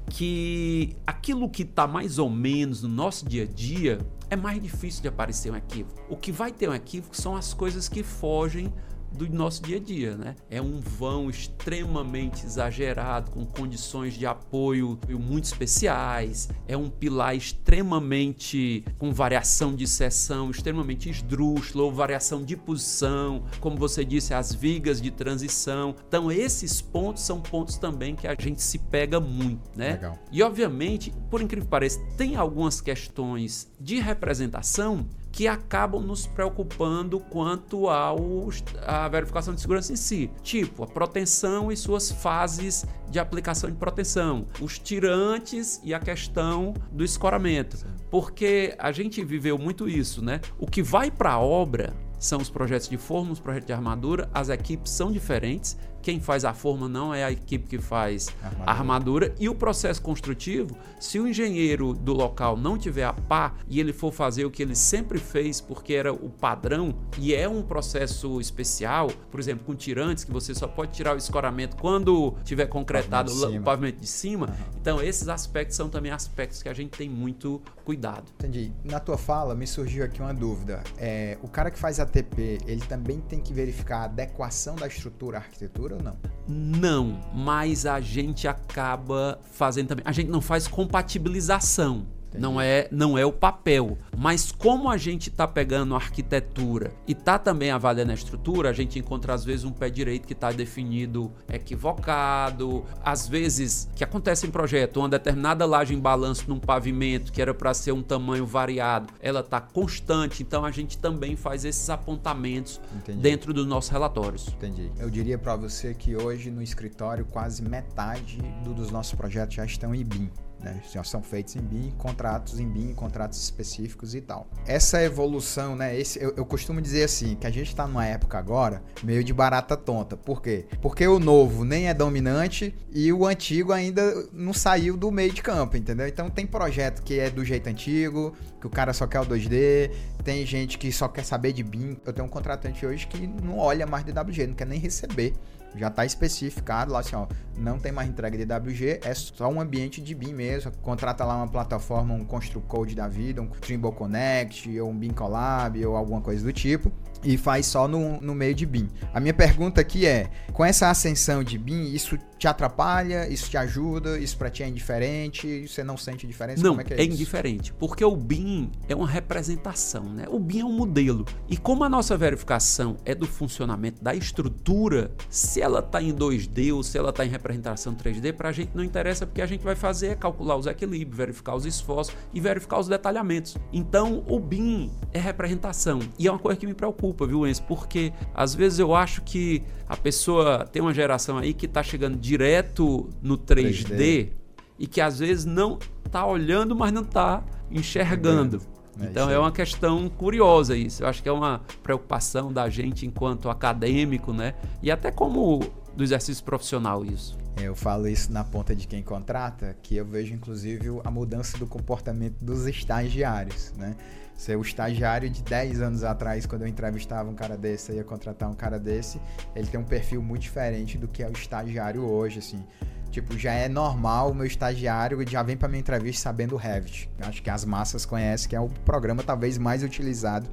Que 0.09 0.95
aquilo 1.05 1.49
que 1.49 1.63
está 1.63 1.87
mais 1.87 2.17
ou 2.17 2.29
menos 2.29 2.81
no 2.81 2.89
nosso 2.89 3.27
dia 3.27 3.43
a 3.43 3.45
dia 3.45 3.99
é 4.29 4.35
mais 4.35 4.61
difícil 4.61 5.01
de 5.01 5.07
aparecer 5.07 5.51
um 5.51 5.55
equívoco. 5.55 6.01
O 6.09 6.15
que 6.15 6.31
vai 6.31 6.51
ter 6.51 6.69
um 6.69 6.73
equívoco 6.73 7.15
são 7.15 7.35
as 7.35 7.53
coisas 7.53 7.87
que 7.87 8.03
fogem 8.03 8.71
do 9.11 9.29
nosso 9.29 9.61
dia 9.61 9.77
a 9.77 9.79
dia, 9.79 10.15
né? 10.15 10.35
É 10.49 10.61
um 10.61 10.79
vão 10.79 11.29
extremamente 11.29 12.45
exagerado, 12.45 13.31
com 13.31 13.45
condições 13.45 14.13
de 14.13 14.25
apoio 14.25 14.99
muito 15.09 15.45
especiais, 15.45 16.49
é 16.67 16.77
um 16.77 16.89
pilar 16.89 17.35
extremamente 17.35 18.83
com 18.97 19.13
variação 19.13 19.75
de 19.75 19.87
seção, 19.87 20.51
extremamente 20.51 21.09
esdrúxulo, 21.09 21.85
ou 21.85 21.91
variação 21.91 22.43
de 22.43 22.55
posição, 22.55 23.43
como 23.59 23.77
você 23.77 24.03
disse, 24.05 24.33
as 24.33 24.53
vigas 24.53 25.01
de 25.01 25.11
transição. 25.11 25.95
Então, 26.07 26.31
esses 26.31 26.81
pontos 26.81 27.23
são 27.23 27.41
pontos 27.41 27.77
também 27.77 28.15
que 28.15 28.27
a 28.27 28.35
gente 28.39 28.61
se 28.61 28.77
pega 28.77 29.19
muito, 29.19 29.69
né? 29.75 29.93
Legal. 29.93 30.19
E 30.31 30.43
obviamente, 30.43 31.13
por 31.29 31.41
incrível 31.41 31.65
que 31.65 31.71
pareça, 31.71 31.99
tem 32.17 32.35
algumas 32.35 32.81
questões 32.81 33.71
de 33.79 33.99
representação 33.99 35.07
que 35.31 35.47
acabam 35.47 36.01
nos 36.01 36.25
preocupando 36.25 37.19
quanto 37.19 37.87
à 37.87 39.07
verificação 39.09 39.53
de 39.53 39.61
segurança 39.61 39.93
em 39.93 39.95
si. 39.95 40.29
Tipo, 40.41 40.83
a 40.83 40.87
proteção 40.87 41.71
e 41.71 41.77
suas 41.77 42.11
fases 42.11 42.85
de 43.09 43.19
aplicação 43.19 43.69
de 43.69 43.75
proteção, 43.75 44.47
os 44.59 44.77
tirantes 44.79 45.79
e 45.83 45.93
a 45.93 45.99
questão 45.99 46.73
do 46.91 47.03
escoramento. 47.03 47.77
Porque 48.09 48.75
a 48.79 48.91
gente 48.91 49.23
viveu 49.23 49.57
muito 49.57 49.87
isso, 49.87 50.23
né? 50.23 50.41
O 50.57 50.65
que 50.65 50.81
vai 50.81 51.11
para 51.11 51.33
a 51.33 51.39
obra 51.39 51.93
são 52.19 52.41
os 52.41 52.49
projetos 52.49 52.89
de 52.89 52.97
forma, 52.97 53.31
os 53.31 53.39
projetos 53.39 53.67
de 53.67 53.73
armadura, 53.73 54.29
as 54.33 54.49
equipes 54.49 54.91
são 54.91 55.11
diferentes. 55.11 55.77
Quem 56.01 56.19
faz 56.19 56.45
a 56.45 56.53
forma 56.53 56.87
não 56.87 57.13
é 57.13 57.23
a 57.23 57.31
equipe 57.31 57.67
que 57.67 57.79
faz 57.79 58.29
Armadura. 58.41 58.63
a 58.65 58.71
armadura. 58.71 59.35
E 59.39 59.49
o 59.49 59.55
processo 59.55 60.01
construtivo, 60.01 60.75
se 60.99 61.19
o 61.19 61.27
engenheiro 61.27 61.93
do 61.93 62.13
local 62.13 62.57
não 62.57 62.77
tiver 62.77 63.03
a 63.03 63.13
pá 63.13 63.53
e 63.67 63.79
ele 63.79 63.93
for 63.93 64.11
fazer 64.11 64.45
o 64.45 64.51
que 64.51 64.61
ele 64.61 64.75
sempre 64.75 65.19
fez, 65.19 65.61
porque 65.61 65.93
era 65.93 66.13
o 66.13 66.29
padrão, 66.29 66.95
e 67.17 67.33
é 67.33 67.47
um 67.47 67.61
processo 67.61 68.39
especial, 68.39 69.09
por 69.29 69.39
exemplo, 69.39 69.65
com 69.65 69.75
tirantes, 69.75 70.23
que 70.23 70.31
você 70.31 70.53
só 70.53 70.67
pode 70.67 70.91
tirar 70.91 71.15
o 71.15 71.17
escoramento 71.17 71.75
quando 71.77 72.35
tiver 72.43 72.67
concretado 72.67 73.31
Pavimento 73.31 73.61
o 73.61 73.63
pavimento 73.63 73.99
de 73.99 74.07
cima. 74.07 74.55
Então, 74.79 75.01
esses 75.01 75.27
aspectos 75.27 75.75
são 75.75 75.89
também 75.89 76.11
aspectos 76.11 76.63
que 76.63 76.69
a 76.69 76.73
gente 76.73 76.91
tem 76.91 77.09
muito 77.09 77.61
cuidado. 77.83 78.25
Entendi. 78.39 78.71
Na 78.83 78.99
tua 78.99 79.17
fala, 79.17 79.55
me 79.55 79.67
surgiu 79.67 80.03
aqui 80.03 80.21
uma 80.21 80.33
dúvida. 80.33 80.83
É, 80.97 81.37
o 81.41 81.47
cara 81.47 81.71
que 81.71 81.79
faz 81.79 81.99
ATP, 81.99 82.59
ele 82.65 82.81
também 82.81 83.19
tem 83.19 83.39
que 83.39 83.53
verificar 83.53 83.99
a 83.99 84.03
adequação 84.05 84.75
da 84.75 84.87
estrutura 84.87 85.37
à 85.37 85.41
arquitetura 85.41 85.88
ou 85.95 86.03
não? 86.03 86.17
Não, 86.47 87.19
mas 87.33 87.85
a 87.85 87.99
gente 87.99 88.47
acaba 88.47 89.39
fazendo 89.51 89.87
também. 89.87 90.03
A 90.05 90.11
gente 90.11 90.29
não 90.29 90.41
faz 90.41 90.67
compatibilização. 90.67 92.07
Entendi. 92.29 92.41
Não 92.43 92.61
é, 92.61 92.87
não 92.91 93.17
é 93.17 93.25
o 93.25 93.31
papel. 93.31 93.97
Mas 94.17 94.51
como 94.51 94.89
a 94.89 94.97
gente 94.97 95.29
está 95.29 95.47
pegando 95.47 95.93
a 95.95 95.97
arquitetura 95.97 96.91
e 97.07 97.13
está 97.13 97.39
também 97.39 97.71
avaliando 97.71 98.11
a 98.11 98.13
estrutura, 98.15 98.69
a 98.69 98.73
gente 98.73 98.99
encontra 98.99 99.33
às 99.33 99.43
vezes 99.43 99.65
um 99.65 99.71
pé 99.71 99.89
direito 99.89 100.27
que 100.27 100.33
está 100.33 100.51
definido 100.51 101.31
equivocado. 101.51 102.85
Às 103.03 103.27
vezes, 103.27 103.89
que 103.95 104.03
acontece 104.03 104.45
em 104.45 104.51
projeto, 104.51 104.97
uma 104.97 105.09
determinada 105.09 105.65
laje 105.65 105.93
em 105.93 105.99
balanço 105.99 106.45
num 106.47 106.59
pavimento 106.59 107.31
que 107.31 107.41
era 107.41 107.53
para 107.53 107.73
ser 107.73 107.91
um 107.91 108.03
tamanho 108.03 108.45
variado, 108.45 109.11
ela 109.19 109.39
está 109.39 109.59
constante. 109.59 110.43
Então 110.43 110.63
a 110.65 110.71
gente 110.71 110.97
também 110.97 111.35
faz 111.35 111.65
esses 111.65 111.89
apontamentos 111.89 112.79
Entendi. 112.95 113.19
dentro 113.19 113.53
dos 113.53 113.65
nossos 113.65 113.89
relatórios. 113.89 114.47
Entendi. 114.49 114.91
Eu 114.99 115.09
diria 115.09 115.37
para 115.37 115.55
você 115.55 115.93
que 115.93 116.15
hoje 116.15 116.51
no 116.51 116.61
escritório 116.61 117.25
quase 117.25 117.61
metade 117.63 118.37
do- 118.63 118.73
dos 118.73 118.91
nossos 118.91 119.13
projetos 119.15 119.55
já 119.55 119.65
estão 119.65 119.93
em 119.95 120.03
BIM. 120.03 120.29
Né? 120.61 120.81
Já 120.91 121.03
são 121.03 121.23
feitos 121.23 121.55
em 121.55 121.61
BIM, 121.61 121.91
contratos 121.97 122.59
em 122.59 122.67
BIM, 122.67 122.93
contratos 122.93 123.41
específicos 123.41 124.13
e 124.13 124.21
tal. 124.21 124.47
Essa 124.67 125.01
evolução, 125.01 125.75
né? 125.75 125.97
Esse, 125.97 126.21
eu, 126.21 126.33
eu 126.35 126.45
costumo 126.45 126.81
dizer 126.81 127.03
assim, 127.03 127.35
que 127.35 127.47
a 127.47 127.49
gente 127.49 127.67
está 127.67 127.87
numa 127.87 128.05
época 128.05 128.37
agora 128.37 128.83
meio 129.01 129.23
de 129.23 129.33
barata 129.33 129.77
tonta. 129.77 130.17
Por 130.17 130.41
quê? 130.41 130.65
Porque 130.81 131.07
o 131.07 131.19
novo 131.19 131.63
nem 131.63 131.87
é 131.87 131.93
dominante 131.93 132.75
e 132.91 133.11
o 133.13 133.25
antigo 133.25 133.71
ainda 133.71 134.27
não 134.33 134.53
saiu 134.53 134.97
do 134.97 135.09
meio 135.11 135.31
de 135.31 135.41
campo, 135.41 135.77
entendeu? 135.77 136.07
Então 136.07 136.29
tem 136.29 136.45
projeto 136.45 137.03
que 137.03 137.19
é 137.19 137.29
do 137.29 137.45
jeito 137.45 137.67
antigo, 137.67 138.35
que 138.59 138.67
o 138.67 138.69
cara 138.69 138.91
só 138.91 139.07
quer 139.07 139.21
o 139.21 139.25
2D, 139.25 139.91
tem 140.23 140.45
gente 140.45 140.77
que 140.77 140.91
só 140.91 141.07
quer 141.07 141.23
saber 141.23 141.53
de 141.53 141.63
BIM. 141.63 141.97
Eu 142.05 142.11
tenho 142.11 142.27
um 142.27 142.29
contratante 142.29 142.85
hoje 142.85 143.07
que 143.07 143.25
não 143.25 143.57
olha 143.57 143.87
mais 143.87 144.03
DWG, 144.03 144.47
não 144.47 144.53
quer 144.55 144.67
nem 144.67 144.79
receber. 144.79 145.33
Já 145.75 145.87
está 145.87 146.05
especificado 146.05 146.91
lá 146.91 146.99
assim, 146.99 147.15
ó, 147.15 147.27
não 147.57 147.77
tem 147.77 147.91
mais 147.91 148.09
entrega 148.09 148.37
de 148.37 148.45
DWG, 148.45 149.01
é 149.03 149.13
só 149.13 149.49
um 149.49 149.61
ambiente 149.61 150.01
de 150.01 150.15
BIM 150.15 150.33
mesmo. 150.33 150.71
Contrata 150.81 151.23
lá 151.23 151.35
uma 151.35 151.47
plataforma, 151.47 152.13
um 152.13 152.25
ConstruCode 152.25 152.95
da 152.95 153.07
vida, 153.07 153.41
um 153.41 153.47
Trimble 153.47 153.91
Connect, 153.91 154.79
ou 154.79 154.89
um 154.89 154.97
BIM 154.97 155.11
Collab, 155.11 155.85
ou 155.85 155.95
alguma 155.95 156.21
coisa 156.21 156.43
do 156.43 156.51
tipo, 156.51 156.91
e 157.23 157.37
faz 157.37 157.65
só 157.65 157.87
no, 157.87 158.19
no 158.21 158.33
meio 158.33 158.55
de 158.55 158.65
BIM. 158.65 158.89
A 159.13 159.19
minha 159.19 159.33
pergunta 159.33 159.81
aqui 159.81 160.05
é, 160.05 160.29
com 160.53 160.63
essa 160.63 160.89
ascensão 160.89 161.43
de 161.43 161.57
BIM, 161.57 161.93
isso 161.93 162.17
te 162.37 162.47
atrapalha, 162.47 163.27
isso 163.27 163.49
te 163.49 163.57
ajuda, 163.57 164.17
isso 164.17 164.37
para 164.37 164.49
ti 164.49 164.63
é 164.63 164.67
indiferente, 164.67 165.67
você 165.67 165.83
não 165.83 165.97
sente 165.97 166.25
diferença? 166.25 166.63
Não, 166.63 166.71
Como 166.71 166.81
é 166.81 166.83
que 166.85 166.93
é, 166.93 166.97
é 166.97 167.03
isso? 167.03 167.13
indiferente, 167.13 167.73
porque 167.73 168.03
o 168.03 168.15
BIM 168.15 168.71
é 168.87 168.95
uma 168.95 169.07
representação, 169.07 170.03
né? 170.03 170.25
O 170.29 170.39
BIM 170.39 170.61
é 170.61 170.65
um 170.65 170.71
modelo. 170.71 171.25
E 171.49 171.57
como 171.57 171.83
a 171.83 171.89
nossa 171.89 172.17
verificação 172.17 172.97
é 173.03 173.13
do 173.13 173.27
funcionamento 173.27 174.01
da 174.01 174.15
estrutura, 174.15 175.11
se 175.29 175.61
ela 175.61 175.79
está 175.79 176.01
em 176.01 176.13
2D 176.13 176.73
ou 176.73 176.81
se 176.81 176.97
ela 176.97 177.09
está 177.09 177.25
em 177.25 177.29
representação 177.29 177.93
3D, 177.93 178.33
para 178.33 178.49
a 178.49 178.51
gente 178.53 178.71
não 178.73 178.83
interessa, 178.83 179.25
porque 179.25 179.41
a 179.41 179.45
gente 179.45 179.63
vai 179.63 179.75
fazer 179.75 180.07
é 180.07 180.15
calcular 180.15 180.55
os 180.55 180.65
equilíbrios, 180.65 181.17
verificar 181.17 181.55
os 181.55 181.65
esforços 181.65 182.15
e 182.33 182.39
verificar 182.39 182.79
os 182.79 182.87
detalhamentos. 182.87 183.57
Então, 183.73 184.23
o 184.27 184.39
BIM 184.39 184.91
é 185.13 185.19
representação. 185.19 185.99
E 186.17 186.27
é 186.27 186.31
uma 186.31 186.39
coisa 186.39 186.59
que 186.59 186.65
me 186.65 186.73
preocupa, 186.73 187.08
viu, 187.25 187.47
Enzo? 187.47 187.63
Porque 187.63 188.13
às 188.33 188.53
vezes 188.53 188.79
eu 188.79 188.95
acho 188.95 189.21
que 189.21 189.63
a 189.87 189.97
pessoa 189.97 190.65
tem 190.65 190.81
uma 190.81 190.93
geração 190.93 191.37
aí 191.37 191.53
que 191.53 191.65
está 191.65 191.81
chegando 191.83 192.17
direto 192.17 193.09
no 193.21 193.37
3D, 193.37 193.85
3D. 193.85 194.29
e 194.77 194.87
que 194.87 195.01
às 195.01 195.19
vezes 195.19 195.45
não 195.45 195.79
tá 196.11 196.25
olhando, 196.25 196.75
mas 196.75 196.91
não 196.91 197.03
tá 197.03 197.43
enxergando. 197.71 198.61
É 198.99 199.05
então 199.05 199.29
é 199.29 199.39
uma 199.39 199.51
questão 199.51 200.09
curiosa 200.09 200.75
isso. 200.75 201.03
Eu 201.03 201.07
acho 201.07 201.23
que 201.23 201.29
é 201.29 201.31
uma 201.31 201.61
preocupação 201.81 202.51
da 202.51 202.69
gente 202.69 203.05
enquanto 203.05 203.49
acadêmico, 203.49 204.33
né? 204.33 204.53
E 204.81 204.91
até 204.91 205.09
como 205.11 205.59
do 205.95 206.03
exercício 206.03 206.43
profissional 206.43 207.05
isso. 207.05 207.37
Eu 207.57 207.75
falo 207.75 208.07
isso 208.07 208.31
na 208.31 208.43
ponta 208.43 208.75
de 208.75 208.87
quem 208.87 209.03
contrata, 209.03 209.75
que 209.81 209.95
eu 209.97 210.05
vejo 210.05 210.33
inclusive 210.33 210.87
a 211.03 211.11
mudança 211.11 211.57
do 211.57 211.67
comportamento 211.67 212.37
dos 212.41 212.65
estagiários, 212.67 213.73
né? 213.77 213.95
Ser 214.39 214.55
o 214.55 214.61
estagiário 214.61 215.29
de 215.29 215.43
10 215.43 215.81
anos 215.81 216.01
atrás, 216.01 216.45
quando 216.45 216.61
eu 216.61 216.67
entrevistava 216.69 217.29
um 217.29 217.35
cara 217.35 217.57
desse, 217.57 217.91
eu 217.91 217.97
ia 217.97 218.05
contratar 218.05 218.49
um 218.49 218.53
cara 218.53 218.79
desse, 218.79 219.19
ele 219.53 219.67
tem 219.67 219.77
um 219.77 219.83
perfil 219.83 220.21
muito 220.21 220.43
diferente 220.43 220.97
do 220.97 221.09
que 221.09 221.21
é 221.21 221.27
o 221.27 221.33
estagiário 221.33 222.05
hoje, 222.05 222.39
assim. 222.39 222.63
Tipo, 223.11 223.37
já 223.37 223.51
é 223.51 223.67
normal 223.67 224.31
o 224.31 224.33
meu 224.33 224.45
estagiário 224.45 225.27
já 225.27 225.43
vem 225.43 225.57
para 225.57 225.67
minha 225.67 225.81
entrevista 225.81 226.21
sabendo 226.21 226.55
o 226.55 226.57
Revit. 226.57 227.11
Acho 227.19 227.43
que 227.43 227.49
as 227.49 227.65
massas 227.65 228.05
conhecem, 228.05 228.47
que 228.47 228.55
é 228.55 228.61
o 228.61 228.69
programa 228.69 229.21
talvez 229.23 229.57
mais 229.57 229.83
utilizado 229.83 230.49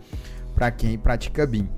para 0.52 0.68
quem 0.72 0.98
pratica 0.98 1.46
BIM. 1.46 1.70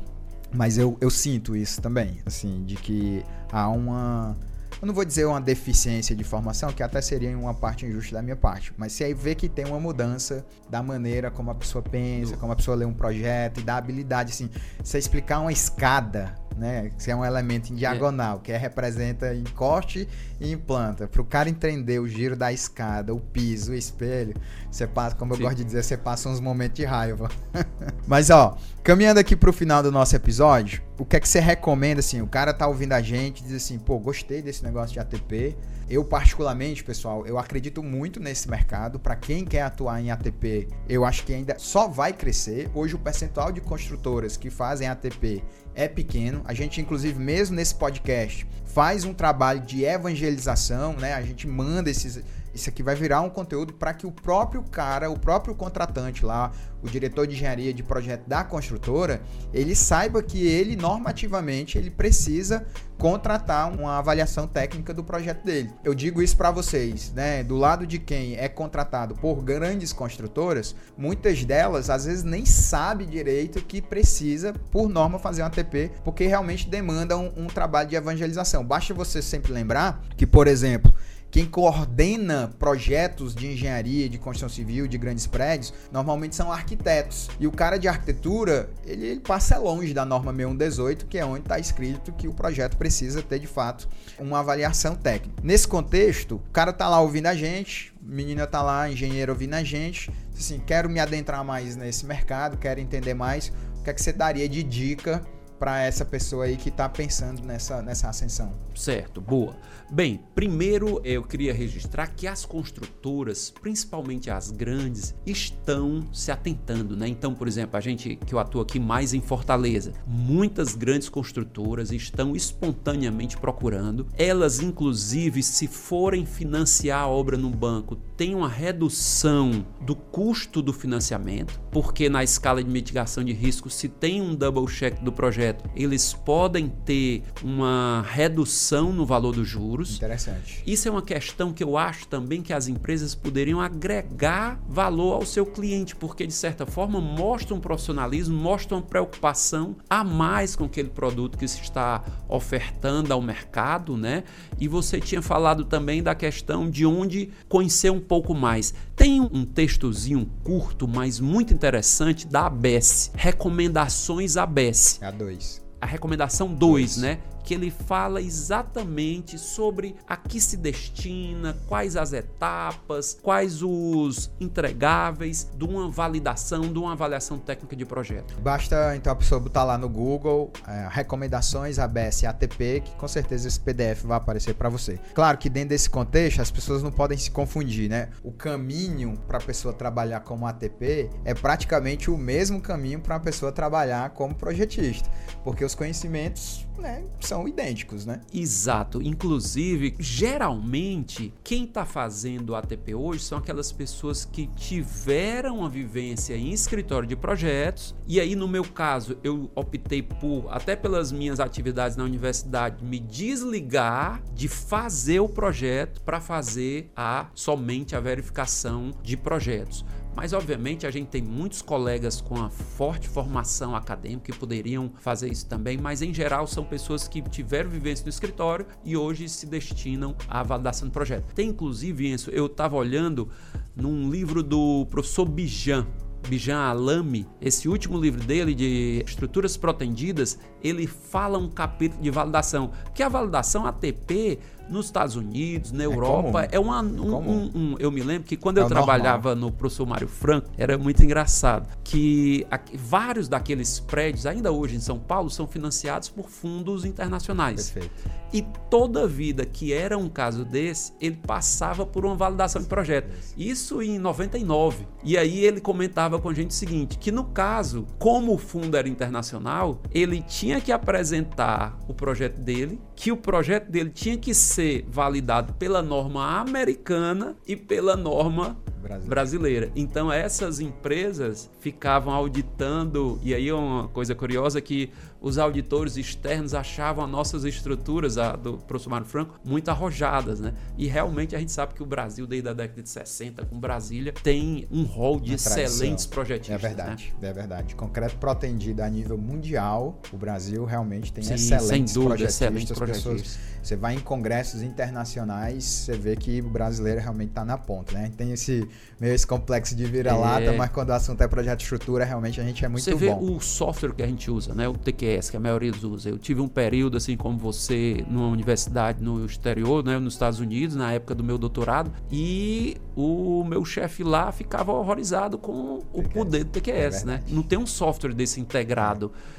Mas 0.55 0.79
eu, 0.79 0.97
eu 1.03 1.11
sinto 1.11 1.55
isso 1.55 1.79
também, 1.83 2.23
assim, 2.25 2.65
de 2.65 2.77
que 2.77 3.23
há 3.53 3.69
uma 3.69 4.35
eu 4.81 4.87
não 4.87 4.95
vou 4.95 5.05
dizer 5.05 5.25
uma 5.25 5.41
deficiência 5.41 6.15
de 6.15 6.23
formação, 6.25 6.73
que 6.73 6.83
até 6.83 7.01
seria 7.01 7.37
uma 7.37 7.55
parte 7.55 7.85
injusta 7.85 8.15
da 8.15 8.23
minha 8.23 8.37
parte, 8.37 8.73
mas 8.77 8.93
se 8.93 9.03
aí 9.03 9.13
vê 9.13 9.35
que 9.35 9.49
tem 9.49 9.67
uma 9.67 9.81
mudança 9.81 10.45
da 10.71 10.83
maneira 10.83 11.31
como 11.31 11.51
a 11.51 11.55
pessoa 11.55 11.83
pensa, 11.83 12.37
como 12.37 12.53
a 12.53 12.57
pessoa 12.57 12.77
lê 12.77 12.85
um 12.85 12.95
projeto 12.95 13.61
e 13.61 13.63
da 13.63 13.77
habilidade, 13.77 14.33
assim, 14.33 14.51
você 14.83 14.99
explicar 14.99 15.41
uma 15.41 15.53
escada 15.53 16.35
né? 16.59 16.91
Que 16.99 17.11
é 17.11 17.17
um 17.17 17.25
elemento 17.25 17.73
em 17.73 17.77
diagonal, 17.77 18.39
é. 18.39 18.41
que 18.41 18.53
é, 18.53 18.57
representa 18.57 19.35
encoste 19.35 20.09
e 20.41 20.53
implanta. 20.53 21.07
Para 21.07 21.23
o 21.23 21.25
cara 21.25 21.49
entender 21.49 22.01
o 22.01 22.09
giro 22.09 22.37
da 22.37 22.53
escada, 22.53 23.15
o 23.15 23.21
piso, 23.21 23.73
o 23.73 23.75
espelho, 23.75 24.35
você 24.71 24.87
passa, 24.87 25.17
como 25.17 25.35
Sim. 25.35 25.41
eu 25.41 25.47
gosto 25.47 25.59
de 25.59 25.65
dizer, 25.65 25.83
você 25.83 25.97
passa 25.97 26.29
uns 26.29 26.41
momentos 26.41 26.77
de 26.77 26.85
raiva. 26.85 27.31
Mas 28.07 28.31
ó, 28.31 28.57
caminhando 28.83 29.19
aqui 29.19 29.35
para 29.35 29.51
o 29.51 29.53
final 29.53 29.83
do 29.83 29.91
nosso 29.91 30.15
episódio, 30.15 30.83
o 30.99 31.05
que 31.05 31.17
é 31.17 31.21
que 31.21 31.29
você 31.29 31.41
recomenda 31.41 32.01
assim? 32.01 32.21
O 32.21 32.27
cara 32.27 32.53
tá 32.53 32.67
ouvindo 32.67 32.93
a 32.93 33.01
gente, 33.01 33.43
diz 33.43 33.55
assim, 33.55 33.79
pô, 33.79 33.99
gostei 33.99 34.43
desse 34.43 34.63
negócio 34.63 34.93
de 34.93 35.01
ATP. 35.01 35.57
Eu 35.89 36.05
particularmente, 36.05 36.85
pessoal, 36.85 37.27
eu 37.27 37.39
acredito 37.39 37.83
muito 37.83 38.21
nesse 38.21 38.51
mercado. 38.51 38.99
Para 38.99 39.17
quem 39.17 39.45
quer 39.45 39.63
atuar 39.63 40.01
em 40.03 40.11
ATP, 40.11 40.69
eu 40.87 41.03
acho 41.03 41.25
que 41.25 41.33
ainda 41.33 41.57
só 41.59 41.89
vai 41.89 42.13
crescer. 42.13 42.71
Hoje 42.75 42.95
o 42.95 42.99
percentual 42.99 43.51
de 43.51 43.63
construtoras 43.63 44.37
que 44.37 44.51
fazem 44.51 44.87
ATP 44.87 45.43
é 45.75 45.89
pequeno. 45.89 46.43
A 46.45 46.53
gente, 46.53 46.81
inclusive, 46.81 47.19
mesmo 47.19 47.57
nesse 47.57 47.75
podcast, 47.75 48.47
faz 48.67 49.05
um 49.05 49.15
trabalho 49.15 49.61
de 49.61 49.85
evangelização, 49.85 50.93
né? 50.95 51.15
A 51.15 51.23
gente 51.23 51.47
manda 51.47 51.89
esses. 51.89 52.23
Isso 52.55 52.69
aqui 52.69 52.83
vai 52.83 52.95
virar 52.95 53.21
um 53.21 53.31
conteúdo 53.31 53.73
para 53.75 53.95
que 53.95 54.07
o 54.07 54.13
próprio 54.13 54.63
cara, 54.63 55.11
o 55.11 55.19
próprio 55.19 55.55
contratante 55.55 56.25
lá, 56.25 56.53
o 56.83 56.89
diretor 56.89 57.27
de 57.27 57.35
engenharia 57.35 57.73
de 57.73 57.83
projeto 57.83 58.27
da 58.27 58.45
construtora, 58.45 59.21
ele 59.53 59.75
saiba 59.75 60.23
que 60.23 60.47
ele 60.47 60.77
normativamente 60.77 61.77
ele 61.77 61.91
precisa 61.91 62.67
contratar 62.97 63.73
uma 63.73 63.99
avaliação 63.99 64.47
técnica 64.47 64.93
do 64.93 65.05
projeto 65.05 65.45
dele. 65.45 65.71
Eu 65.85 65.95
digo 65.95 66.21
isso 66.21 66.37
para 66.37 66.51
vocês, 66.51 67.13
né? 67.13 67.45
Do 67.45 67.57
lado 67.57 67.87
de 67.87 67.99
quem 67.99 68.37
é 68.37 68.49
contratado 68.49 69.15
por 69.15 69.43
grandes 69.43 69.93
construtoras, 69.93 70.75
muitas 70.97 71.45
delas 71.45 71.91
às 71.91 72.05
vezes 72.05 72.25
nem 72.25 72.45
sabe 72.45 73.07
direito 73.07 73.65
que 73.65 73.81
precisa 73.81 74.53
por 74.71 74.89
norma 74.89 75.19
fazer 75.19 75.43
um 75.43 75.47
ATP, 75.47 75.93
porque 76.05 76.27
realmente 76.27 76.69
demanda 76.69 77.17
um, 77.17 77.33
um 77.37 77.47
trabalho 77.47 77.89
de 77.89 77.97
evangelização. 77.97 78.65
Basta 78.65 78.93
você 78.93 79.23
sempre 79.23 79.53
lembrar 79.53 80.03
que, 80.17 80.27
por 80.27 80.49
exemplo, 80.49 80.93
quem 81.31 81.45
coordena 81.45 82.53
projetos 82.59 83.35
de 83.35 83.53
engenharia, 83.53 84.09
de 84.09 84.19
construção 84.19 84.49
civil, 84.49 84.87
de 84.87 84.97
grandes 84.97 85.27
prédios, 85.27 85.75
normalmente 85.93 86.35
são 86.35 86.51
arquitetos. 86.51 87.29
E 87.39 87.47
o 87.47 87.53
cara 87.53 87.79
de 87.79 87.87
arquitetura, 87.87 88.71
ele, 88.85 89.07
ele 89.07 89.21
passa 89.21 89.59
longe 89.59 89.93
da 89.93 90.05
norma 90.05 90.33
6118, 90.33 91.07
que 91.07 91.19
é 91.19 91.25
onde 91.25 91.41
está 91.41 91.59
escrito 91.59 92.13
que 92.13 92.27
o 92.27 92.33
projeto 92.33 92.77
precisa 92.77 93.23
ter 93.23 93.39
de 93.39 93.47
fato 93.47 93.89
uma 94.19 94.41
avaliação 94.41 94.95
técnica. 94.95 95.43
Nesse 95.43 95.69
contexto, 95.69 96.37
o 96.37 96.51
cara 96.53 96.73
tá 96.73 96.89
lá 96.89 97.01
ouvindo 97.01 97.27
a 97.27 97.35
gente, 97.35 97.95
menina 98.01 98.47
tá 98.47 98.63
lá, 98.63 98.91
engenheiro 98.91 99.33
ouvindo 99.33 99.55
a 99.55 99.63
gente, 99.63 100.11
assim, 100.37 100.61
quero 100.65 100.89
me 100.89 100.99
adentrar 100.99 101.45
mais 101.45 101.77
nesse 101.77 102.07
mercado, 102.07 102.57
quero 102.57 102.81
entender 102.81 103.15
mais, 103.15 103.53
o 103.79 103.83
que 103.83 103.91
é 103.91 103.93
que 103.93 104.01
você 104.01 104.13
daria 104.13 104.49
de 104.49 104.63
dica 104.63 105.23
para 105.59 105.83
essa 105.83 106.05
pessoa 106.05 106.45
aí 106.45 106.57
que 106.57 106.69
está 106.69 106.89
pensando 106.89 107.43
nessa, 107.43 107.83
nessa 107.83 108.09
ascensão? 108.09 108.53
Certo, 108.75 109.21
boa. 109.21 109.57
Bem, 109.91 110.21
primeiro 110.35 111.01
eu 111.03 111.23
queria 111.23 111.55
registrar 111.55 112.09
que 112.09 112.27
as 112.27 112.45
construtoras, 112.45 113.51
principalmente 113.51 114.31
as 114.31 114.51
grandes, 114.51 115.15
estão 115.25 116.07
se 116.13 116.31
atentando, 116.31 116.95
né? 116.95 117.09
Então, 117.09 117.35
por 117.35 117.49
exemplo, 117.49 117.75
a 117.79 117.81
gente 117.81 118.17
que 118.17 118.35
eu 118.35 118.39
atuo 118.39 118.61
aqui 118.61 118.79
mais 118.79 119.15
em 119.15 119.23
Fortaleza, 119.23 119.95
muitas 120.07 120.75
grandes 120.75 121.09
construtoras 121.09 121.91
estão 121.91 122.37
espontaneamente 122.37 123.39
procurando. 123.39 124.07
Elas, 124.15 124.61
inclusive, 124.61 125.43
se 125.43 125.67
forem 125.67 126.27
financiar 126.27 127.05
a 127.05 127.09
obra 127.09 127.39
no 127.39 127.49
banco, 127.49 127.97
têm 127.97 128.35
uma 128.35 128.49
redução 128.49 129.65
do 129.81 129.97
custo 129.97 130.61
do 130.61 130.73
financiamento, 130.73 131.59
porque 131.71 132.11
na 132.11 132.23
escala 132.23 132.63
de 132.63 132.69
mitigação 132.69 133.25
de 133.25 133.33
risco, 133.33 133.71
se 133.71 133.89
tem 133.89 134.21
um 134.21 134.35
double 134.35 134.67
check 134.67 135.01
do 135.01 135.13
projeto, 135.13 135.65
eles 135.75 136.13
podem 136.13 136.69
ter 136.69 137.23
uma 137.43 138.05
redução 138.07 138.93
no 138.93 139.07
valor 139.07 139.35
dos 139.35 139.49
juros 139.49 139.78
juros. 139.79 139.97
Interessante. 139.97 140.63
Isso 140.67 140.89
é 140.89 140.91
uma 140.91 141.03
questão 141.03 141.53
que 141.53 141.63
eu 141.63 141.77
acho 141.77 142.07
também 142.09 142.43
que 142.43 142.53
as 142.53 142.69
empresas 142.69 143.15
poderiam 143.15 143.61
agregar 143.61 144.61
valor 144.69 145.15
ao 145.15 145.25
seu 145.25 145.47
cliente, 145.47 145.95
porque 145.95 146.27
de 146.27 146.33
certa 146.33 146.67
forma 146.67 147.01
mostra 147.01 147.55
um 147.55 147.61
profissionalismo, 147.61 148.37
mostra 148.37 148.77
uma 148.77 148.83
preocupação 148.83 149.77
a 149.89 150.03
mais 150.03 150.57
com 150.57 150.65
aquele 150.65 150.89
produto 150.89 151.39
que 151.39 151.47
se 151.47 151.61
está 151.63 152.05
ofertando 152.29 153.13
ao 153.13 153.23
mercado, 153.23 153.97
né? 153.97 154.25
E 154.59 154.67
você 154.67 155.01
tinha 155.01 155.23
falado 155.23 155.65
também 155.65 156.03
da 156.03 156.15
questão 156.15 156.69
de 156.69 156.85
onde 156.85 157.31
conhecer 157.49 157.91
um 157.91 158.01
pouco 158.01 158.35
mais. 158.35 158.75
Tem 158.97 159.21
um 159.21 159.45
textozinho 159.45 160.29
curto, 160.43 160.89
mas 160.89 161.21
muito 161.21 161.55
interessante 161.55 162.27
da 162.27 162.47
ABS, 162.47 163.13
recomendações 163.15 164.37
ABS. 164.37 164.99
A 165.03 165.11
2 165.11 165.69
a 165.81 165.87
recomendação 165.87 166.53
2, 166.53 166.97
né? 166.99 167.19
Que 167.49 167.55
ele 167.55 167.71
fala 167.71 168.21
exatamente 168.21 169.39
sobre 169.39 169.97
a 170.07 170.19
que 170.19 170.39
se 170.39 170.55
destina, 170.55 171.57
quais 171.67 171.97
as 171.97 172.13
etapas, 172.13 173.19
quais 173.23 173.63
os 173.63 174.31
entregáveis 174.39 175.49
de 175.57 175.65
uma 175.65 175.91
validação, 175.91 176.71
de 176.71 176.79
uma 176.79 176.93
avaliação 176.93 177.39
técnica 177.39 177.75
de 177.75 177.87
projeto. 177.87 178.35
Basta 178.43 178.95
então 178.95 179.11
a 179.11 179.17
pessoa 179.17 179.41
botar 179.41 179.65
lá 179.65 179.79
no 179.79 179.89
Google 179.89 180.53
é, 180.67 180.89
recomendações 180.91 181.79
ABS 181.79 182.25
ATP, 182.25 182.83
que 182.85 182.95
com 182.97 183.09
certeza 183.09 183.49
esse 183.49 183.59
PDF 183.59 184.03
vai 184.03 184.19
aparecer 184.19 184.53
para 184.55 184.69
você. 184.69 185.01
Claro 185.15 185.39
que 185.39 185.49
dentro 185.49 185.71
desse 185.71 185.89
contexto 185.89 186.43
as 186.43 186.51
pessoas 186.51 186.83
não 186.83 186.93
podem 186.93 187.17
se 187.17 187.31
confundir, 187.31 187.89
né? 187.89 188.11
O 188.23 188.31
caminho 188.31 189.19
para 189.27 189.39
a 189.39 189.41
pessoa 189.41 189.73
trabalhar 189.73 190.21
como 190.21 190.47
ATP 190.47 191.09
é 191.25 191.33
praticamente 191.33 192.11
o 192.11 192.19
mesmo 192.19 192.61
caminho 192.61 193.01
para 193.01 193.15
uma 193.15 193.21
pessoa 193.21 193.51
trabalhar 193.51 194.11
como 194.11 194.35
projetista, 194.35 195.09
porque 195.43 195.65
os 195.65 195.75
conhecimentos 195.75 196.68
né, 196.79 197.05
são 197.21 197.47
idênticos, 197.47 198.07
né? 198.07 198.21
Exato. 198.33 199.03
Inclusive, 199.03 199.95
geralmente, 199.99 201.33
quem 201.43 201.65
está 201.65 201.85
fazendo 201.85 202.55
ATP 202.55 202.95
hoje 202.95 203.25
são 203.25 203.39
aquelas 203.39 203.73
pessoas 203.73 204.25
que 204.25 204.47
tiveram 204.49 205.65
a 205.65 205.69
vivência 205.69 206.37
em 206.37 206.53
escritório 206.53 207.09
de 207.09 207.17
projetos. 207.17 207.95
E 208.07 208.21
aí, 208.21 208.35
no 208.35 208.49
meu 208.49 208.65
caso, 208.65 209.19
eu 209.23 209.51
optei 209.55 210.03
por, 210.03 210.47
até 210.51 210.77
pelas 210.77 211.13
minhas 211.13 211.41
atividades 211.41 211.97
na 211.97 212.05
universidade, 212.05 212.85
me 212.85 212.99
desligar 212.99 214.23
de 214.33 214.49
fazer 214.49 215.21
o 215.21 215.29
projeto 215.29 216.01
para 216.03 216.21
fazer 216.21 216.91
a 216.97 217.29
somente 217.35 217.95
a 217.95 218.01
verificação 218.01 218.93
de 219.03 219.17
projetos. 219.17 219.85
Mas, 220.19 220.33
obviamente, 220.33 220.85
a 220.85 220.91
gente 220.91 221.07
tem 221.07 221.23
muitos 221.23 221.63
colegas 221.63 222.21
com 222.21 222.35
a 222.43 222.51
forte 222.51 223.09
formação 223.09 223.77
acadêmica 223.77 224.33
que 224.33 224.37
poderiam 224.37 224.91
fazer 224.97 225.31
isso 225.31 225.47
também, 225.47 225.79
mas 225.79 226.03
em 226.03 226.13
geral 226.13 226.45
são 226.45 226.65
pessoas 226.65 227.07
que 227.07 227.23
tiveram 227.23 227.71
vivência 227.71 228.03
no 228.05 228.09
escritório 228.09 228.67
e 228.85 228.97
hoje 228.97 229.29
se 229.29 229.47
destinam 229.47 230.17
à 230.29 230.43
validação 230.43 230.89
do 230.89 230.91
projeto. 230.91 231.33
Tem 231.37 231.51
inclusive 231.51 232.13
isso, 232.13 232.33
eu 232.33 232.47
estava 232.47 232.75
olhando 232.75 233.29
num 233.77 234.11
livro 234.11 234.43
do 234.43 234.87
professor 234.91 235.25
Bijan, 235.25 235.87
Bijan 236.29 236.59
Alami, 236.59 237.25
esse 237.41 237.69
último 237.69 237.97
livro 237.97 238.21
dele 238.21 238.57
de 238.57 239.05
estruturas 239.07 239.57
protendidas, 239.57 240.37
ele 240.65 240.89
fala 240.89 241.39
um 241.39 241.49
capítulo 241.49 242.03
de 242.03 242.11
validação. 242.11 242.73
Que 242.93 243.05
a 243.05 243.09
validação 243.09 243.65
ATP 243.65 244.41
nos 244.69 244.87
Estados 244.87 245.17
Unidos, 245.17 245.73
na 245.73 245.85
Europa, 245.85 246.45
é, 246.45 246.57
é 246.57 246.61
uma, 246.61 246.83
um, 246.83 247.17
um, 247.17 247.51
um, 247.55 247.75
Eu 247.79 247.91
me 247.91 248.03
lembro 248.03 248.25
que 248.25 248.37
quando 248.37 248.59
é 248.59 248.63
eu 248.63 248.69
trabalhava 248.69 249.31
normal. 249.31 249.51
no 249.51 249.57
professor 249.57 249.87
Mário 249.87 250.09
Franco, 250.09 250.49
era 250.57 250.77
muito 250.77 251.03
engraçado 251.03 251.69
que 251.83 252.47
aqui, 252.51 252.77
vários 252.77 253.29
daqueles 253.29 253.81
prédios, 253.81 254.27
ainda 254.27 254.53
hoje 254.53 254.77
em 254.77 254.81
São 254.81 254.99
Paulo, 254.99 255.31
são 255.31 255.47
financiados 255.47 256.09
por 256.09 256.29
fundos 256.29 256.85
internacionais. 256.85 257.71
Perfeito. 257.71 258.19
E 258.33 258.43
toda 258.69 259.07
vida 259.07 259.47
que 259.47 259.73
era 259.73 259.97
um 259.97 260.09
caso 260.09 260.45
desse, 260.45 260.93
ele 261.01 261.17
passava 261.17 261.87
por 261.87 262.05
uma 262.05 262.15
validação 262.15 262.61
de 262.61 262.69
projeto. 262.69 263.11
Isso 263.37 263.81
em 263.81 263.99
99. 263.99 264.87
E 265.03 265.17
aí 265.17 265.45
ele 265.45 265.61
comentava 265.61 266.19
com 266.21 266.29
a 266.29 266.35
gente 266.35 266.51
o 266.51 266.55
seguinte, 266.55 266.99
que 266.99 267.11
no 267.11 267.25
caso, 267.25 267.87
como 267.99 268.35
o 268.35 268.39
fundo 268.39 268.77
era 268.77 268.89
internacional, 268.89 269.81
ele 269.93 270.21
tinha 270.23 270.61
que 270.61 270.71
apresentar 270.71 271.79
o 271.89 271.95
projeto 271.95 272.39
dele, 272.39 272.79
que 272.99 273.13
o 273.13 273.17
projeto 273.17 273.71
dele 273.71 273.91
tinha 273.91 274.19
que 274.19 274.35
ser 274.35 274.85
validado 274.89 275.55
pela 275.55 275.81
norma 275.81 276.41
americana 276.41 277.37
e 277.47 277.55
pela 277.55 277.97
norma 277.97 278.57
brasileira. 278.79 279.09
brasileira. 279.09 279.73
Então 279.75 280.11
essas 280.11 280.61
empresas 280.61 281.51
ficavam 281.61 282.13
auditando, 282.13 283.19
e 283.23 283.35
aí 283.35 283.49
é 283.49 283.55
uma 283.55 283.89
coisa 283.89 284.15
curiosa 284.15 284.61
que 284.61 284.91
os 285.21 285.39
auditores 285.39 285.97
externos 285.97 286.55
achavam 286.55 287.05
as 287.05 287.11
nossas 287.11 287.45
estruturas 287.45 288.19
a, 288.19 288.37
do 288.37 288.59
professor 288.59 288.91
Mário 288.91 289.07
Franco 289.07 289.39
muito 289.45 289.69
arrojadas, 289.69 290.41
né? 290.41 290.55
E 290.77 290.87
realmente 290.87 291.35
a 291.35 291.39
gente 291.39 291.53
sabe 291.53 291.75
que 291.75 291.83
o 291.83 291.87
Brasil, 291.87 292.27
desde 292.27 292.49
a 292.49 292.53
década 292.53 292.83
de 292.83 292.89
60, 292.89 293.45
com 293.47 293.59
Brasília, 293.59 294.13
tem 294.23 294.67
um 294.71 294.85
rol 294.85 295.19
de 295.19 295.35
excelentes 295.35 296.07
projetistas. 296.07 296.55
É 296.55 296.69
verdade, 296.69 297.15
né? 297.21 297.29
é 297.29 297.33
verdade. 297.33 297.75
Concreto 297.75 298.17
protendido 298.17 298.83
a 298.83 298.89
nível 298.89 299.19
mundial, 299.19 300.01
o 300.13 300.17
Brasil 300.17 300.65
realmente 300.65 301.13
tem 301.13 301.25
Sim, 301.25 301.35
excelentes 301.35 301.69
sem 301.69 301.85
dúvida, 301.85 302.17
projetistas. 302.17 302.35
Excelentes 302.35 302.73
projetistas. 302.73 303.23
Pessoas, 303.23 303.39
você 303.63 303.77
vai 303.77 303.95
em 303.95 304.01
congressos 304.01 304.63
internacionais, 304.63 305.65
você 305.65 305.97
vê 305.97 306.17
que 306.17 306.41
o 306.41 306.49
brasileiro 306.49 307.01
realmente 307.01 307.31
está 307.31 307.45
na 307.45 307.59
ponta, 307.59 307.93
né? 307.93 308.13
Tem 308.17 308.33
esse 308.33 308.68
meio 309.01 309.15
esse 309.15 309.27
complexo 309.27 309.75
de 309.75 309.85
vira-lata, 309.85 310.45
é... 310.45 310.57
mas 310.57 310.71
quando 310.71 310.91
o 310.91 310.93
assunto 310.93 311.21
é 311.23 311.29
projeto 311.29 311.59
de 311.59 311.65
estrutura, 311.65 312.05
realmente 312.05 312.41
a 312.41 312.45
gente 312.45 312.65
é 312.65 312.69
muito 312.69 312.85
bom. 312.85 312.91
Você 312.91 312.97
vê 312.97 313.13
o 313.13 313.41
software 313.41 313.93
que 313.93 314.03
a 314.03 314.07
gente 314.07 314.31
usa, 314.31 314.55
né? 314.55 314.69
O 314.69 314.75
TQS, 314.75 315.31
que 315.31 315.37
a 315.37 315.41
maioria 315.41 315.73
usa. 315.83 316.09
Eu 316.09 316.19
tive 316.19 316.41
um 316.41 316.49
período, 316.49 316.97
assim 316.97 317.17
como 317.17 317.39
você, 317.39 318.05
numa 318.09 318.29
universidade 318.29 319.03
no 319.03 319.25
exterior, 319.25 319.85
né? 319.85 319.99
Nos 319.99 320.15
Estados 320.15 320.41
Unidos, 320.41 320.75
na 320.77 320.93
época 320.93 321.15
do 321.15 321.23
meu 321.23 321.39
doutorado, 321.39 321.93
e 322.11 322.77
o 322.97 323.45
meu 323.45 323.65
chefe 323.65 324.03
lá 324.03 324.33
ficava 324.33 324.73
horrorizado 324.73 325.39
com 325.39 325.79
o 325.93 326.03
TQS. 326.03 326.13
poder 326.13 326.45
do 326.45 326.51
TQS, 326.51 327.03
é 327.03 327.07
né? 327.07 327.23
Não 327.29 327.43
tem 327.43 327.59
um 327.59 327.67
software 327.67 328.13
desse 328.13 328.41
integrado. 328.41 329.13
É, 329.35 329.38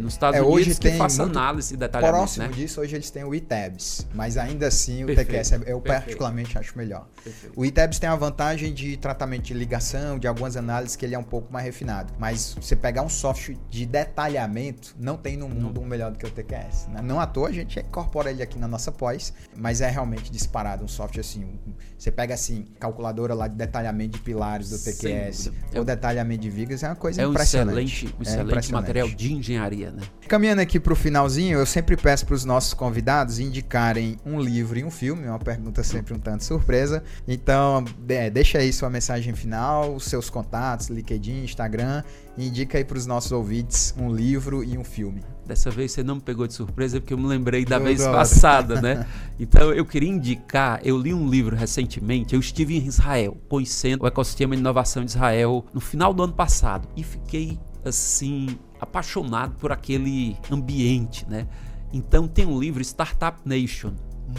nos 0.00 0.14
Estados 0.14 0.40
é, 0.40 0.42
Unidos 0.42 0.78
que 0.78 0.90
faça 0.92 1.22
análise 1.22 1.76
detalhada. 1.76 2.16
Próximo 2.16 2.46
né? 2.46 2.52
disso, 2.52 2.80
hoje 2.80 2.96
eles 2.96 3.10
têm 3.10 3.24
o 3.24 3.34
ITEBS, 3.34 4.06
mas 4.14 4.36
ainda 4.36 4.66
assim 4.66 5.04
o 5.04 5.14
TQS 5.14 5.52
é, 5.52 5.60
eu 5.66 5.80
particularmente 5.80 6.56
acho 6.58 6.76
melhor. 6.76 7.06
Perfeito. 7.22 7.52
O 7.54 7.64
ITEBS 7.64 7.98
tem 7.98 8.08
a 8.08 8.16
vantagem 8.16 8.72
de 8.72 8.96
tratamento 8.96 9.44
de 9.44 9.54
ligação, 9.54 10.18
de 10.18 10.26
algumas 10.26 10.56
análises 10.56 10.96
que 10.96 11.04
ele 11.04 11.14
é 11.14 11.18
um 11.18 11.24
pouco 11.24 11.52
mais 11.52 11.64
refinado, 11.64 12.12
mas 12.18 12.56
você 12.60 12.74
pegar 12.74 13.02
um 13.02 13.08
software 13.08 13.56
de 13.68 13.84
detalhamento, 13.84 14.94
não 14.98 15.16
tem 15.16 15.36
no 15.36 15.48
mundo 15.48 15.74
não. 15.74 15.82
um 15.82 15.86
melhor 15.86 16.10
do 16.10 16.18
que 16.18 16.26
o 16.26 16.30
TQS. 16.30 16.88
Né? 16.88 17.02
Não 17.02 17.20
à 17.20 17.26
toa 17.26 17.48
a 17.48 17.52
gente 17.52 17.78
incorpora 17.78 18.30
ele 18.30 18.42
aqui 18.42 18.58
na 18.58 18.68
nossa 18.68 18.90
pós, 18.90 19.32
mas 19.56 19.80
é 19.80 19.88
realmente 19.88 20.30
disparado 20.30 20.84
um 20.84 20.88
software 20.88 21.20
assim. 21.20 21.44
Um, 21.44 21.74
você 21.96 22.10
pega 22.10 22.34
assim, 22.34 22.64
calculadora 22.78 23.34
lá 23.34 23.48
de 23.48 23.56
detalhamento 23.56 24.16
de 24.16 24.24
pilares 24.24 24.70
do 24.70 24.78
TQS, 24.78 25.52
ou 25.74 25.84
detalhamento 25.84 26.42
de 26.42 26.50
vigas, 26.50 26.82
é 26.82 26.88
uma 26.88 26.96
coisa 26.96 27.22
é 27.22 27.26
um 27.26 27.30
impressionante. 27.30 27.78
Excelente, 27.78 28.16
um 28.18 28.22
excelente 28.22 28.40
é 28.40 28.44
impressionante. 28.44 28.82
material 28.82 29.08
de 29.08 29.32
engenharia 29.32 29.57
né? 29.92 30.02
Caminhando 30.28 30.60
aqui 30.60 30.78
para 30.78 30.92
o 30.92 30.96
finalzinho, 30.96 31.58
eu 31.58 31.66
sempre 31.66 31.96
peço 31.96 32.26
para 32.26 32.34
os 32.34 32.44
nossos 32.44 32.74
convidados 32.74 33.38
indicarem 33.38 34.16
um 34.24 34.40
livro 34.40 34.78
e 34.78 34.84
um 34.84 34.90
filme, 34.90 35.26
uma 35.26 35.38
pergunta 35.38 35.82
sempre 35.82 36.14
um 36.14 36.18
tanto 36.18 36.44
surpresa. 36.44 37.02
Então, 37.26 37.84
é, 38.08 38.28
deixa 38.28 38.58
aí 38.58 38.72
sua 38.72 38.90
mensagem 38.90 39.34
final, 39.34 39.98
seus 39.98 40.28
contatos, 40.28 40.88
LinkedIn, 40.88 41.44
Instagram, 41.44 42.02
e 42.36 42.46
indica 42.46 42.78
aí 42.78 42.84
para 42.84 42.98
os 42.98 43.06
nossos 43.06 43.32
ouvintes 43.32 43.94
um 43.98 44.14
livro 44.14 44.62
e 44.62 44.78
um 44.78 44.84
filme. 44.84 45.22
Dessa 45.46 45.70
vez 45.70 45.92
você 45.92 46.02
não 46.02 46.16
me 46.16 46.20
pegou 46.20 46.46
de 46.46 46.52
surpresa 46.52 47.00
porque 47.00 47.14
eu 47.14 47.18
me 47.18 47.26
lembrei 47.26 47.64
da 47.64 47.78
vez 47.78 48.06
passada, 48.06 48.80
né? 48.80 49.06
Então 49.40 49.72
eu 49.72 49.86
queria 49.86 50.08
indicar, 50.08 50.80
eu 50.82 50.98
li 50.98 51.14
um 51.14 51.28
livro 51.28 51.54
recentemente, 51.54 52.34
eu 52.34 52.40
estive 52.40 52.76
em 52.76 52.86
Israel, 52.86 53.36
conhecendo 53.48 54.02
o 54.02 54.06
ecossistema 54.06 54.54
de 54.54 54.60
inovação 54.60 55.04
de 55.04 55.12
Israel 55.12 55.64
no 55.72 55.80
final 55.80 56.12
do 56.12 56.24
ano 56.24 56.32
passado 56.32 56.88
e 56.96 57.04
fiquei 57.04 57.58
assim 57.84 58.58
apaixonado 58.80 59.54
por 59.56 59.72
aquele 59.72 60.36
ambiente, 60.50 61.26
né? 61.28 61.46
Então 61.92 62.28
tem 62.28 62.46
um 62.46 62.58
livro 62.58 62.82
Startup 62.82 63.38
Nation 63.44 63.92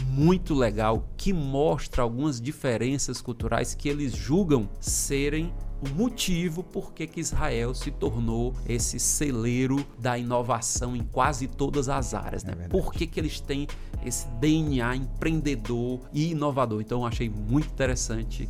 muito 0.07 0.53
legal 0.53 1.07
que 1.17 1.33
mostra 1.33 2.03
algumas 2.03 2.39
diferenças 2.39 3.21
culturais 3.21 3.73
que 3.73 3.89
eles 3.89 4.15
julgam 4.15 4.69
serem 4.79 5.51
o 5.81 5.89
motivo 5.95 6.61
por 6.61 6.93
que, 6.93 7.09
Israel 7.19 7.73
se 7.73 7.89
tornou 7.89 8.53
esse 8.67 8.99
celeiro 8.99 9.85
da 9.97 10.17
inovação 10.17 10.95
em 10.95 11.03
quase 11.03 11.47
todas 11.47 11.87
as 11.87 12.13
áreas, 12.13 12.43
né? 12.43 12.53
É 12.59 12.67
por 12.67 12.91
que, 12.91 13.07
que 13.07 13.19
eles 13.19 13.39
têm 13.39 13.65
esse 14.05 14.27
DNA 14.39 14.97
empreendedor 14.97 16.01
e 16.13 16.31
inovador. 16.31 16.81
Então 16.81 17.01
eu 17.01 17.05
achei 17.05 17.29
muito 17.29 17.67
interessante 17.67 18.49